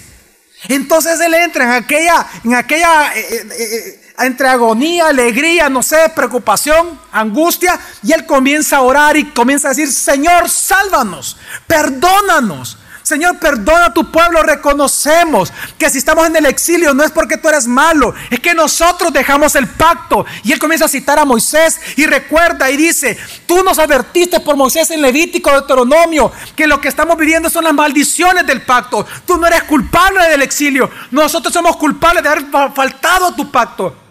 Entonces 0.69 1.19
él 1.21 1.33
entra 1.33 1.65
en 1.65 1.71
aquella, 1.71 2.27
en 2.45 2.55
aquella 2.55 3.17
eh, 3.17 3.27
eh, 3.31 3.47
eh, 3.61 4.06
entre 4.19 4.49
agonía, 4.49 5.09
alegría, 5.09 5.69
no 5.69 5.83
sé, 5.83 6.11
preocupación, 6.15 6.99
angustia, 7.13 7.79
y 8.03 8.13
él 8.13 8.27
comienza 8.27 8.79
a 8.79 8.83
orar 8.83 9.17
y 9.17 9.25
comienza 9.31 9.69
a 9.69 9.71
decir, 9.71 9.93
Señor, 9.93 10.49
sálvanos, 10.49 11.37
perdónanos. 11.67 12.79
Señor, 13.07 13.39
perdona 13.39 13.85
a 13.85 13.95
tu 13.95 14.11
pueblo. 14.11 14.43
Reconocemos 14.43 15.53
que 15.79 15.89
si 15.89 15.99
estamos 15.99 16.27
en 16.27 16.35
el 16.35 16.47
exilio 16.47 16.93
no 16.93 17.05
es 17.05 17.13
porque 17.13 17.37
tú 17.37 17.49
eres 17.49 17.69
malo, 17.69 18.13
es 18.31 18.41
que 18.41 18.53
nosotros 18.53 19.13
dejamos 19.13 19.55
el 19.55 19.69
pacto. 19.69 20.27
Y 20.43 20.51
él 20.51 20.59
comienza 20.59 20.87
a 20.87 20.89
citar 20.89 21.17
a 21.21 21.25
Moisés 21.25 21.79
y 21.95 22.05
recuerda 22.05 22.69
y 22.69 22.77
dice, 22.77 23.17
tú 23.47 23.63
nos 23.63 23.79
advertiste 23.79 24.41
por 24.41 24.57
Moisés 24.57 24.91
en 24.91 25.03
Levítico, 25.03 25.53
Deuteronomio, 25.53 26.33
que 26.57 26.67
lo 26.67 26.81
que 26.81 26.89
estamos 26.89 27.17
viviendo 27.17 27.49
son 27.49 27.63
las 27.63 27.75
maldiciones 27.75 28.45
del 28.45 28.63
pacto. 28.63 29.07
Tú 29.25 29.37
no 29.37 29.47
eres 29.47 29.63
culpable 29.63 30.29
del 30.29 30.43
exilio, 30.43 30.91
nosotros 31.13 31.55
somos 31.55 31.77
culpables 31.77 32.25
de 32.25 32.29
haber 32.29 32.47
faltado 32.75 33.27
a 33.27 33.37
tu 33.37 33.49
pacto. 33.53 34.06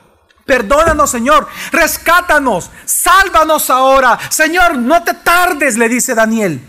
Perdónanos, 0.45 1.09
Señor. 1.09 1.47
Rescátanos. 1.71 2.69
Sálvanos 2.85 3.69
ahora. 3.69 4.19
Señor, 4.29 4.77
no 4.77 5.03
te 5.03 5.13
tardes, 5.13 5.77
le 5.77 5.89
dice 5.89 6.13
Daniel. 6.13 6.61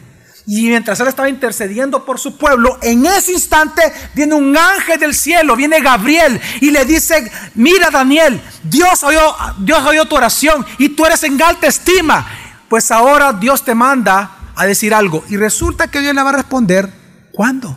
Y 0.46 0.68
mientras 0.68 1.00
él 1.00 1.08
estaba 1.08 1.28
intercediendo 1.28 2.04
por 2.04 2.20
su 2.20 2.36
pueblo, 2.36 2.78
en 2.80 3.04
ese 3.04 3.32
instante 3.32 3.82
viene 4.14 4.34
un 4.34 4.56
ángel 4.56 5.00
del 5.00 5.12
cielo, 5.12 5.56
viene 5.56 5.80
Gabriel 5.80 6.40
y 6.60 6.70
le 6.70 6.84
dice, 6.84 7.30
mira 7.56 7.90
Daniel, 7.90 8.40
Dios 8.62 9.02
oyó, 9.02 9.34
Dios 9.58 9.84
oyó 9.84 10.04
tu 10.04 10.14
oración 10.14 10.64
y 10.78 10.90
tú 10.90 11.04
eres 11.04 11.24
en 11.24 11.42
alta 11.42 11.66
estima. 11.66 12.24
Pues 12.68 12.92
ahora 12.92 13.32
Dios 13.32 13.64
te 13.64 13.74
manda 13.74 14.36
a 14.54 14.66
decir 14.66 14.94
algo. 14.94 15.24
Y 15.28 15.36
resulta 15.36 15.88
que 15.88 16.00
Dios 16.00 16.14
le 16.14 16.22
va 16.22 16.30
a 16.30 16.34
responder, 16.34 16.92
¿cuándo? 17.32 17.76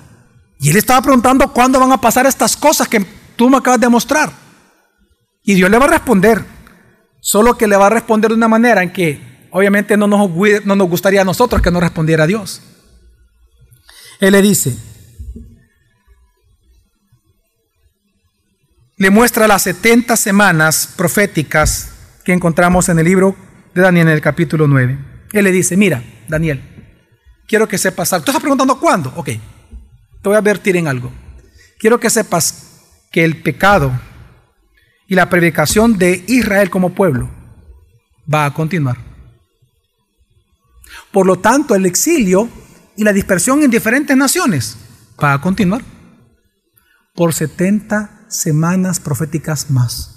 Y 0.60 0.70
él 0.70 0.78
estaba 0.78 1.02
preguntando 1.02 1.52
cuándo 1.52 1.80
van 1.80 1.92
a 1.92 2.00
pasar 2.00 2.28
estas 2.28 2.56
cosas 2.56 2.88
que 2.88 3.00
tú 3.36 3.50
me 3.50 3.58
acabas 3.58 3.80
de 3.80 3.90
mostrar. 3.90 4.32
Y 5.50 5.56
Dios 5.56 5.72
le 5.72 5.80
va 5.80 5.86
a 5.86 5.90
responder. 5.90 6.46
Solo 7.22 7.58
que 7.58 7.66
le 7.66 7.76
va 7.76 7.88
a 7.88 7.90
responder 7.90 8.30
de 8.30 8.36
una 8.36 8.48
manera 8.48 8.84
en 8.84 8.94
que 8.94 9.48
obviamente 9.50 9.98
no 9.98 10.06
nos, 10.06 10.30
no 10.64 10.76
nos 10.76 10.88
gustaría 10.88 11.22
a 11.22 11.26
nosotros 11.26 11.60
que 11.64 11.72
no 11.72 11.80
respondiera 11.80 12.28
Dios. 12.28 12.62
Él 14.20 14.34
le 14.34 14.44
dice, 14.44 14.78
le 18.98 19.10
muestra 19.10 19.48
las 19.48 19.64
70 19.64 20.18
semanas 20.18 20.94
proféticas 20.96 21.94
que 22.24 22.34
encontramos 22.34 22.88
en 22.90 23.00
el 23.00 23.06
libro 23.06 23.36
de 23.74 23.82
Daniel 23.82 24.08
en 24.10 24.14
el 24.14 24.22
capítulo 24.22 24.68
9. 24.68 25.00
Él 25.34 25.44
le 25.46 25.52
dice, 25.52 25.76
mira, 25.76 26.04
Daniel, 26.28 26.62
quiero 27.48 27.68
que 27.68 27.80
sepas 27.80 28.14
algo. 28.14 28.24
¿Tú 28.24 28.30
estás 28.30 28.44
preguntando 28.44 28.80
cuándo? 28.80 29.12
Ok, 29.16 29.26
te 29.26 29.40
voy 30.26 30.36
a 30.36 30.38
advertir 30.38 30.78
en 30.78 30.88
algo. 30.88 31.12
Quiero 31.80 32.00
que 32.00 32.12
sepas 32.12 33.08
que 33.12 33.24
el 33.24 33.42
pecado 33.42 34.00
y 35.10 35.16
la 35.16 35.28
predicación 35.28 35.98
de 35.98 36.24
Israel 36.28 36.70
como 36.70 36.94
pueblo 36.94 37.30
va 38.32 38.46
a 38.46 38.54
continuar. 38.54 38.98
Por 41.12 41.26
lo 41.26 41.40
tanto, 41.40 41.74
el 41.74 41.88
exilio 41.88 42.48
y 42.96 43.04
la 43.04 43.12
dispersión 43.12 43.64
en 43.64 43.72
diferentes 43.72 44.16
naciones 44.16 44.78
va 45.22 45.34
a 45.34 45.42
continuar 45.42 45.82
por 47.16 47.34
70 47.34 48.28
semanas 48.30 49.00
proféticas 49.00 49.72
más. 49.72 50.16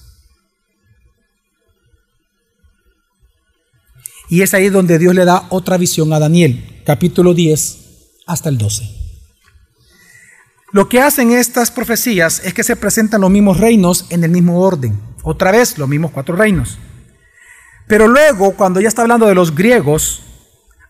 Y 4.28 4.42
es 4.42 4.52
ahí 4.52 4.68
donde 4.68 4.98
Dios 4.98 5.14
le 5.14 5.24
da 5.24 5.46
otra 5.48 5.78
visión 5.78 6.12
a 6.12 6.18
Daniel, 6.18 6.82
capítulo 6.84 7.32
10 7.32 7.78
hasta 8.26 8.50
el 8.50 8.58
12. 8.58 9.01
Lo 10.72 10.88
que 10.88 11.00
hacen 11.00 11.32
estas 11.32 11.70
profecías 11.70 12.40
es 12.44 12.54
que 12.54 12.64
se 12.64 12.76
presentan 12.76 13.20
los 13.20 13.30
mismos 13.30 13.60
reinos 13.60 14.06
en 14.08 14.24
el 14.24 14.30
mismo 14.30 14.60
orden. 14.60 14.98
Otra 15.22 15.52
vez, 15.52 15.76
los 15.76 15.86
mismos 15.86 16.12
cuatro 16.12 16.34
reinos. 16.34 16.78
Pero 17.86 18.08
luego, 18.08 18.52
cuando 18.52 18.80
ya 18.80 18.88
está 18.88 19.02
hablando 19.02 19.26
de 19.26 19.34
los 19.34 19.54
griegos, 19.54 20.22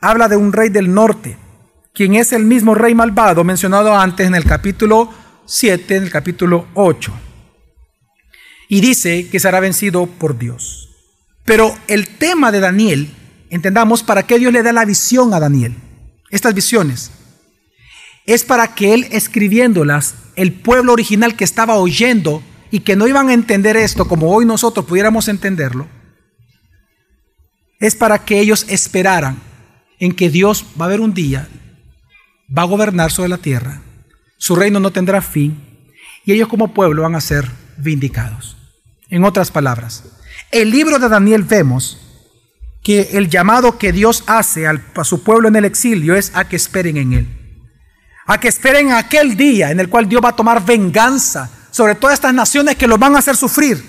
habla 0.01 0.29
de 0.29 0.37
un 0.37 0.53
rey 0.53 0.69
del 0.69 0.95
norte, 0.95 1.37
quien 1.93 2.15
es 2.15 2.33
el 2.33 2.45
mismo 2.45 2.77
rey 2.77 2.95
malvado 2.95 3.43
mencionado 3.43 3.97
antes 3.97 4.25
en 4.25 4.37
el 4.37 4.45
capítulo 4.45 5.11
7, 5.47 5.97
en 5.97 6.05
el 6.05 6.11
capítulo 6.11 6.69
8. 6.75 7.13
Y 8.69 8.81
dice 8.81 9.29
que 9.31 9.41
será 9.41 9.59
vencido 9.59 10.07
por 10.07 10.39
Dios. 10.39 10.91
Pero 11.45 11.75
el 11.89 12.07
tema 12.19 12.53
de 12.53 12.61
Daniel, 12.61 13.13
entendamos 13.51 14.05
para 14.05 14.23
qué 14.23 14.39
Dios 14.39 14.53
le 14.53 14.63
da 14.63 14.73
la 14.73 14.85
visión 14.85 15.35
a 15.35 15.41
Daniel, 15.41 15.75
estas 16.31 16.55
visiones, 16.55 17.11
es 18.27 18.45
para 18.45 18.75
que 18.75 18.95
él 18.95 19.07
escribiéndolas, 19.11 20.15
el 20.37 20.53
pueblo 20.53 20.93
original 20.93 21.37
que 21.37 21.45
estaba 21.45 21.77
oyendo 21.77 22.43
y 22.71 22.81
que 22.81 22.97
no 22.97 23.07
iban 23.07 23.29
a 23.29 23.35
entender 23.35 23.77
esto 23.77 24.07
como 24.09 24.31
hoy 24.33 24.47
nosotros 24.47 24.87
pudiéramos 24.87 25.29
entenderlo, 25.29 25.89
es 27.81 27.97
para 27.97 28.25
que 28.25 28.41
ellos 28.41 28.65
esperaran 28.69 29.39
en 29.99 30.13
que 30.13 30.31
Dios 30.31 30.65
va 30.81 30.85
a 30.85 30.89
haber 30.89 31.01
un 31.01 31.15
día, 31.15 31.49
va 32.57 32.63
a 32.63 32.67
gobernar 32.67 33.11
sobre 33.11 33.29
la 33.29 33.39
tierra 33.39 33.83
su 34.43 34.57
reino 34.57 34.81
no 34.81 34.91
tendrá 34.91 35.23
fin 35.23 35.57
y 36.25 36.33
ellos 36.33 36.49
como 36.49 36.75
pueblo 36.75 37.03
van 37.03 37.15
a 37.15 37.21
ser 37.21 37.49
vindicados. 37.77 38.57
En 39.09 39.23
otras 39.23 39.53
palabras, 39.53 40.03
el 40.51 40.73
libro 40.73 40.99
de 40.99 41.09
Daniel 41.09 41.45
vemos 41.45 42.01
que 42.83 43.11
el 43.13 43.31
llamado 43.31 43.79
que 43.79 43.93
Dios 43.93 44.25
hace 44.27 44.67
a 44.67 45.05
su 45.05 45.23
pueblo 45.23 45.47
en 45.47 45.55
el 45.55 45.65
exilio 45.65 46.17
es 46.17 46.33
a 46.35 46.49
que 46.49 46.57
esperen 46.57 46.97
en 46.97 47.13
Él. 47.13 47.29
A 48.27 48.39
que 48.39 48.49
esperen 48.49 48.93
aquel 48.93 49.37
día 49.37 49.71
en 49.71 49.81
el 49.81 49.89
cual 49.89 50.09
Dios 50.09 50.23
va 50.25 50.31
a 50.31 50.37
tomar 50.37 50.65
venganza 50.65 51.51
sobre 51.71 51.95
todas 51.95 52.15
estas 52.15 52.35
naciones 52.35 52.77
que 52.77 52.87
los 52.87 52.99
van 52.99 53.17
a 53.17 53.19
hacer 53.19 53.37
sufrir. 53.37 53.85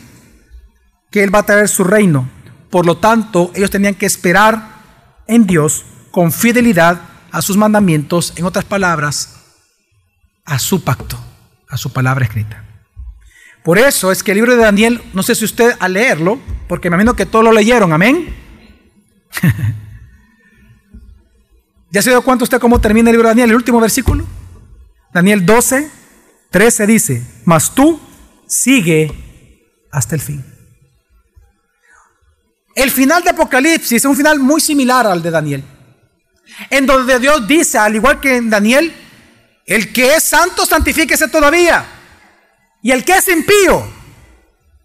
Que 1.12 1.24
Él 1.24 1.34
va 1.34 1.40
a 1.40 1.46
traer 1.46 1.70
su 1.70 1.84
reino. 1.84 2.30
Por 2.70 2.86
lo 2.86 2.98
tanto, 2.98 3.52
ellos 3.54 3.70
tenían 3.70 3.96
que 3.96 4.06
esperar 4.06 4.68
en 5.28 5.46
Dios 5.46 5.86
con 6.12 6.32
fidelidad 6.32 7.02
a 7.32 7.42
sus 7.42 7.58
mandamientos. 7.58 8.34
En 8.36 8.46
otras 8.46 8.66
palabras, 8.66 9.36
a 10.46 10.58
su 10.60 10.84
pacto, 10.84 11.18
a 11.70 11.78
su 11.78 11.94
palabra 11.94 12.26
escrita. 12.26 12.64
Por 13.64 13.78
eso 13.78 14.12
es 14.12 14.24
que 14.24 14.32
el 14.32 14.38
libro 14.38 14.56
de 14.56 14.64
Daniel, 14.64 15.02
no 15.14 15.24
sé 15.24 15.36
si 15.36 15.46
usted 15.46 15.76
al 15.80 15.94
leerlo, 15.94 16.40
porque 16.68 16.90
me 16.90 16.96
imagino 16.96 17.16
que 17.16 17.26
todos 17.26 17.46
lo 17.46 17.52
leyeron, 17.52 17.94
amén. 17.94 18.36
¿Ya 21.94 22.02
se 22.02 22.10
dio 22.10 22.24
cuenta 22.24 22.44
usted 22.44 22.60
cómo 22.60 22.82
termina 22.82 23.12
el 23.12 23.14
libro 23.14 23.28
de 23.28 23.36
Daniel, 23.36 23.52
el 23.52 23.56
último 23.56 23.80
versículo? 23.80 24.26
Daniel 25.14 25.46
12, 25.46 25.92
13 26.50 26.88
dice, 26.88 27.24
mas 27.46 27.76
tú 27.76 28.02
sigue 28.48 29.86
hasta 29.92 30.16
el 30.16 30.22
fin. 30.22 30.44
El 32.74 32.90
final 32.90 33.22
de 33.22 33.30
Apocalipsis 33.30 33.92
es 33.92 34.06
un 34.06 34.18
final 34.18 34.40
muy 34.40 34.60
similar 34.60 35.06
al 35.06 35.22
de 35.22 35.30
Daniel, 35.30 35.64
en 36.72 36.88
donde 36.88 37.20
Dios 37.20 37.48
dice, 37.48 37.78
al 37.78 37.94
igual 37.94 38.20
que 38.20 38.38
en 38.38 38.50
Daniel, 38.50 38.92
el 39.68 39.94
que 39.94 40.16
es 40.16 40.24
santo, 40.24 40.66
santifíquese 40.66 41.28
todavía. 41.28 41.86
Y 42.82 42.90
el 42.90 43.06
que 43.06 43.18
es 43.18 43.28
impío, 43.28 43.86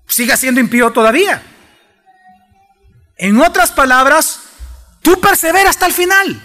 siga 0.07 0.37
siendo 0.37 0.61
impío 0.61 0.93
todavía. 0.93 1.43
En 3.17 3.41
otras 3.41 3.73
palabras, 3.73 4.41
tú 5.01 5.19
persevera 5.23 5.71
hasta 5.71 5.87
el 5.87 5.95
final 5.95 6.43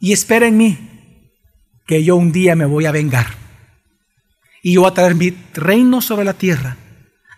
y 0.00 0.12
espera 0.12 0.46
en 0.46 0.56
mí, 0.56 0.78
que 1.86 2.02
yo 2.02 2.16
un 2.16 2.32
día 2.32 2.56
me 2.56 2.64
voy 2.64 2.86
a 2.86 2.92
vengar. 2.92 3.26
Y 4.62 4.74
yo 4.74 4.80
voy 4.80 4.90
a 4.90 4.94
traer 4.94 5.14
mi 5.14 5.30
reino 5.54 6.00
sobre 6.00 6.24
la 6.24 6.32
tierra 6.34 6.76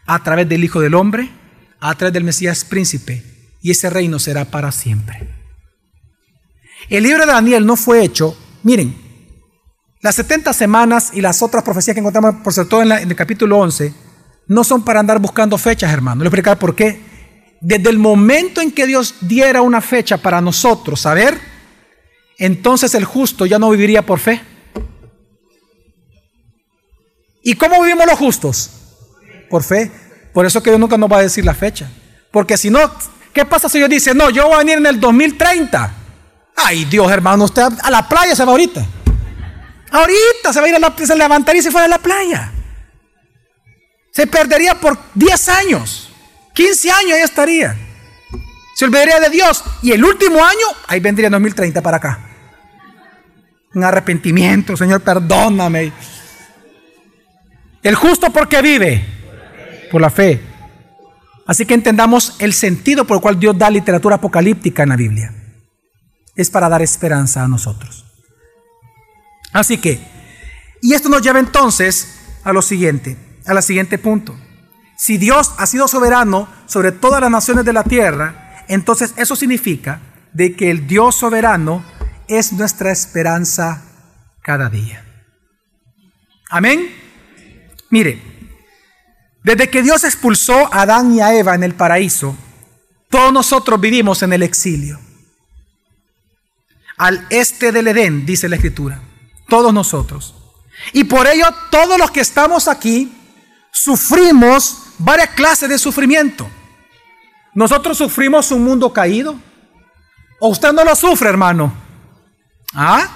a 0.06 0.22
través 0.22 0.48
del 0.48 0.64
Hijo 0.64 0.80
del 0.80 0.94
Hombre, 0.94 1.28
a 1.80 1.94
través 1.96 2.12
del 2.14 2.24
Mesías 2.24 2.64
príncipe, 2.64 3.22
y 3.60 3.72
ese 3.72 3.90
reino 3.90 4.18
será 4.18 4.44
para 4.44 4.70
siempre. 4.70 5.28
El 6.88 7.02
libro 7.02 7.26
de 7.26 7.32
Daniel 7.32 7.66
no 7.66 7.76
fue 7.76 8.04
hecho, 8.04 8.36
miren, 8.62 8.96
las 10.00 10.16
70 10.16 10.52
semanas 10.52 11.10
y 11.14 11.20
las 11.20 11.42
otras 11.42 11.62
profecías 11.62 11.94
que 11.94 12.00
encontramos, 12.00 12.36
por 12.42 12.52
todo 12.66 12.82
en, 12.82 12.90
en, 12.90 13.08
el 13.08 13.16
capítulo 13.16 13.58
11, 13.58 13.94
no 14.48 14.64
son 14.64 14.84
para 14.84 14.98
andar 14.98 15.20
buscando 15.20 15.56
fechas, 15.58 15.92
hermano. 15.92 16.24
Le 16.24 16.28
voy 16.28 16.38
a 16.38 16.40
explicar 16.40 16.58
por 16.58 16.74
qué. 16.74 17.00
Desde 17.60 17.90
el 17.90 17.98
momento 17.98 18.60
en 18.60 18.72
que 18.72 18.88
Dios 18.88 19.14
diera 19.20 19.62
una 19.62 19.80
fecha 19.80 20.18
para 20.18 20.40
nosotros 20.40 21.00
saber, 21.00 21.51
entonces 22.47 22.93
el 22.97 23.05
justo 23.05 23.47
ya 23.47 23.61
no 23.61 23.70
viviría 23.70 24.03
por 24.03 24.18
fe. 24.18 24.43
¿Y 27.45 27.55
cómo 27.55 27.80
vivimos 27.80 28.05
los 28.05 28.18
justos? 28.18 28.70
Por 29.49 29.62
fe. 29.62 29.93
Por 30.32 30.45
eso 30.45 30.61
que 30.61 30.70
Dios 30.70 30.80
nunca 30.80 30.99
nos 30.99 31.11
va 31.11 31.18
a 31.18 31.22
decir 31.22 31.45
la 31.45 31.55
fecha. 31.55 31.88
Porque 32.32 32.57
si 32.57 32.68
no, 32.68 32.80
¿qué 33.32 33.45
pasa 33.45 33.68
si 33.68 33.78
Dios 33.78 33.88
dice, 33.88 34.12
no, 34.12 34.28
yo 34.30 34.47
voy 34.47 34.55
a 34.55 34.59
venir 34.59 34.78
en 34.78 34.86
el 34.86 34.99
2030? 34.99 35.95
Ay, 36.57 36.84
Dios, 36.86 37.12
hermano, 37.12 37.45
usted 37.45 37.62
a 37.80 37.90
la 37.90 38.09
playa 38.09 38.34
se 38.34 38.45
va 38.45 38.51
ahorita. 38.51 38.84
Ahorita 39.93 40.53
se 40.53 40.59
va 40.59 40.66
a 40.66 40.68
ir 40.68 40.74
a 40.74 40.78
la, 40.80 40.95
se 40.97 41.14
levantaría 41.14 41.61
y 41.61 41.62
se 41.62 41.70
fuera 41.70 41.84
a 41.84 41.88
la 41.88 41.99
playa. 41.99 42.51
Se 44.11 44.26
perdería 44.26 44.80
por 44.80 44.99
10 45.14 45.49
años, 45.49 46.11
15 46.55 46.90
años 46.90 47.18
ya 47.18 47.24
estaría. 47.24 47.76
Se 48.74 48.84
olvidaría 48.84 49.20
de 49.20 49.30
Dios. 49.30 49.62
Y 49.82 49.93
el 49.93 50.05
último 50.05 50.45
año, 50.45 50.66
ahí 50.88 50.99
vendría 50.99 51.30
2030 51.30 51.80
para 51.82 51.99
acá. 51.99 52.31
Un 53.74 53.84
arrepentimiento, 53.84 54.76
Señor, 54.76 55.00
perdóname. 55.00 55.92
El 57.82 57.94
justo 57.94 58.30
porque 58.32 58.62
vive, 58.62 59.04
por 59.90 60.00
la 60.00 60.10
fe. 60.10 60.40
Así 61.46 61.66
que 61.66 61.74
entendamos 61.74 62.36
el 62.38 62.52
sentido 62.52 63.06
por 63.06 63.16
el 63.16 63.22
cual 63.22 63.40
Dios 63.40 63.56
da 63.58 63.70
literatura 63.70 64.16
apocalíptica 64.16 64.84
en 64.84 64.88
la 64.90 64.96
Biblia. 64.96 65.34
Es 66.34 66.50
para 66.50 66.68
dar 66.68 66.82
esperanza 66.82 67.42
a 67.42 67.48
nosotros. 67.48 68.04
Así 69.52 69.78
que, 69.78 70.00
y 70.80 70.94
esto 70.94 71.08
nos 71.08 71.22
lleva 71.22 71.40
entonces 71.40 72.20
a 72.44 72.52
lo 72.52 72.62
siguiente, 72.62 73.16
a 73.46 73.54
la 73.54 73.62
siguiente 73.62 73.98
punto. 73.98 74.36
Si 74.96 75.18
Dios 75.18 75.52
ha 75.58 75.66
sido 75.66 75.88
soberano 75.88 76.48
sobre 76.66 76.92
todas 76.92 77.20
las 77.20 77.30
naciones 77.30 77.64
de 77.64 77.72
la 77.72 77.84
tierra, 77.84 78.64
entonces 78.68 79.14
eso 79.16 79.34
significa 79.34 80.00
de 80.32 80.54
que 80.54 80.70
el 80.70 80.86
Dios 80.86 81.16
soberano 81.16 81.84
es 82.38 82.52
nuestra 82.52 82.90
esperanza 82.92 83.82
cada 84.42 84.68
día. 84.68 85.04
Amén. 86.50 86.94
Mire, 87.90 88.20
desde 89.42 89.70
que 89.70 89.82
Dios 89.82 90.04
expulsó 90.04 90.72
a 90.72 90.82
Adán 90.82 91.14
y 91.14 91.20
a 91.20 91.34
Eva 91.34 91.54
en 91.54 91.62
el 91.62 91.74
paraíso, 91.74 92.36
todos 93.10 93.32
nosotros 93.32 93.80
vivimos 93.80 94.22
en 94.22 94.32
el 94.32 94.42
exilio. 94.42 94.98
Al 96.96 97.26
este 97.30 97.72
del 97.72 97.88
Edén, 97.88 98.24
dice 98.24 98.48
la 98.48 98.56
Escritura 98.56 99.02
todos 99.52 99.74
nosotros. 99.74 100.34
Y 100.94 101.04
por 101.04 101.26
ello 101.26 101.44
todos 101.70 101.98
los 101.98 102.10
que 102.10 102.20
estamos 102.20 102.68
aquí 102.68 103.12
sufrimos 103.70 104.94
varias 104.96 105.28
clases 105.28 105.68
de 105.68 105.78
sufrimiento. 105.78 106.48
Nosotros 107.52 107.98
sufrimos 107.98 108.50
un 108.50 108.64
mundo 108.64 108.90
caído. 108.94 109.36
¿O 110.40 110.48
usted 110.48 110.72
no 110.72 110.84
lo 110.84 110.96
sufre, 110.96 111.28
hermano? 111.28 111.70
¿Ah? 112.74 113.08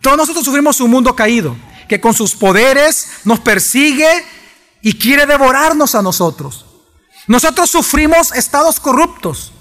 Todos 0.00 0.16
nosotros 0.16 0.44
sufrimos 0.44 0.80
un 0.80 0.90
mundo 0.90 1.14
caído, 1.16 1.56
que 1.88 2.00
con 2.00 2.14
sus 2.14 2.34
poderes 2.34 3.10
nos 3.24 3.40
persigue 3.40 4.24
y 4.82 4.98
quiere 4.98 5.26
devorarnos 5.26 5.94
a 5.94 6.02
nosotros. 6.02 6.66
Nosotros 7.26 7.70
sufrimos 7.70 8.32
estados 8.32 8.78
corruptos. 8.78 9.52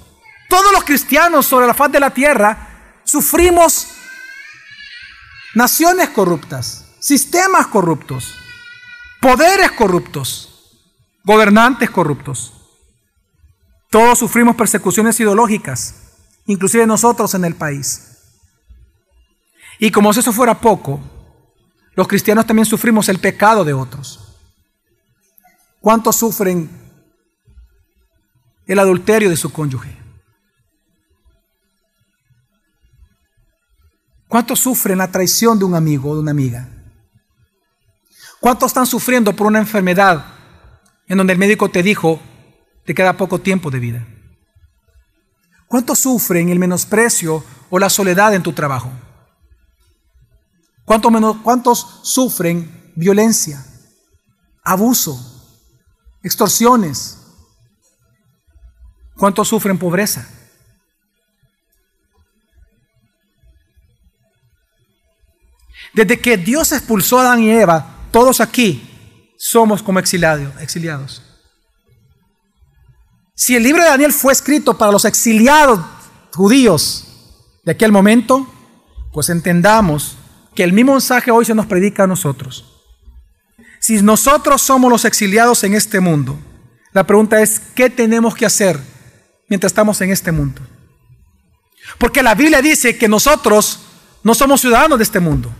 Todos 0.49 0.71
los 0.71 0.83
cristianos 0.83 1.45
sobre 1.45 1.67
la 1.67 1.73
faz 1.73 1.91
de 1.91 1.99
la 1.99 2.13
tierra 2.13 2.99
sufrimos 3.03 3.87
naciones 5.55 6.09
corruptas, 6.09 6.85
sistemas 6.99 7.67
corruptos, 7.67 8.35
poderes 9.19 9.71
corruptos, 9.71 10.81
gobernantes 11.23 11.89
corruptos. 11.89 12.53
Todos 13.89 14.19
sufrimos 14.19 14.55
persecuciones 14.55 15.19
ideológicas, 15.19 15.95
inclusive 16.45 16.85
nosotros 16.85 17.33
en 17.33 17.45
el 17.45 17.55
país. 17.55 18.14
Y 19.79 19.91
como 19.91 20.13
si 20.13 20.19
eso 20.19 20.31
fuera 20.31 20.59
poco, 20.59 20.99
los 21.95 22.07
cristianos 22.07 22.45
también 22.45 22.65
sufrimos 22.65 23.09
el 23.09 23.19
pecado 23.19 23.63
de 23.63 23.73
otros. 23.73 24.21
¿Cuántos 25.79 26.15
sufren 26.15 26.69
el 28.65 28.79
adulterio 28.79 29.29
de 29.29 29.37
su 29.37 29.51
cónyuge? 29.51 29.95
¿Cuántos 34.27 34.59
sufren 34.59 34.97
la 34.97 35.11
traición 35.11 35.59
de 35.59 35.65
un 35.65 35.75
amigo 35.75 36.09
o 36.09 36.15
de 36.15 36.21
una 36.21 36.31
amiga? 36.31 36.67
¿Cuántos 38.39 38.67
están 38.67 38.85
sufriendo 38.85 39.35
por 39.35 39.47
una 39.47 39.59
enfermedad 39.59 40.25
en 41.07 41.17
donde 41.17 41.33
el 41.33 41.39
médico 41.39 41.69
te 41.69 41.83
dijo, 41.83 42.19
te 42.85 42.93
queda 42.93 43.15
poco 43.17 43.39
tiempo 43.39 43.71
de 43.71 43.79
vida? 43.79 44.07
¿Cuántos 45.67 45.99
sufren 45.99 46.49
el 46.49 46.59
menosprecio 46.59 47.43
o 47.69 47.79
la 47.79 47.89
soledad 47.89 48.33
en 48.33 48.43
tu 48.43 48.53
trabajo? 48.53 48.91
¿Cuántos, 50.85 51.11
menos, 51.11 51.37
¿Cuántos 51.43 51.99
sufren 52.03 52.93
violencia, 52.95 53.65
abuso, 54.63 55.19
extorsiones? 56.23 57.17
¿Cuántos 59.17 59.47
sufren 59.47 59.79
pobreza? 59.79 60.29
Desde 65.93 66.19
que 66.19 66.37
Dios 66.37 66.71
expulsó 66.71 67.19
a 67.19 67.21
Adán 67.21 67.41
y 67.41 67.49
Eva, 67.49 68.07
todos 68.11 68.41
aquí 68.41 69.33
somos 69.37 69.81
como 69.81 69.99
exiliados. 69.99 71.21
Si 73.33 73.55
el 73.55 73.63
libro 73.63 73.81
de 73.81 73.89
Daniel 73.89 74.13
fue 74.13 74.33
escrito 74.33 74.77
para 74.77 74.91
los 74.91 75.05
exiliados 75.05 75.79
judíos 76.33 77.07
de 77.63 77.71
aquel 77.71 77.91
momento, 77.91 78.47
pues 79.13 79.29
entendamos 79.29 80.17
que 80.55 80.63
el 80.63 80.73
mismo 80.73 80.93
mensaje 80.93 81.31
hoy 81.31 81.45
se 81.45 81.53
nos 81.53 81.65
predica 81.65 82.03
a 82.03 82.07
nosotros. 82.07 82.71
Si 83.79 84.01
nosotros 84.01 84.61
somos 84.61 84.89
los 84.89 85.05
exiliados 85.05 85.63
en 85.63 85.75
este 85.75 85.99
mundo, 85.99 86.39
la 86.93 87.05
pregunta 87.05 87.41
es, 87.41 87.59
¿qué 87.75 87.89
tenemos 87.89 88.33
que 88.33 88.45
hacer 88.45 88.79
mientras 89.49 89.71
estamos 89.71 89.99
en 90.01 90.11
este 90.11 90.31
mundo? 90.31 90.61
Porque 91.97 92.23
la 92.23 92.33
Biblia 92.33 92.61
dice 92.61 92.97
que 92.97 93.07
nosotros 93.07 93.81
no 94.23 94.33
somos 94.33 94.61
ciudadanos 94.61 94.97
de 94.97 95.03
este 95.03 95.19
mundo, 95.19 95.51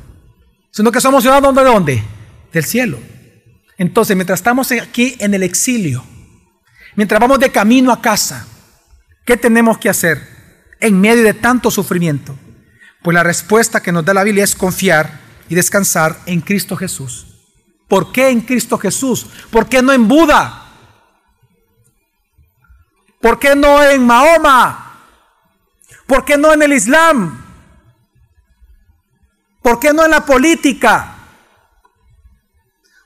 sino 0.72 0.92
que 0.92 1.02
somos 1.02 1.24
ciudadanos 1.24 1.54
de 1.54 1.64
dónde? 1.64 2.04
Del 2.52 2.64
cielo. 2.64 3.00
Entonces, 3.78 4.16
mientras 4.16 4.40
estamos 4.40 4.72
aquí 4.72 5.16
en 5.20 5.34
el 5.34 5.44
exilio, 5.44 6.04
mientras 6.96 7.20
vamos 7.20 7.40
de 7.40 7.52
camino 7.52 7.92
a 7.92 8.02
casa, 8.02 8.48
¿qué 9.26 9.36
tenemos 9.36 9.78
que 9.78 9.90
hacer 9.90 10.22
en 10.80 11.00
medio 11.00 11.24
de 11.24 11.34
tanto 11.34 11.70
sufrimiento? 11.70 12.36
Pues 13.06 13.14
la 13.14 13.22
respuesta 13.22 13.84
que 13.84 13.92
nos 13.92 14.04
da 14.04 14.16
la 14.16 14.24
Biblia 14.24 14.44
es 14.44 14.56
confiar 14.56 15.20
y 15.48 15.54
descansar 15.54 16.18
en 16.26 16.42
Cristo 16.42 16.76
Jesús. 16.76 17.28
¿Por 17.88 18.12
qué 18.12 18.30
en 18.30 18.42
Cristo 18.42 18.80
Jesús? 18.80 19.28
¿Por 19.52 19.70
qué 19.70 19.84
no 19.84 19.94
en 19.94 20.08
Buda? 20.08 20.72
¿Por 23.22 23.38
qué 23.38 23.56
no 23.56 23.84
en 23.84 24.04
Mahoma? 24.08 25.04
¿Por 26.08 26.26
qué 26.26 26.36
no 26.36 26.52
en 26.52 26.64
el 26.64 26.74
Islam? 26.74 27.46
¿Por 29.62 29.80
qué 29.80 29.94
no 29.94 30.04
en 30.04 30.10
la 30.10 30.26
política? 30.26 31.16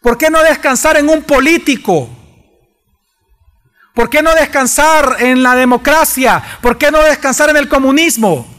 ¿Por 0.01 0.17
qué 0.17 0.29
no 0.29 0.41
descansar 0.41 0.95
en 0.95 1.09
un 1.09 1.23
político? 1.23 2.07
¿Por 3.93 4.09
qué 4.09 4.21
no 4.21 4.33
descansar 4.33 5.17
en 5.19 5.43
la 5.43 5.55
democracia? 5.55 6.41
¿Por 6.61 6.77
qué 6.77 6.89
no 6.89 7.03
descansar 7.03 7.49
en 7.49 7.57
el 7.57 7.67
comunismo? 7.67 8.58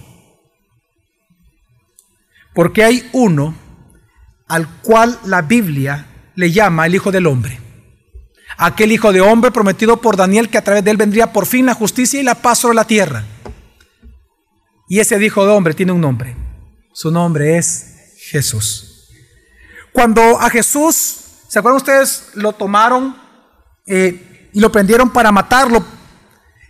Porque 2.54 2.84
hay 2.84 3.08
uno 3.12 3.54
al 4.48 4.68
cual 4.82 5.18
la 5.24 5.42
Biblia 5.42 6.06
le 6.34 6.50
llama 6.50 6.86
el 6.86 6.94
Hijo 6.94 7.12
del 7.12 7.26
Hombre. 7.26 7.60
Aquel 8.56 8.92
Hijo 8.92 9.12
de 9.12 9.20
Hombre 9.20 9.50
prometido 9.50 10.00
por 10.00 10.16
Daniel 10.16 10.48
que 10.48 10.58
a 10.58 10.64
través 10.64 10.84
de 10.84 10.90
él 10.90 10.96
vendría 10.96 11.32
por 11.32 11.46
fin 11.46 11.66
la 11.66 11.74
justicia 11.74 12.20
y 12.20 12.24
la 12.24 12.34
paz 12.34 12.58
sobre 12.58 12.74
la 12.74 12.84
tierra. 12.84 13.24
Y 14.88 14.98
ese 14.98 15.24
Hijo 15.24 15.46
de 15.46 15.52
Hombre 15.52 15.74
tiene 15.74 15.92
un 15.92 16.00
nombre. 16.00 16.36
Su 16.92 17.10
nombre 17.10 17.56
es 17.56 18.16
Jesús. 18.30 19.08
Cuando 19.92 20.40
a 20.40 20.50
Jesús, 20.50 21.16
¿se 21.48 21.58
acuerdan 21.58 21.76
ustedes? 21.76 22.30
Lo 22.34 22.52
tomaron 22.52 23.16
eh, 23.86 24.50
y 24.52 24.60
lo 24.60 24.72
prendieron 24.72 25.10
para 25.10 25.30
matarlo. 25.30 25.84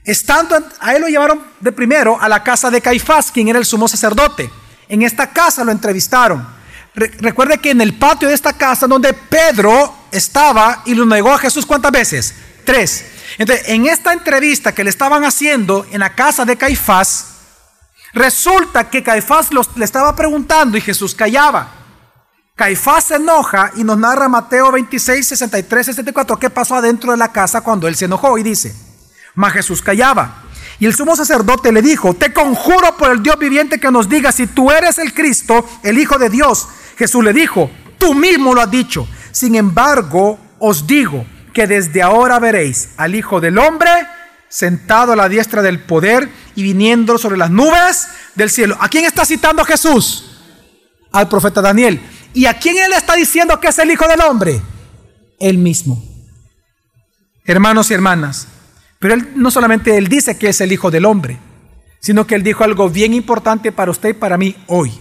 Estando 0.04 0.56
a 0.80 0.94
él 0.94 1.02
lo 1.02 1.08
llevaron 1.08 1.42
de 1.60 1.72
primero 1.72 2.20
a 2.20 2.28
la 2.28 2.42
casa 2.42 2.70
de 2.70 2.80
Caifás, 2.80 3.30
quien 3.30 3.48
era 3.48 3.58
el 3.58 3.64
sumo 3.64 3.88
sacerdote. 3.88 4.50
En 4.90 5.02
esta 5.02 5.28
casa 5.28 5.64
lo 5.64 5.70
entrevistaron. 5.70 6.46
recuerde 6.94 7.58
que 7.58 7.70
en 7.70 7.80
el 7.80 7.96
patio 7.96 8.26
de 8.26 8.34
esta 8.34 8.52
casa 8.52 8.88
donde 8.88 9.14
Pedro 9.14 9.94
estaba 10.10 10.82
y 10.84 10.94
lo 10.94 11.06
negó 11.06 11.32
a 11.32 11.38
Jesús 11.38 11.64
cuántas 11.64 11.92
veces? 11.92 12.34
Tres. 12.64 13.04
Entonces, 13.38 13.68
en 13.68 13.86
esta 13.86 14.12
entrevista 14.12 14.74
que 14.74 14.82
le 14.82 14.90
estaban 14.90 15.24
haciendo 15.24 15.86
en 15.92 16.00
la 16.00 16.16
casa 16.16 16.44
de 16.44 16.56
Caifás, 16.56 17.26
resulta 18.12 18.90
que 18.90 19.04
Caifás 19.04 19.50
le 19.76 19.84
estaba 19.84 20.16
preguntando 20.16 20.76
y 20.76 20.80
Jesús 20.80 21.14
callaba. 21.14 21.70
Caifás 22.56 23.04
se 23.04 23.14
enoja 23.14 23.70
y 23.76 23.84
nos 23.84 23.96
narra 23.96 24.28
Mateo 24.28 24.72
26, 24.72 25.24
63, 25.24 25.86
64 25.86 26.36
qué 26.36 26.50
pasó 26.50 26.74
adentro 26.74 27.12
de 27.12 27.16
la 27.16 27.30
casa 27.30 27.60
cuando 27.60 27.86
él 27.86 27.94
se 27.94 28.06
enojó 28.06 28.36
y 28.38 28.42
dice, 28.42 28.74
mas 29.36 29.52
Jesús 29.52 29.80
callaba. 29.80 30.42
Y 30.80 30.86
el 30.86 30.94
sumo 30.94 31.14
sacerdote 31.14 31.70
le 31.72 31.82
dijo, 31.82 32.14
te 32.14 32.32
conjuro 32.32 32.96
por 32.96 33.12
el 33.12 33.22
Dios 33.22 33.38
viviente 33.38 33.78
que 33.78 33.90
nos 33.90 34.08
diga 34.08 34.32
si 34.32 34.46
tú 34.46 34.70
eres 34.70 34.98
el 34.98 35.12
Cristo, 35.12 35.68
el 35.82 35.98
Hijo 35.98 36.18
de 36.18 36.30
Dios. 36.30 36.68
Jesús 36.96 37.22
le 37.22 37.34
dijo, 37.34 37.70
tú 37.98 38.14
mismo 38.14 38.54
lo 38.54 38.62
has 38.62 38.70
dicho. 38.70 39.06
Sin 39.30 39.56
embargo, 39.56 40.38
os 40.58 40.86
digo 40.86 41.26
que 41.52 41.66
desde 41.66 42.00
ahora 42.00 42.38
veréis 42.38 42.90
al 42.96 43.14
Hijo 43.14 43.42
del 43.42 43.58
Hombre 43.58 43.90
sentado 44.48 45.12
a 45.12 45.16
la 45.16 45.28
diestra 45.28 45.60
del 45.60 45.80
poder 45.80 46.30
y 46.54 46.62
viniendo 46.62 47.18
sobre 47.18 47.36
las 47.36 47.50
nubes 47.50 48.08
del 48.34 48.48
cielo. 48.48 48.76
¿A 48.80 48.88
quién 48.88 49.04
está 49.04 49.26
citando 49.26 49.62
Jesús? 49.64 50.40
Al 51.12 51.28
profeta 51.28 51.60
Daniel. 51.60 52.00
¿Y 52.32 52.46
a 52.46 52.54
quién 52.58 52.78
él 52.78 52.94
está 52.94 53.16
diciendo 53.16 53.60
que 53.60 53.68
es 53.68 53.78
el 53.78 53.90
Hijo 53.90 54.08
del 54.08 54.22
Hombre? 54.22 54.62
Él 55.38 55.58
mismo. 55.58 56.02
Hermanos 57.44 57.90
y 57.90 57.94
hermanas, 57.94 58.48
pero 59.00 59.14
él 59.14 59.30
no 59.34 59.50
solamente 59.50 59.96
él 59.96 60.06
dice 60.08 60.38
que 60.38 60.50
es 60.50 60.60
el 60.60 60.70
Hijo 60.70 60.90
del 60.90 61.06
Hombre, 61.06 61.38
sino 62.00 62.26
que 62.26 62.34
él 62.34 62.42
dijo 62.42 62.62
algo 62.62 62.88
bien 62.90 63.14
importante 63.14 63.72
para 63.72 63.90
usted 63.90 64.10
y 64.10 64.12
para 64.12 64.36
mí 64.36 64.54
hoy. 64.66 64.92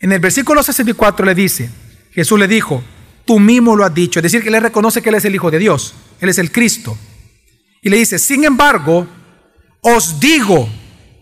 En 0.00 0.12
el 0.12 0.18
versículo 0.18 0.62
64 0.62 1.24
le 1.24 1.34
dice, 1.34 1.70
Jesús 2.12 2.38
le 2.38 2.48
dijo, 2.48 2.82
tú 3.24 3.38
mismo 3.38 3.76
lo 3.76 3.84
has 3.84 3.94
dicho, 3.94 4.18
es 4.18 4.24
decir, 4.24 4.42
que 4.42 4.48
él 4.48 4.60
reconoce 4.60 5.00
que 5.00 5.08
él 5.08 5.14
es 5.14 5.24
el 5.24 5.34
Hijo 5.34 5.52
de 5.52 5.60
Dios, 5.60 5.94
él 6.20 6.28
es 6.28 6.38
el 6.38 6.50
Cristo. 6.50 6.98
Y 7.80 7.90
le 7.90 7.96
dice, 7.96 8.18
sin 8.18 8.42
embargo, 8.44 9.06
os 9.82 10.18
digo 10.18 10.68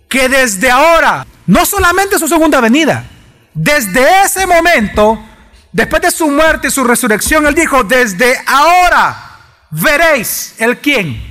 que 0.08 0.30
desde 0.30 0.70
ahora, 0.70 1.26
no 1.46 1.66
solamente 1.66 2.18
su 2.18 2.28
segunda 2.28 2.62
venida, 2.62 3.04
desde 3.52 4.22
ese 4.24 4.46
momento, 4.46 5.22
después 5.70 6.00
de 6.00 6.10
su 6.10 6.30
muerte 6.30 6.68
y 6.68 6.70
su 6.70 6.82
resurrección, 6.82 7.46
él 7.46 7.54
dijo, 7.54 7.84
desde 7.84 8.40
ahora 8.46 9.38
veréis 9.70 10.54
el 10.58 10.78
quién, 10.78 11.27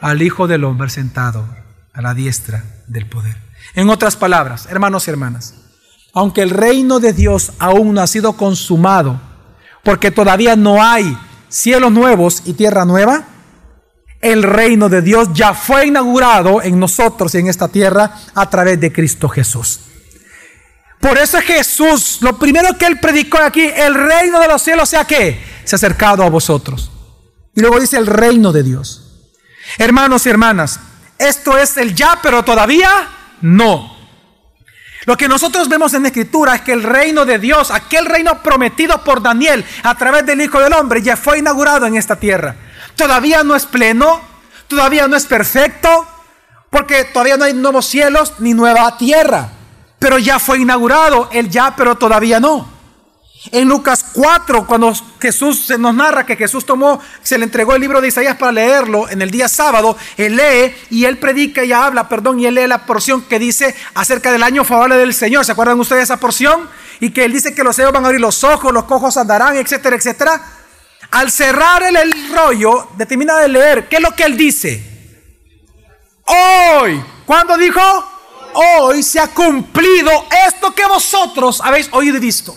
al 0.00 0.22
Hijo 0.22 0.46
del 0.46 0.64
Hombre 0.64 0.90
sentado 0.90 1.46
a 1.92 2.02
la 2.02 2.14
diestra 2.14 2.64
del 2.86 3.06
poder. 3.06 3.36
En 3.74 3.90
otras 3.90 4.16
palabras, 4.16 4.66
hermanos 4.70 5.06
y 5.06 5.10
hermanas, 5.10 5.54
aunque 6.12 6.42
el 6.42 6.50
reino 6.50 7.00
de 7.00 7.12
Dios 7.12 7.52
aún 7.58 7.94
no 7.94 8.00
ha 8.00 8.06
sido 8.06 8.34
consumado, 8.34 9.20
porque 9.84 10.10
todavía 10.10 10.56
no 10.56 10.82
hay 10.82 11.16
cielos 11.48 11.92
nuevos 11.92 12.42
y 12.44 12.54
tierra 12.54 12.84
nueva, 12.84 13.24
el 14.20 14.42
reino 14.42 14.88
de 14.88 15.02
Dios 15.02 15.28
ya 15.32 15.54
fue 15.54 15.86
inaugurado 15.86 16.62
en 16.62 16.80
nosotros 16.80 17.34
y 17.34 17.38
en 17.38 17.48
esta 17.48 17.68
tierra 17.68 18.18
a 18.34 18.48
través 18.48 18.80
de 18.80 18.92
Cristo 18.92 19.28
Jesús. 19.28 19.80
Por 21.00 21.18
eso 21.18 21.38
es 21.38 21.44
Jesús, 21.44 22.18
lo 22.22 22.38
primero 22.38 22.76
que 22.76 22.86
él 22.86 22.98
predicó 22.98 23.38
aquí, 23.38 23.62
el 23.62 23.94
reino 23.94 24.40
de 24.40 24.48
los 24.48 24.62
cielos 24.62 24.88
sea 24.88 25.04
que 25.04 25.38
se 25.64 25.74
ha 25.74 25.78
acercado 25.78 26.22
a 26.22 26.30
vosotros. 26.30 26.90
Y 27.54 27.60
luego 27.60 27.78
dice 27.78 27.96
el 27.96 28.06
reino 28.06 28.52
de 28.52 28.62
Dios. 28.62 29.05
Hermanos 29.78 30.26
y 30.26 30.30
hermanas, 30.30 30.80
esto 31.18 31.56
es 31.56 31.76
el 31.76 31.94
ya, 31.94 32.18
pero 32.22 32.42
todavía 32.42 32.90
no. 33.40 33.96
Lo 35.06 35.16
que 35.16 35.28
nosotros 35.28 35.68
vemos 35.68 35.94
en 35.94 36.02
la 36.02 36.08
Escritura 36.08 36.56
es 36.56 36.62
que 36.62 36.72
el 36.72 36.82
reino 36.82 37.24
de 37.24 37.38
Dios, 37.38 37.70
aquel 37.70 38.06
reino 38.06 38.42
prometido 38.42 39.04
por 39.04 39.22
Daniel 39.22 39.64
a 39.84 39.94
través 39.96 40.26
del 40.26 40.40
Hijo 40.40 40.58
del 40.58 40.72
Hombre, 40.72 41.00
ya 41.00 41.16
fue 41.16 41.38
inaugurado 41.38 41.86
en 41.86 41.96
esta 41.96 42.16
tierra. 42.16 42.56
Todavía 42.96 43.44
no 43.44 43.54
es 43.54 43.66
pleno, 43.66 44.20
todavía 44.66 45.06
no 45.06 45.16
es 45.16 45.26
perfecto, 45.26 46.06
porque 46.70 47.04
todavía 47.04 47.36
no 47.36 47.44
hay 47.44 47.54
nuevos 47.54 47.86
cielos 47.86 48.34
ni 48.40 48.52
nueva 48.52 48.98
tierra. 48.98 49.50
Pero 50.00 50.18
ya 50.18 50.40
fue 50.40 50.58
inaugurado 50.58 51.28
el 51.32 51.50
ya, 51.50 51.76
pero 51.76 51.94
todavía 51.96 52.40
no. 52.40 52.75
En 53.52 53.68
Lucas 53.68 54.04
4, 54.12 54.66
cuando 54.66 54.92
Jesús 55.20 55.66
se 55.66 55.78
nos 55.78 55.94
narra 55.94 56.26
que 56.26 56.36
Jesús 56.36 56.64
tomó, 56.66 57.00
se 57.22 57.38
le 57.38 57.44
entregó 57.44 57.74
el 57.74 57.80
libro 57.80 58.00
de 58.00 58.08
Isaías 58.08 58.36
para 58.36 58.52
leerlo 58.52 59.08
en 59.08 59.22
el 59.22 59.30
día 59.30 59.48
sábado, 59.48 59.96
él 60.16 60.36
lee 60.36 60.74
y 60.90 61.04
él 61.04 61.18
predica 61.18 61.64
y 61.64 61.72
habla, 61.72 62.08
perdón, 62.08 62.40
y 62.40 62.46
él 62.46 62.54
lee 62.54 62.66
la 62.66 62.86
porción 62.86 63.22
que 63.22 63.38
dice 63.38 63.74
acerca 63.94 64.32
del 64.32 64.42
año 64.42 64.64
favorable 64.64 64.96
del 64.96 65.14
Señor. 65.14 65.44
¿Se 65.44 65.52
acuerdan 65.52 65.78
ustedes 65.78 66.00
de 66.00 66.04
esa 66.04 66.20
porción? 66.20 66.68
Y 67.00 67.10
que 67.10 67.24
él 67.24 67.32
dice 67.32 67.54
que 67.54 67.62
los 67.62 67.76
ciegos 67.76 67.92
van 67.92 68.04
a 68.04 68.08
abrir 68.08 68.20
los 68.20 68.42
ojos, 68.44 68.72
los 68.72 68.84
cojos 68.84 69.16
andarán, 69.16 69.56
etcétera, 69.56 69.96
etcétera. 69.96 70.42
Al 71.10 71.30
cerrar 71.30 71.82
el, 71.84 71.96
el 71.96 72.34
rollo, 72.34 72.88
determina 72.96 73.38
de 73.38 73.48
leer, 73.48 73.88
¿qué 73.88 73.96
es 73.96 74.02
lo 74.02 74.14
que 74.14 74.24
él 74.24 74.36
dice? 74.36 74.82
Hoy, 76.24 77.02
¿cuándo 77.24 77.56
dijo? 77.56 77.80
Hoy 78.54 79.02
se 79.02 79.20
ha 79.20 79.28
cumplido 79.28 80.10
esto 80.48 80.74
que 80.74 80.86
vosotros 80.86 81.60
habéis 81.62 81.88
oído 81.92 82.16
y 82.16 82.20
visto. 82.20 82.56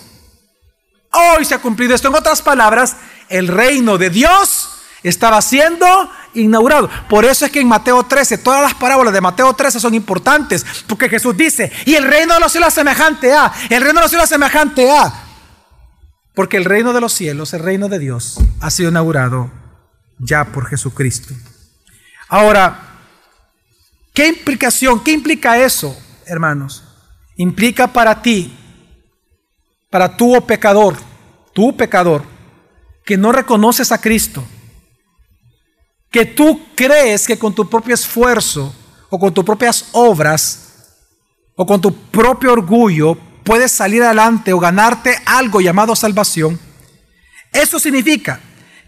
Hoy 1.12 1.44
se 1.44 1.54
ha 1.54 1.58
cumplido 1.58 1.94
esto. 1.94 2.08
En 2.08 2.14
otras 2.14 2.42
palabras, 2.42 2.96
el 3.28 3.48
reino 3.48 3.98
de 3.98 4.10
Dios 4.10 4.70
estaba 5.02 5.40
siendo 5.42 5.86
inaugurado. 6.34 6.88
Por 7.08 7.24
eso 7.24 7.44
es 7.46 7.52
que 7.52 7.60
en 7.60 7.68
Mateo 7.68 8.02
13, 8.04 8.38
todas 8.38 8.62
las 8.62 8.74
parábolas 8.74 9.12
de 9.12 9.20
Mateo 9.20 9.52
13 9.52 9.80
son 9.80 9.94
importantes, 9.94 10.64
porque 10.86 11.08
Jesús 11.08 11.36
dice, 11.36 11.72
y 11.84 11.94
el 11.94 12.04
reino 12.04 12.34
de 12.34 12.40
los 12.40 12.52
cielos 12.52 12.68
es 12.68 12.74
semejante 12.74 13.32
a, 13.32 13.52
el 13.68 13.82
reino 13.82 14.00
de 14.00 14.02
los 14.02 14.10
cielos 14.10 14.28
semejante 14.28 14.90
a. 14.90 15.12
Porque 16.34 16.56
el 16.56 16.64
reino 16.64 16.92
de 16.92 17.00
los 17.00 17.12
cielos, 17.12 17.52
el 17.54 17.62
reino 17.62 17.88
de 17.88 17.98
Dios, 17.98 18.38
ha 18.60 18.70
sido 18.70 18.90
inaugurado 18.90 19.50
ya 20.18 20.44
por 20.46 20.66
Jesucristo. 20.66 21.34
Ahora, 22.28 22.78
¿qué 24.14 24.28
implicación, 24.28 25.02
qué 25.02 25.10
implica 25.10 25.58
eso, 25.58 25.98
hermanos? 26.26 26.84
Implica 27.36 27.88
para 27.88 28.22
ti 28.22 28.56
para 29.90 30.16
tú, 30.16 30.36
oh 30.36 30.40
pecador, 30.40 30.96
tú 31.52 31.76
pecador, 31.76 32.22
que 33.04 33.16
no 33.16 33.32
reconoces 33.32 33.90
a 33.90 34.00
Cristo, 34.00 34.42
que 36.10 36.24
tú 36.24 36.60
crees 36.76 37.26
que 37.26 37.38
con 37.38 37.54
tu 37.54 37.68
propio 37.68 37.94
esfuerzo 37.94 38.74
o 39.10 39.18
con 39.18 39.34
tus 39.34 39.44
propias 39.44 39.88
obras 39.92 40.94
o 41.56 41.66
con 41.66 41.80
tu 41.80 41.92
propio 41.92 42.52
orgullo 42.52 43.16
puedes 43.44 43.72
salir 43.72 44.02
adelante 44.02 44.52
o 44.52 44.60
ganarte 44.60 45.18
algo 45.26 45.60
llamado 45.60 45.96
salvación, 45.96 46.58
eso 47.52 47.80
significa 47.80 48.40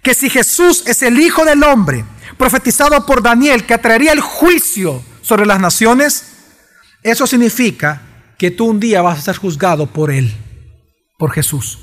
que 0.03 0.15
si 0.15 0.31
Jesús 0.31 0.85
es 0.87 1.03
el 1.03 1.21
Hijo 1.21 1.45
del 1.45 1.63
Hombre, 1.65 2.05
profetizado 2.39 3.05
por 3.07 3.23
Daniel, 3.23 3.67
que 3.67 3.79
traería 3.79 4.13
el 4.13 4.21
juicio 4.21 5.03
sobre 5.21 5.47
las 5.47 5.61
naciones, 5.61 6.27
eso 7.03 7.27
significa 7.27 8.03
que 8.39 8.53
tú 8.53 8.67
un 8.67 8.79
día 8.79 9.03
vas 9.03 9.19
a 9.19 9.23
ser 9.23 9.37
juzgado 9.37 9.87
por 9.87 10.13
Él 10.13 10.33
por 11.23 11.31
Jesús. 11.31 11.79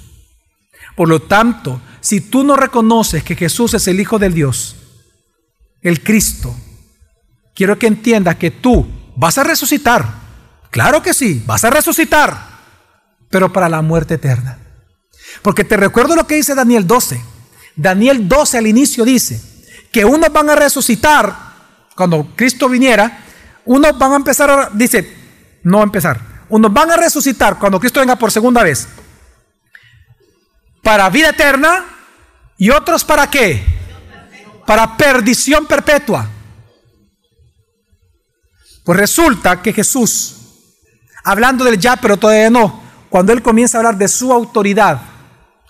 Por 0.98 1.08
lo 1.08 1.22
tanto, 1.22 1.80
si 2.02 2.20
tú 2.20 2.44
no 2.44 2.58
reconoces 2.58 3.24
que 3.24 3.38
Jesús 3.38 3.74
es 3.74 3.88
el 3.88 4.02
Hijo 4.02 4.20
del 4.20 4.34
Dios, 4.34 4.76
el 5.82 6.04
Cristo, 6.04 6.54
quiero 7.56 7.80
que 7.80 7.88
entiendas 7.88 8.36
que 8.36 8.52
tú 8.52 8.86
vas 9.16 9.38
a 9.38 9.46
resucitar. 9.46 10.06
Claro 10.72 11.02
que 11.02 11.14
sí, 11.14 11.42
vas 11.46 11.64
a 11.64 11.70
resucitar, 11.70 12.38
pero 13.30 13.54
para 13.54 13.70
la 13.70 13.82
muerte 13.82 14.16
eterna. 14.16 14.60
Porque 15.42 15.64
te 15.64 15.78
recuerdo 15.78 16.18
lo 16.18 16.28
que 16.28 16.36
dice 16.36 16.54
Daniel 16.54 16.86
12. 16.86 17.24
Daniel 17.78 18.28
12 18.28 18.58
al 18.58 18.68
inicio 18.68 19.06
dice 19.06 19.42
que 19.90 20.04
unos 20.04 20.34
van 20.34 20.50
a 20.50 20.56
resucitar 20.56 21.34
cuando 21.96 22.34
Cristo 22.36 22.68
viniera, 22.68 23.24
unos 23.64 23.98
van 23.98 24.12
a 24.12 24.16
empezar 24.18 24.50
a, 24.50 24.70
dice, 24.74 25.16
no 25.64 25.82
empezar, 25.82 26.44
unos 26.50 26.74
van 26.74 26.92
a 26.92 26.98
resucitar 26.98 27.58
cuando 27.58 27.80
Cristo 27.80 28.02
venga 28.02 28.18
por 28.18 28.34
segunda 28.34 28.64
vez 28.64 28.86
para 30.82 31.09
vida 31.09 31.30
eterna 31.30 31.86
y 32.57 32.69
otros 32.69 33.03
para 33.03 33.30
qué? 33.30 33.63
Para 34.65 34.97
perdición 34.97 35.65
perpetua. 35.65 36.27
Pues 38.84 38.99
resulta 38.99 39.61
que 39.61 39.73
Jesús, 39.73 40.36
hablando 41.23 41.63
del 41.63 41.80
ya, 41.80 41.95
pero 41.95 42.17
todavía 42.17 42.49
no, 42.49 42.82
cuando 43.09 43.34
él 43.34 43.41
comienza 43.41 43.77
a 43.77 43.80
hablar 43.80 43.97
de 43.97 44.07
su 44.07 44.34
autoridad, 44.34 44.99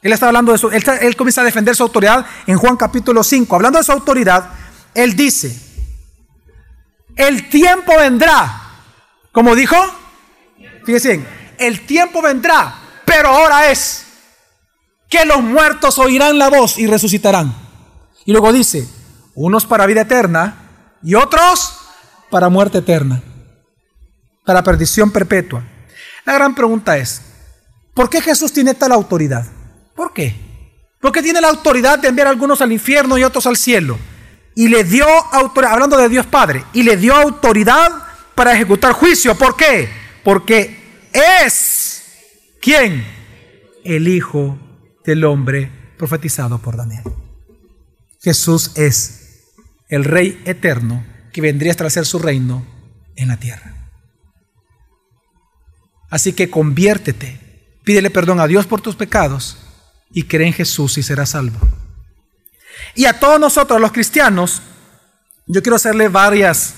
él 0.02 0.14
está 0.14 0.28
hablando 0.28 0.52
de 0.52 0.58
su, 0.58 0.70
él, 0.70 0.84
él 1.02 1.16
comienza 1.16 1.42
a 1.42 1.44
defender 1.44 1.76
su 1.76 1.84
autoridad 1.84 2.26
en 2.48 2.58
Juan 2.58 2.78
capítulo 2.78 3.24
5, 3.24 3.56
hablando 3.56 3.78
de 3.78 3.84
su 3.84 3.92
autoridad, 3.92 4.50
él 4.94 5.16
dice, 5.16 5.58
el 7.16 7.50
tiempo 7.50 7.98
vendrá, 7.98 8.62
como 9.32 9.54
dijo, 9.54 9.76
fíjense, 10.86 11.26
el 11.58 11.86
tiempo 11.86 12.22
vendrá, 12.22 12.76
pero 13.06 13.30
ahora 13.30 13.70
es 13.70 14.06
que 15.10 15.26
los 15.26 15.42
muertos 15.42 15.98
oirán 15.98 16.38
la 16.38 16.50
voz 16.50 16.78
y 16.78 16.88
resucitarán. 16.88 17.54
Y 18.26 18.32
luego 18.32 18.54
dice, 18.54 18.88
unos 19.34 19.66
para 19.66 19.88
vida 19.88 20.02
eterna 20.02 20.98
y 21.04 21.16
otros 21.16 21.78
para 22.30 22.50
muerte 22.50 22.78
eterna, 22.78 23.22
para 24.46 24.64
perdición 24.64 25.12
perpetua. 25.12 25.64
La 26.26 26.34
gran 26.34 26.54
pregunta 26.54 26.98
es, 26.98 27.22
¿por 27.94 28.10
qué 28.10 28.22
Jesús 28.22 28.54
tiene 28.54 28.76
tal 28.76 28.92
autoridad? 28.92 29.46
¿Por 29.96 30.14
qué? 30.14 30.36
Porque 31.02 31.24
tiene 31.24 31.42
la 31.42 31.50
autoridad 31.50 31.98
de 31.98 32.10
enviar 32.10 32.28
a 32.28 32.30
algunos 32.30 32.62
al 32.62 32.72
infierno 32.72 33.18
y 33.18 33.24
otros 33.24 33.48
al 33.48 33.58
cielo. 33.58 33.98
Y 34.56 34.68
le 34.68 34.84
dio 34.84 35.08
autoridad, 35.08 35.74
hablando 35.74 35.98
de 35.98 36.10
Dios 36.10 36.26
Padre, 36.26 36.64
y 36.74 36.84
le 36.84 36.98
dio 36.98 37.16
autoridad 37.16 37.92
para 38.36 38.54
ejecutar 38.54 38.94
juicio. 38.94 39.36
¿Por 39.36 39.56
qué? 39.56 39.90
Porque 40.24 41.10
es, 41.14 42.04
¿quién? 42.62 43.06
El 43.84 44.08
Hijo 44.08 44.58
del 45.10 45.26
hombre 45.26 45.72
profetizado 45.98 46.60
por 46.60 46.78
Daniel. 46.78 47.02
Jesús 48.22 48.72
es 48.76 49.42
el 49.88 50.04
Rey 50.04 50.40
eterno 50.46 51.04
que 51.34 51.42
vendría 51.42 51.72
a 51.72 51.74
establecer 51.74 52.06
su 52.06 52.20
reino 52.20 52.64
en 53.16 53.30
la 53.30 53.38
tierra. 53.38 53.74
Así 56.12 56.34
que 56.34 56.52
conviértete, 56.52 57.40
pídele 57.84 58.12
perdón 58.12 58.40
a 58.40 58.46
Dios 58.46 58.68
por 58.68 58.82
tus 58.82 58.96
pecados 58.96 59.58
y 60.12 60.24
cree 60.24 60.46
en 60.46 60.54
Jesús 60.54 60.96
y 61.00 61.04
serás 61.04 61.32
salvo. 61.32 61.60
Y 62.94 63.06
a 63.06 63.20
todos 63.20 63.40
nosotros, 63.40 63.82
los 63.82 63.92
cristianos, 63.92 64.62
yo 65.48 65.64
quiero 65.64 65.78
hacerle 65.78 66.08
varias 66.08 66.76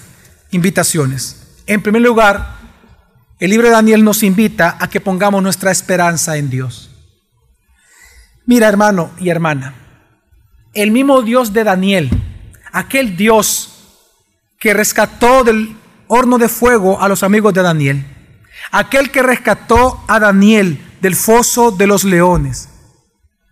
invitaciones. 0.51 1.59
En 1.65 1.83
primer 1.83 2.01
lugar, 2.01 2.59
el 3.39 3.51
libro 3.51 3.67
de 3.67 3.73
Daniel 3.73 4.05
nos 4.05 4.23
invita 4.23 4.77
a 4.79 4.89
que 4.89 5.01
pongamos 5.01 5.43
nuestra 5.43 5.71
esperanza 5.71 6.37
en 6.37 6.49
Dios. 6.49 6.90
Mira, 8.51 8.67
hermano 8.67 9.11
y 9.17 9.29
hermana, 9.29 9.75
el 10.73 10.91
mismo 10.91 11.21
Dios 11.21 11.53
de 11.53 11.63
Daniel, 11.63 12.09
aquel 12.73 13.15
Dios 13.15 13.69
que 14.59 14.73
rescató 14.73 15.45
del 15.45 15.73
horno 16.07 16.37
de 16.37 16.49
fuego 16.49 16.99
a 16.99 17.07
los 17.07 17.23
amigos 17.23 17.53
de 17.53 17.61
Daniel, 17.61 18.05
aquel 18.73 19.09
que 19.09 19.23
rescató 19.23 20.03
a 20.05 20.19
Daniel 20.19 20.85
del 20.99 21.15
foso 21.15 21.71
de 21.71 21.87
los 21.87 22.03
leones, 22.03 22.67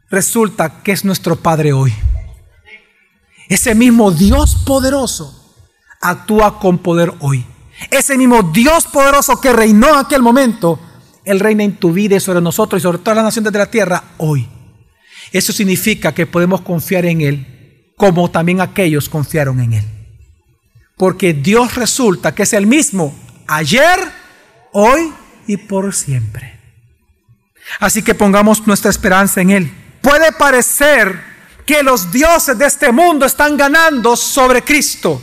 resulta 0.10 0.84
que 0.84 0.92
es 0.92 1.06
nuestro 1.06 1.38
Padre 1.38 1.72
hoy. 1.72 1.94
Ese 3.48 3.76
mismo 3.76 4.12
Dios 4.12 4.54
poderoso 4.66 5.56
actúa 6.02 6.60
con 6.60 6.78
poder 6.78 7.14
hoy. 7.22 7.46
Ese 7.90 8.18
mismo 8.18 8.44
Dios 8.44 8.86
poderoso 8.86 9.40
que 9.40 9.54
reinó 9.54 9.92
en 9.92 9.96
aquel 9.96 10.22
momento, 10.22 10.78
Él 11.24 11.40
reina 11.40 11.64
en 11.64 11.78
tu 11.78 11.94
vida 11.94 12.18
y 12.18 12.20
sobre 12.20 12.42
nosotros 12.42 12.82
y 12.82 12.84
sobre 12.84 12.98
todas 12.98 13.16
las 13.16 13.24
naciones 13.24 13.54
de 13.54 13.60
la 13.60 13.72
tierra 13.72 14.04
hoy. 14.18 14.59
Eso 15.32 15.54
significa 15.54 16.14
que 16.14 16.26
podemos 16.26 16.62
confiar 16.62 17.06
en 17.06 17.22
Él 17.22 17.94
como 17.96 18.32
también 18.32 18.62
aquellos 18.62 19.10
confiaron 19.10 19.60
en 19.60 19.74
Él. 19.74 19.84
Porque 20.98 21.34
Dios 21.34 21.76
resulta 21.76 22.34
que 22.34 22.44
es 22.44 22.54
el 22.54 22.66
mismo 22.66 23.14
ayer, 23.48 24.00
hoy 24.72 25.14
y 25.48 25.58
por 25.58 25.94
siempre. 25.94 26.60
Así 27.80 28.02
que 28.02 28.16
pongamos 28.16 28.66
nuestra 28.66 28.90
esperanza 28.90 29.42
en 29.42 29.50
Él. 29.50 29.74
Puede 30.02 30.32
parecer 30.32 31.22
que 31.66 31.84
los 31.84 32.12
dioses 32.12 32.58
de 32.58 32.66
este 32.66 32.92
mundo 32.92 33.26
están 33.26 33.58
ganando 33.58 34.16
sobre 34.16 34.64
Cristo, 34.64 35.22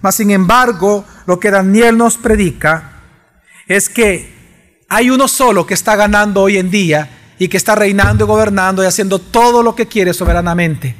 mas 0.00 0.14
sin 0.14 0.30
embargo 0.30 1.04
lo 1.26 1.40
que 1.40 1.50
Daniel 1.50 1.96
nos 1.96 2.16
predica 2.16 3.00
es 3.66 3.88
que 3.88 4.84
hay 4.88 5.10
uno 5.10 5.28
solo 5.28 5.66
que 5.66 5.74
está 5.74 5.96
ganando 5.96 6.42
hoy 6.42 6.56
en 6.56 6.70
día 6.70 7.17
y 7.38 7.48
que 7.48 7.56
está 7.56 7.74
reinando 7.74 8.24
y 8.24 8.28
gobernando 8.28 8.82
y 8.82 8.86
haciendo 8.86 9.18
todo 9.18 9.62
lo 9.62 9.74
que 9.74 9.86
quiere 9.86 10.12
soberanamente. 10.12 10.94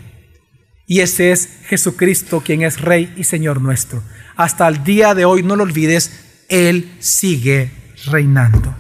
Y 0.87 1.01
ese 1.01 1.33
es 1.33 1.49
Jesucristo, 1.67 2.41
quien 2.41 2.63
es 2.63 2.81
Rey 2.81 3.13
y 3.17 3.25
Señor 3.25 3.61
nuestro. 3.61 4.03
Hasta 4.37 4.67
el 4.69 4.85
día 4.85 5.15
de 5.15 5.25
hoy, 5.25 5.43
no 5.43 5.57
lo 5.57 5.65
olvides, 5.65 6.45
Él 6.49 6.97
sigue 6.99 7.71
reinando. 8.07 8.75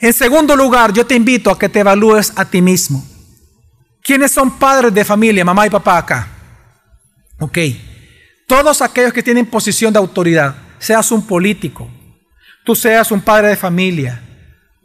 En 0.00 0.12
segundo 0.12 0.56
lugar, 0.56 0.92
yo 0.92 1.06
te 1.06 1.14
invito 1.14 1.50
a 1.50 1.58
que 1.58 1.68
te 1.68 1.80
evalúes 1.80 2.32
a 2.36 2.44
ti 2.44 2.62
mismo. 2.62 3.04
¿Quiénes 4.02 4.32
son 4.32 4.58
padres 4.58 4.92
de 4.92 5.04
familia, 5.04 5.44
mamá 5.44 5.66
y 5.66 5.70
papá 5.70 5.98
acá? 5.98 6.28
Ok. 7.40 7.58
Todos 8.46 8.82
aquellos 8.82 9.12
que 9.12 9.22
tienen 9.22 9.46
posición 9.46 9.92
de 9.92 9.98
autoridad, 9.98 10.56
seas 10.78 11.10
un 11.10 11.26
político, 11.26 11.90
tú 12.64 12.74
seas 12.74 13.10
un 13.10 13.22
padre 13.22 13.48
de 13.48 13.56
familia, 13.56 14.22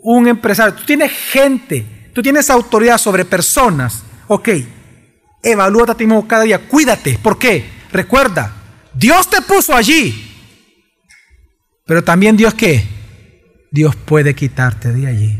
un 0.01 0.27
empresario, 0.27 0.73
tú 0.73 0.83
tienes 0.85 1.11
gente, 1.11 2.11
tú 2.13 2.21
tienes 2.21 2.49
autoridad 2.49 2.97
sobre 2.97 3.25
personas, 3.25 4.03
ok. 4.27 4.49
Evalúate 5.41 5.91
a 5.91 5.95
ti 5.95 6.05
mismo 6.05 6.27
cada 6.27 6.43
día, 6.43 6.67
cuídate. 6.67 7.17
¿Por 7.21 7.37
qué? 7.37 7.69
Recuerda, 7.91 8.53
Dios 8.93 9.29
te 9.29 9.41
puso 9.41 9.73
allí. 9.75 10.25
Pero 11.85 12.03
también 12.03 12.37
Dios 12.37 12.53
qué? 12.53 12.85
Dios 13.71 13.95
puede 13.95 14.35
quitarte 14.35 14.91
de 14.91 15.07
allí. 15.07 15.39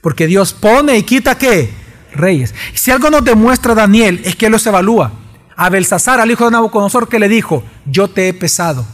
Porque 0.00 0.26
Dios 0.26 0.52
pone 0.52 0.98
y 0.98 1.02
quita 1.02 1.36
qué? 1.36 1.70
Reyes. 2.12 2.54
Si 2.74 2.90
algo 2.90 3.10
nos 3.10 3.24
demuestra 3.24 3.74
Daniel 3.74 4.20
es 4.24 4.36
que 4.36 4.46
él 4.46 4.52
los 4.52 4.66
evalúa. 4.66 5.12
A 5.56 5.70
Belsasar, 5.70 6.20
al 6.20 6.30
hijo 6.30 6.44
de 6.44 6.50
Nabucodonosor, 6.50 7.08
que 7.08 7.18
le 7.18 7.28
dijo, 7.28 7.64
yo 7.86 8.08
te 8.08 8.28
he 8.28 8.34
pesado. 8.34 8.86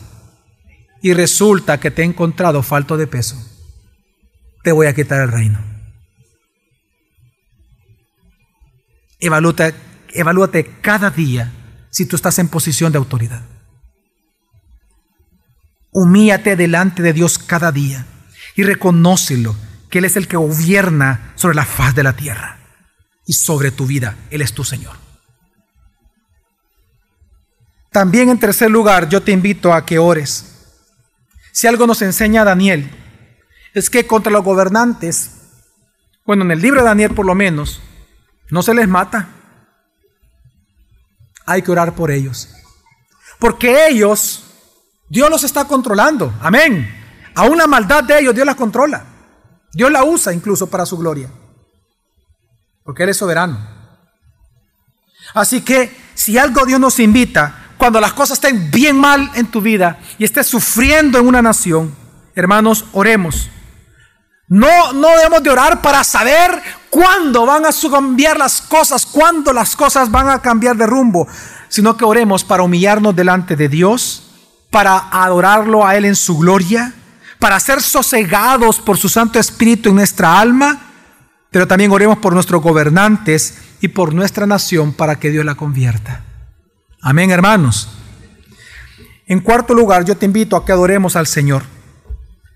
Y 1.03 1.13
resulta 1.15 1.79
que 1.81 1.91
te 1.91 2.03
he 2.03 2.05
encontrado 2.05 2.63
falto 2.63 2.97
de 2.97 3.07
peso. 3.07 3.37
Te 4.63 4.73
voy 4.73 4.87
a 4.87 4.95
quitar 4.95 5.21
el 5.21 5.33
reino. 5.33 5.61
Evalúate, 9.19 9.75
evalúate 10.15 10.79
cada 10.81 11.11
día 11.11 11.53
si 11.91 12.07
tú 12.07 12.17
estás 12.17 12.39
en 12.39 12.49
posición 12.49 12.93
de 12.93 12.99
autoridad. 12.99 13.43
Humíate 15.91 16.57
delante 16.57 17.03
de 17.03 17.13
Dios 17.13 17.39
cada 17.39 17.71
día 17.71 18.07
y 18.57 18.63
reconócelo 18.63 19.55
que 19.91 19.99
Él 19.99 20.07
es 20.07 20.17
el 20.17 20.27
que 20.27 20.37
gobierna 20.37 21.33
sobre 21.35 21.55
la 21.55 21.67
faz 21.67 21.95
de 21.95 22.03
la 22.03 22.15
tierra 22.15 22.61
y 23.27 23.35
sobre 23.35 23.71
tu 23.71 23.87
vida. 23.87 24.17
Él 24.31 24.41
es 24.41 24.55
tu 24.55 24.65
Señor. 24.65 24.97
También 27.91 28.31
en 28.31 28.39
tercer 28.39 28.71
lugar, 28.71 29.09
yo 29.09 29.23
te 29.23 29.33
invito 29.33 29.75
a 29.75 29.85
que 29.85 29.99
ores. 29.99 30.52
Si 31.53 31.67
algo 31.67 31.87
nos 31.87 32.03
enseña 32.03 32.45
Daniel, 32.45 32.91
es 33.75 33.91
que 33.91 34.07
contra 34.07 34.33
los 34.33 34.43
gobernantes, 34.43 35.31
bueno, 36.25 36.45
en 36.45 36.51
el 36.51 36.61
libro 36.61 36.81
de 36.81 36.87
Daniel 36.87 37.15
por 37.15 37.27
lo 37.27 37.35
menos, 37.35 37.81
no 38.51 38.63
se 38.63 38.75
les 38.75 38.89
mata. 38.89 39.29
Hay 41.45 41.63
que 41.63 41.71
orar 41.71 41.95
por 41.95 42.11
ellos. 42.11 42.49
Porque 43.39 43.89
ellos, 43.89 44.45
Dios 45.09 45.29
los 45.31 45.45
está 45.45 45.67
controlando. 45.67 46.33
Amén. 46.41 46.91
Aún 47.35 47.59
la 47.59 47.67
maldad 47.67 48.05
de 48.05 48.19
ellos, 48.21 48.35
Dios 48.35 48.47
la 48.47 48.55
controla. 48.55 49.05
Dios 49.73 49.91
la 49.91 50.05
usa 50.05 50.33
incluso 50.33 50.69
para 50.69 50.87
su 50.87 50.97
gloria. 50.97 51.31
Porque 52.85 53.03
Él 53.03 53.09
es 53.09 53.17
soberano. 53.17 53.59
Así 55.35 55.63
que 55.63 55.95
si 56.15 56.39
algo 56.39 56.65
Dios 56.67 56.81
nos 56.81 56.99
invita, 56.99 57.62
cuando 57.83 58.01
las 58.01 58.13
cosas 58.13 58.39
estén 58.39 58.71
bien 58.71 58.97
mal 58.97 59.29
en 59.35 59.49
tu 59.49 59.61
vida 59.61 59.99
y 60.17 60.23
estés 60.23 60.47
sufriendo 60.47 61.19
en 61.19 61.27
una 61.27 61.43
nación, 61.43 61.93
hermanos, 62.33 62.85
oremos. 62.93 63.51
No, 64.47 64.93
no 64.93 65.09
debemos 65.17 65.43
de 65.43 65.51
orar 65.51 65.83
para 65.83 66.05
saber 66.05 66.63
cuándo 66.91 67.45
van 67.45 67.65
a 67.67 67.71
cambiar 67.91 68.39
las 68.39 68.61
cosas, 68.61 69.05
cuándo 69.05 69.53
las 69.53 69.75
cosas 69.75 70.13
van 70.13 70.29
a 70.29 70.41
cambiar 70.41 70.77
de 70.77 70.87
rumbo, 70.87 71.27
sino 71.69 71.97
que 71.97 72.05
oremos 72.05 72.45
para 72.45 72.63
humillarnos 72.63 73.17
delante 73.17 73.57
de 73.57 73.69
Dios, 73.69 74.31
para 74.71 75.09
adorarlo 75.11 75.85
a 75.85 75.97
Él 75.97 76.05
en 76.05 76.15
su 76.15 76.39
gloria, 76.39 76.95
para 77.41 77.59
ser 77.59 77.83
sosegados 77.83 78.79
por 78.79 78.97
su 78.97 79.09
Santo 79.09 79.41
Espíritu 79.41 79.89
en 79.89 79.97
nuestra 79.97 80.39
alma, 80.39 80.79
pero 81.51 81.67
también 81.67 81.91
oremos 81.91 82.19
por 82.19 82.33
nuestros 82.33 82.63
gobernantes 82.63 83.59
y 83.81 83.89
por 83.89 84.15
nuestra 84.15 84.47
nación 84.47 84.93
para 84.93 85.17
que 85.17 85.31
Dios 85.31 85.45
la 85.45 85.57
convierta. 85.57 86.23
Amén, 87.03 87.31
hermanos. 87.31 87.89
En 89.27 89.41
cuarto 89.41 89.75
lugar, 89.75 90.05
yo 90.05 90.17
te 90.17 90.27
invito 90.27 90.57
a 90.57 90.65
que 90.65 90.73
adoremos 90.73 91.17
al 91.17 91.27
Señor. 91.27 91.65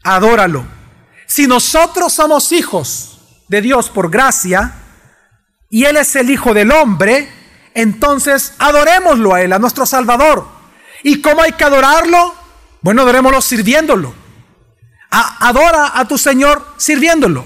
Adóralo 0.02 0.76
si 1.26 1.46
nosotros 1.46 2.12
somos 2.12 2.52
hijos 2.52 3.18
de 3.48 3.60
Dios 3.60 3.90
por 3.90 4.10
gracia 4.10 4.74
y 5.68 5.84
Él 5.84 5.96
es 5.96 6.14
el 6.16 6.30
Hijo 6.30 6.54
del 6.54 6.70
Hombre, 6.70 7.28
entonces 7.74 8.54
adorémoslo 8.58 9.34
a 9.34 9.42
Él, 9.42 9.52
a 9.52 9.58
nuestro 9.58 9.84
Salvador. 9.84 10.46
¿Y 11.02 11.20
cómo 11.20 11.42
hay 11.42 11.52
que 11.52 11.64
adorarlo? 11.64 12.34
Bueno, 12.80 13.02
adorémoslo 13.02 13.40
sirviéndolo. 13.42 14.14
adora 15.10 15.92
a 15.98 16.06
tu 16.06 16.16
Señor 16.16 16.64
sirviéndolo. 16.76 17.44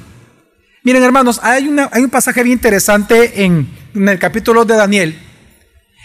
Miren 0.83 1.03
hermanos, 1.03 1.41
hay, 1.43 1.75
hay 1.91 2.03
un 2.03 2.11
pasaje 2.11 2.43
bien 2.43 2.59
interesante 2.59 3.45
en, 3.45 3.69
en 3.95 4.09
el 4.09 4.19
capítulo 4.19 4.65
de 4.65 4.77
Daniel, 4.77 5.30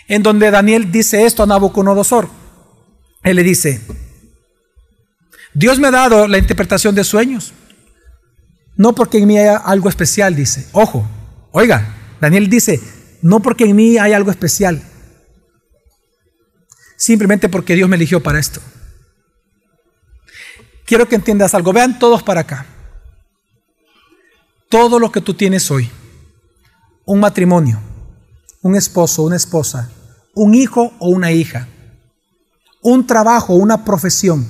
en 0.08 0.24
donde 0.24 0.52
Daniel 0.52 0.92
dice 0.92 1.26
esto 1.26 1.44
a 1.44 1.46
Nabucodonosor. 1.46 2.30
Él 3.24 3.38
le 3.38 3.44
dice, 3.44 3.82
Dios 5.54 5.80
me 5.80 5.88
ha 5.88 5.92
dado 5.92 6.28
la 6.28 6.38
interpretación 6.38 6.94
de 6.96 7.04
sueños. 7.04 7.54
No 8.76 8.94
porque 8.94 9.18
en 9.18 9.28
mí 9.28 9.38
haya 9.40 9.58
algo 9.58 9.90
especial, 9.90 10.36
dice. 10.36 10.68
Ojo, 10.74 11.08
oiga, 11.52 11.96
Daniel 12.20 12.50
dice, 12.50 12.82
no 13.22 13.42
porque 13.42 13.64
en 13.64 13.76
mí 13.76 13.98
hay 13.98 14.14
algo 14.14 14.32
especial. 14.32 14.84
Simplemente 16.98 17.50
porque 17.50 17.76
Dios 17.76 17.90
me 17.90 17.96
eligió 17.96 18.22
para 18.22 18.40
esto. 18.40 18.62
Quiero 20.86 21.08
que 21.08 21.16
entiendas 21.16 21.54
algo. 21.54 21.74
Vean 21.74 21.98
todos 21.98 22.22
para 22.22 22.42
acá. 22.42 22.66
Todo 24.70 25.00
lo 25.00 25.12
que 25.12 25.22
tú 25.22 25.34
tienes 25.34 25.72
hoy, 25.72 25.90
un 27.06 27.20
matrimonio, 27.20 27.80
un 28.66 28.76
esposo, 28.76 29.22
una 29.22 29.36
esposa, 29.36 29.92
un 30.34 30.56
hijo 30.56 30.92
o 30.98 31.10
una 31.10 31.32
hija, 31.32 31.68
un 32.82 33.06
trabajo, 33.06 33.54
una 33.54 33.86
profesión, 33.86 34.50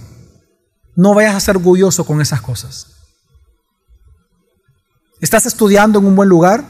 no 0.95 1.13
vayas 1.13 1.35
a 1.35 1.39
ser 1.41 1.57
orgulloso 1.57 2.05
con 2.05 2.21
esas 2.21 2.39
cosas. 2.39 2.87
¿Estás 5.19 5.45
estudiando 5.45 5.99
en 5.99 6.05
un 6.05 6.15
buen 6.15 6.29
lugar? 6.29 6.63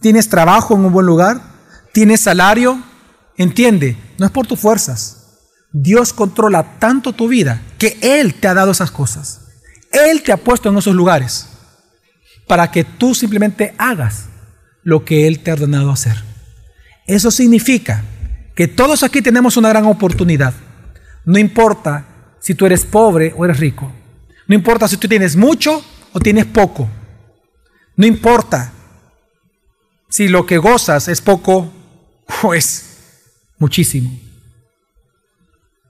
¿Tienes 0.00 0.28
trabajo 0.28 0.76
en 0.76 0.84
un 0.84 0.92
buen 0.92 1.06
lugar? 1.06 1.42
¿Tienes 1.92 2.20
salario? 2.20 2.80
Entiende, 3.36 3.96
no 4.16 4.26
es 4.26 4.30
por 4.30 4.46
tus 4.46 4.60
fuerzas. 4.60 5.40
Dios 5.72 6.12
controla 6.12 6.78
tanto 6.78 7.12
tu 7.12 7.26
vida 7.26 7.60
que 7.78 7.98
Él 8.00 8.34
te 8.34 8.46
ha 8.46 8.54
dado 8.54 8.70
esas 8.70 8.92
cosas. 8.92 9.40
Él 9.90 10.22
te 10.22 10.30
ha 10.30 10.36
puesto 10.36 10.68
en 10.68 10.78
esos 10.78 10.94
lugares 10.94 11.48
para 12.46 12.70
que 12.70 12.84
tú 12.84 13.12
simplemente 13.16 13.74
hagas 13.76 14.26
lo 14.84 15.04
que 15.04 15.26
Él 15.26 15.40
te 15.40 15.50
ha 15.50 15.54
ordenado 15.54 15.90
hacer. 15.90 16.29
Eso 17.10 17.32
significa 17.32 18.04
que 18.54 18.68
todos 18.68 19.02
aquí 19.02 19.20
tenemos 19.20 19.56
una 19.56 19.70
gran 19.70 19.84
oportunidad. 19.86 20.54
No 21.24 21.40
importa 21.40 22.06
si 22.38 22.54
tú 22.54 22.66
eres 22.66 22.84
pobre 22.84 23.34
o 23.36 23.44
eres 23.44 23.58
rico. 23.58 23.90
No 24.46 24.54
importa 24.54 24.86
si 24.86 24.96
tú 24.96 25.08
tienes 25.08 25.34
mucho 25.34 25.84
o 26.12 26.20
tienes 26.20 26.46
poco. 26.46 26.88
No 27.96 28.06
importa 28.06 28.72
si 30.08 30.28
lo 30.28 30.46
que 30.46 30.58
gozas 30.58 31.08
es 31.08 31.20
poco 31.20 31.72
o 32.44 32.54
es 32.54 32.84
muchísimo. 33.58 34.16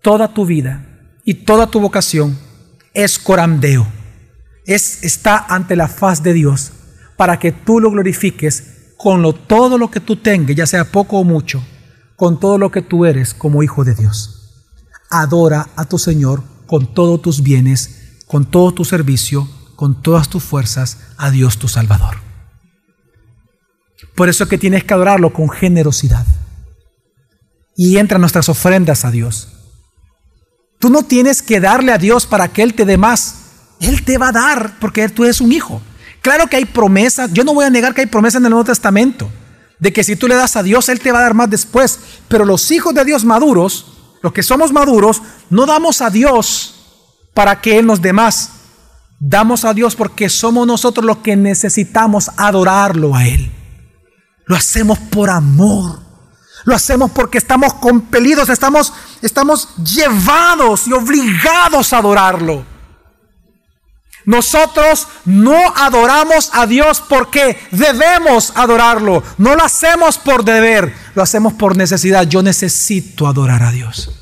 Toda 0.00 0.32
tu 0.32 0.46
vida 0.46 0.86
y 1.26 1.34
toda 1.34 1.66
tu 1.66 1.80
vocación 1.80 2.38
es 2.94 3.18
corandeo. 3.18 3.86
Es, 4.64 5.04
está 5.04 5.36
ante 5.50 5.76
la 5.76 5.86
faz 5.86 6.22
de 6.22 6.32
Dios 6.32 6.72
para 7.18 7.38
que 7.38 7.52
tú 7.52 7.78
lo 7.78 7.90
glorifiques 7.90 8.80
con 9.03 9.22
lo, 9.22 9.32
todo 9.32 9.78
lo 9.78 9.90
que 9.90 9.98
tú 9.98 10.16
tengas, 10.16 10.55
ya 10.55 10.66
sea 10.66 10.84
poco 10.84 11.18
o 11.18 11.24
mucho, 11.24 11.64
con 12.16 12.38
todo 12.38 12.59
lo 12.59 12.70
que 12.70 12.82
tú 12.82 13.07
eres 13.07 13.32
como 13.32 13.62
hijo 13.62 13.82
de 13.82 13.94
Dios. 13.94 14.66
Adora 15.09 15.70
a 15.74 15.86
tu 15.86 15.96
Señor 15.96 16.42
con 16.66 16.92
todos 16.92 17.22
tus 17.22 17.42
bienes, 17.42 18.18
con 18.26 18.44
todo 18.44 18.74
tu 18.74 18.84
servicio, 18.84 19.48
con 19.74 20.03
todas 20.03 20.28
tus 20.28 20.44
fuerzas 20.44 20.98
a 21.16 21.30
Dios 21.30 21.57
tu 21.57 21.66
Salvador. 21.66 22.18
Por 24.14 24.28
eso 24.28 24.44
es 24.44 24.51
que 24.51 24.59
tienes 24.59 24.84
que 24.84 24.92
adorarlo 24.92 25.32
con 25.32 25.48
generosidad. 25.48 26.26
Y 27.74 27.96
entra 27.96 28.18
nuestras 28.18 28.51
ofrendas 28.51 29.07
a 29.07 29.11
Dios. 29.11 29.48
Tú 30.78 30.90
no 30.90 31.05
tienes 31.05 31.40
que 31.40 31.59
darle 31.59 31.92
a 31.92 31.98
Dios 31.98 32.26
para 32.26 32.48
que 32.48 32.62
Él 32.62 32.74
te 32.74 32.84
dé 32.84 32.98
más. 32.98 33.36
Él 33.80 34.05
te 34.05 34.18
va 34.18 34.28
a 34.28 34.32
dar 34.32 34.78
porque 34.78 35.09
tú 35.09 35.24
eres 35.24 35.40
un 35.40 35.53
hijo. 35.53 35.80
Claro 36.22 36.48
que 36.48 36.56
hay 36.56 36.64
promesas. 36.64 37.32
Yo 37.32 37.44
no 37.44 37.54
voy 37.54 37.64
a 37.64 37.70
negar 37.70 37.94
que 37.94 38.02
hay 38.02 38.06
promesas 38.06 38.40
en 38.40 38.46
el 38.46 38.50
Nuevo 38.50 38.64
Testamento. 38.64 39.30
De 39.78 39.92
que 39.92 40.04
si 40.04 40.16
tú 40.16 40.28
le 40.28 40.34
das 40.34 40.56
a 40.56 40.62
Dios, 40.62 40.88
Él 40.88 41.00
te 41.00 41.12
va 41.12 41.20
a 41.20 41.22
dar 41.22 41.34
más 41.34 41.48
después. 41.48 41.98
Pero 42.28 42.44
los 42.44 42.70
hijos 42.70 42.94
de 42.94 43.04
Dios 43.04 43.24
maduros, 43.24 43.86
los 44.22 44.32
que 44.32 44.42
somos 44.42 44.72
maduros, 44.72 45.22
no 45.48 45.66
damos 45.66 46.02
a 46.02 46.10
Dios 46.10 46.74
para 47.32 47.60
que 47.60 47.78
Él 47.78 47.86
nos 47.86 48.02
dé 48.02 48.12
más. 48.12 48.50
Damos 49.18 49.64
a 49.64 49.74
Dios 49.74 49.96
porque 49.96 50.28
somos 50.28 50.66
nosotros 50.66 51.04
los 51.04 51.18
que 51.18 51.36
necesitamos 51.36 52.30
adorarlo 52.36 53.14
a 53.14 53.26
Él. 53.26 53.50
Lo 54.46 54.56
hacemos 54.56 54.98
por 54.98 55.30
amor. 55.30 56.00
Lo 56.64 56.74
hacemos 56.74 57.10
porque 57.12 57.38
estamos 57.38 57.72
compelidos, 57.74 58.48
estamos, 58.48 58.92
estamos 59.22 59.68
llevados 59.76 60.86
y 60.86 60.92
obligados 60.92 61.92
a 61.92 61.98
adorarlo. 61.98 62.64
Nosotros 64.31 65.09
no 65.24 65.74
adoramos 65.74 66.51
a 66.53 66.64
Dios 66.64 67.03
porque 67.09 67.59
debemos 67.72 68.53
adorarlo. 68.55 69.24
No 69.39 69.57
lo 69.57 69.64
hacemos 69.64 70.18
por 70.18 70.45
deber, 70.45 70.95
lo 71.16 71.22
hacemos 71.24 71.55
por 71.55 71.76
necesidad. 71.76 72.28
Yo 72.28 72.41
necesito 72.41 73.26
adorar 73.26 73.64
a 73.64 73.72
Dios. 73.72 74.12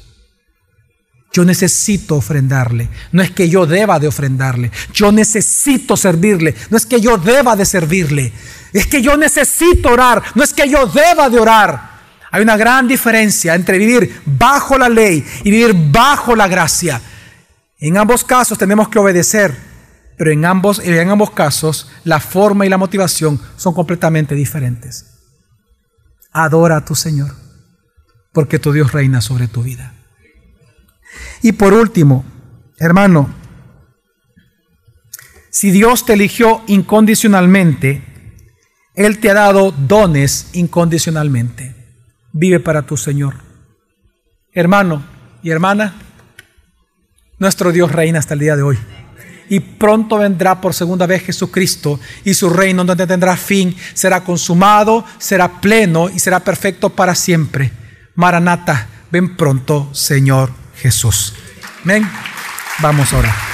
Yo 1.30 1.44
necesito 1.44 2.16
ofrendarle. 2.16 2.88
No 3.12 3.22
es 3.22 3.32
que 3.32 3.50
yo 3.50 3.66
deba 3.66 3.98
de 3.98 4.08
ofrendarle. 4.08 4.70
Yo 4.94 5.12
necesito 5.12 5.94
servirle. 5.94 6.54
No 6.70 6.78
es 6.78 6.86
que 6.86 7.02
yo 7.02 7.18
deba 7.18 7.54
de 7.54 7.66
servirle. 7.66 8.32
Es 8.72 8.86
que 8.86 9.02
yo 9.02 9.14
necesito 9.18 9.90
orar. 9.90 10.22
No 10.34 10.42
es 10.42 10.54
que 10.54 10.70
yo 10.70 10.86
deba 10.86 11.28
de 11.28 11.38
orar. 11.38 11.98
Hay 12.30 12.40
una 12.40 12.56
gran 12.56 12.88
diferencia 12.88 13.54
entre 13.54 13.76
vivir 13.76 14.22
bajo 14.24 14.78
la 14.78 14.88
ley 14.88 15.22
y 15.44 15.50
vivir 15.50 15.74
bajo 15.74 16.34
la 16.34 16.48
gracia. 16.48 16.98
En 17.78 17.98
ambos 17.98 18.24
casos 18.24 18.56
tenemos 18.56 18.88
que 18.88 18.98
obedecer, 18.98 19.68
pero 20.18 20.32
en 20.32 20.44
ambos, 20.44 20.80
en 20.80 21.08
ambos 21.08 21.30
casos 21.30 21.88
la 22.04 22.18
forma 22.18 22.66
y 22.66 22.68
la 22.68 22.76
motivación 22.76 23.40
son 23.56 23.72
completamente 23.72 24.34
diferentes. 24.34 25.06
Adora 26.32 26.78
a 26.78 26.84
tu 26.84 26.96
Señor, 26.96 27.34
porque 28.32 28.58
tu 28.58 28.72
Dios 28.72 28.92
reina 28.92 29.20
sobre 29.20 29.46
tu 29.46 29.62
vida. 29.62 29.94
Y 31.40 31.52
por 31.52 31.72
último, 31.72 32.24
hermano, 32.78 33.32
si 35.50 35.70
Dios 35.70 36.04
te 36.04 36.14
eligió 36.14 36.62
incondicionalmente, 36.66 38.02
Él 38.94 39.18
te 39.20 39.30
ha 39.30 39.34
dado 39.34 39.70
dones 39.70 40.50
incondicionalmente. 40.52 41.76
Vive 42.32 42.60
para 42.60 42.82
tu 42.82 42.96
Señor. 42.96 43.36
Hermano 44.52 45.04
y 45.42 45.50
hermana, 45.50 45.94
nuestro 47.38 47.70
Dios 47.70 47.92
reina 47.92 48.18
hasta 48.18 48.34
el 48.34 48.40
día 48.40 48.56
de 48.56 48.62
hoy. 48.62 48.78
Y 49.48 49.60
pronto 49.60 50.18
vendrá 50.18 50.60
por 50.60 50.74
segunda 50.74 51.06
vez 51.06 51.22
Jesucristo 51.24 51.98
y 52.24 52.34
su 52.34 52.50
reino 52.50 52.84
donde 52.84 53.06
tendrá 53.06 53.36
fin, 53.36 53.74
será 53.94 54.22
consumado, 54.22 55.04
será 55.18 55.60
pleno 55.60 56.10
y 56.10 56.18
será 56.18 56.40
perfecto 56.40 56.90
para 56.90 57.14
siempre. 57.14 57.72
Maranata, 58.14 58.88
ven 59.10 59.36
pronto, 59.36 59.88
Señor 59.92 60.50
Jesús. 60.76 61.34
Ven, 61.84 62.08
vamos 62.80 63.12
ahora. 63.12 63.47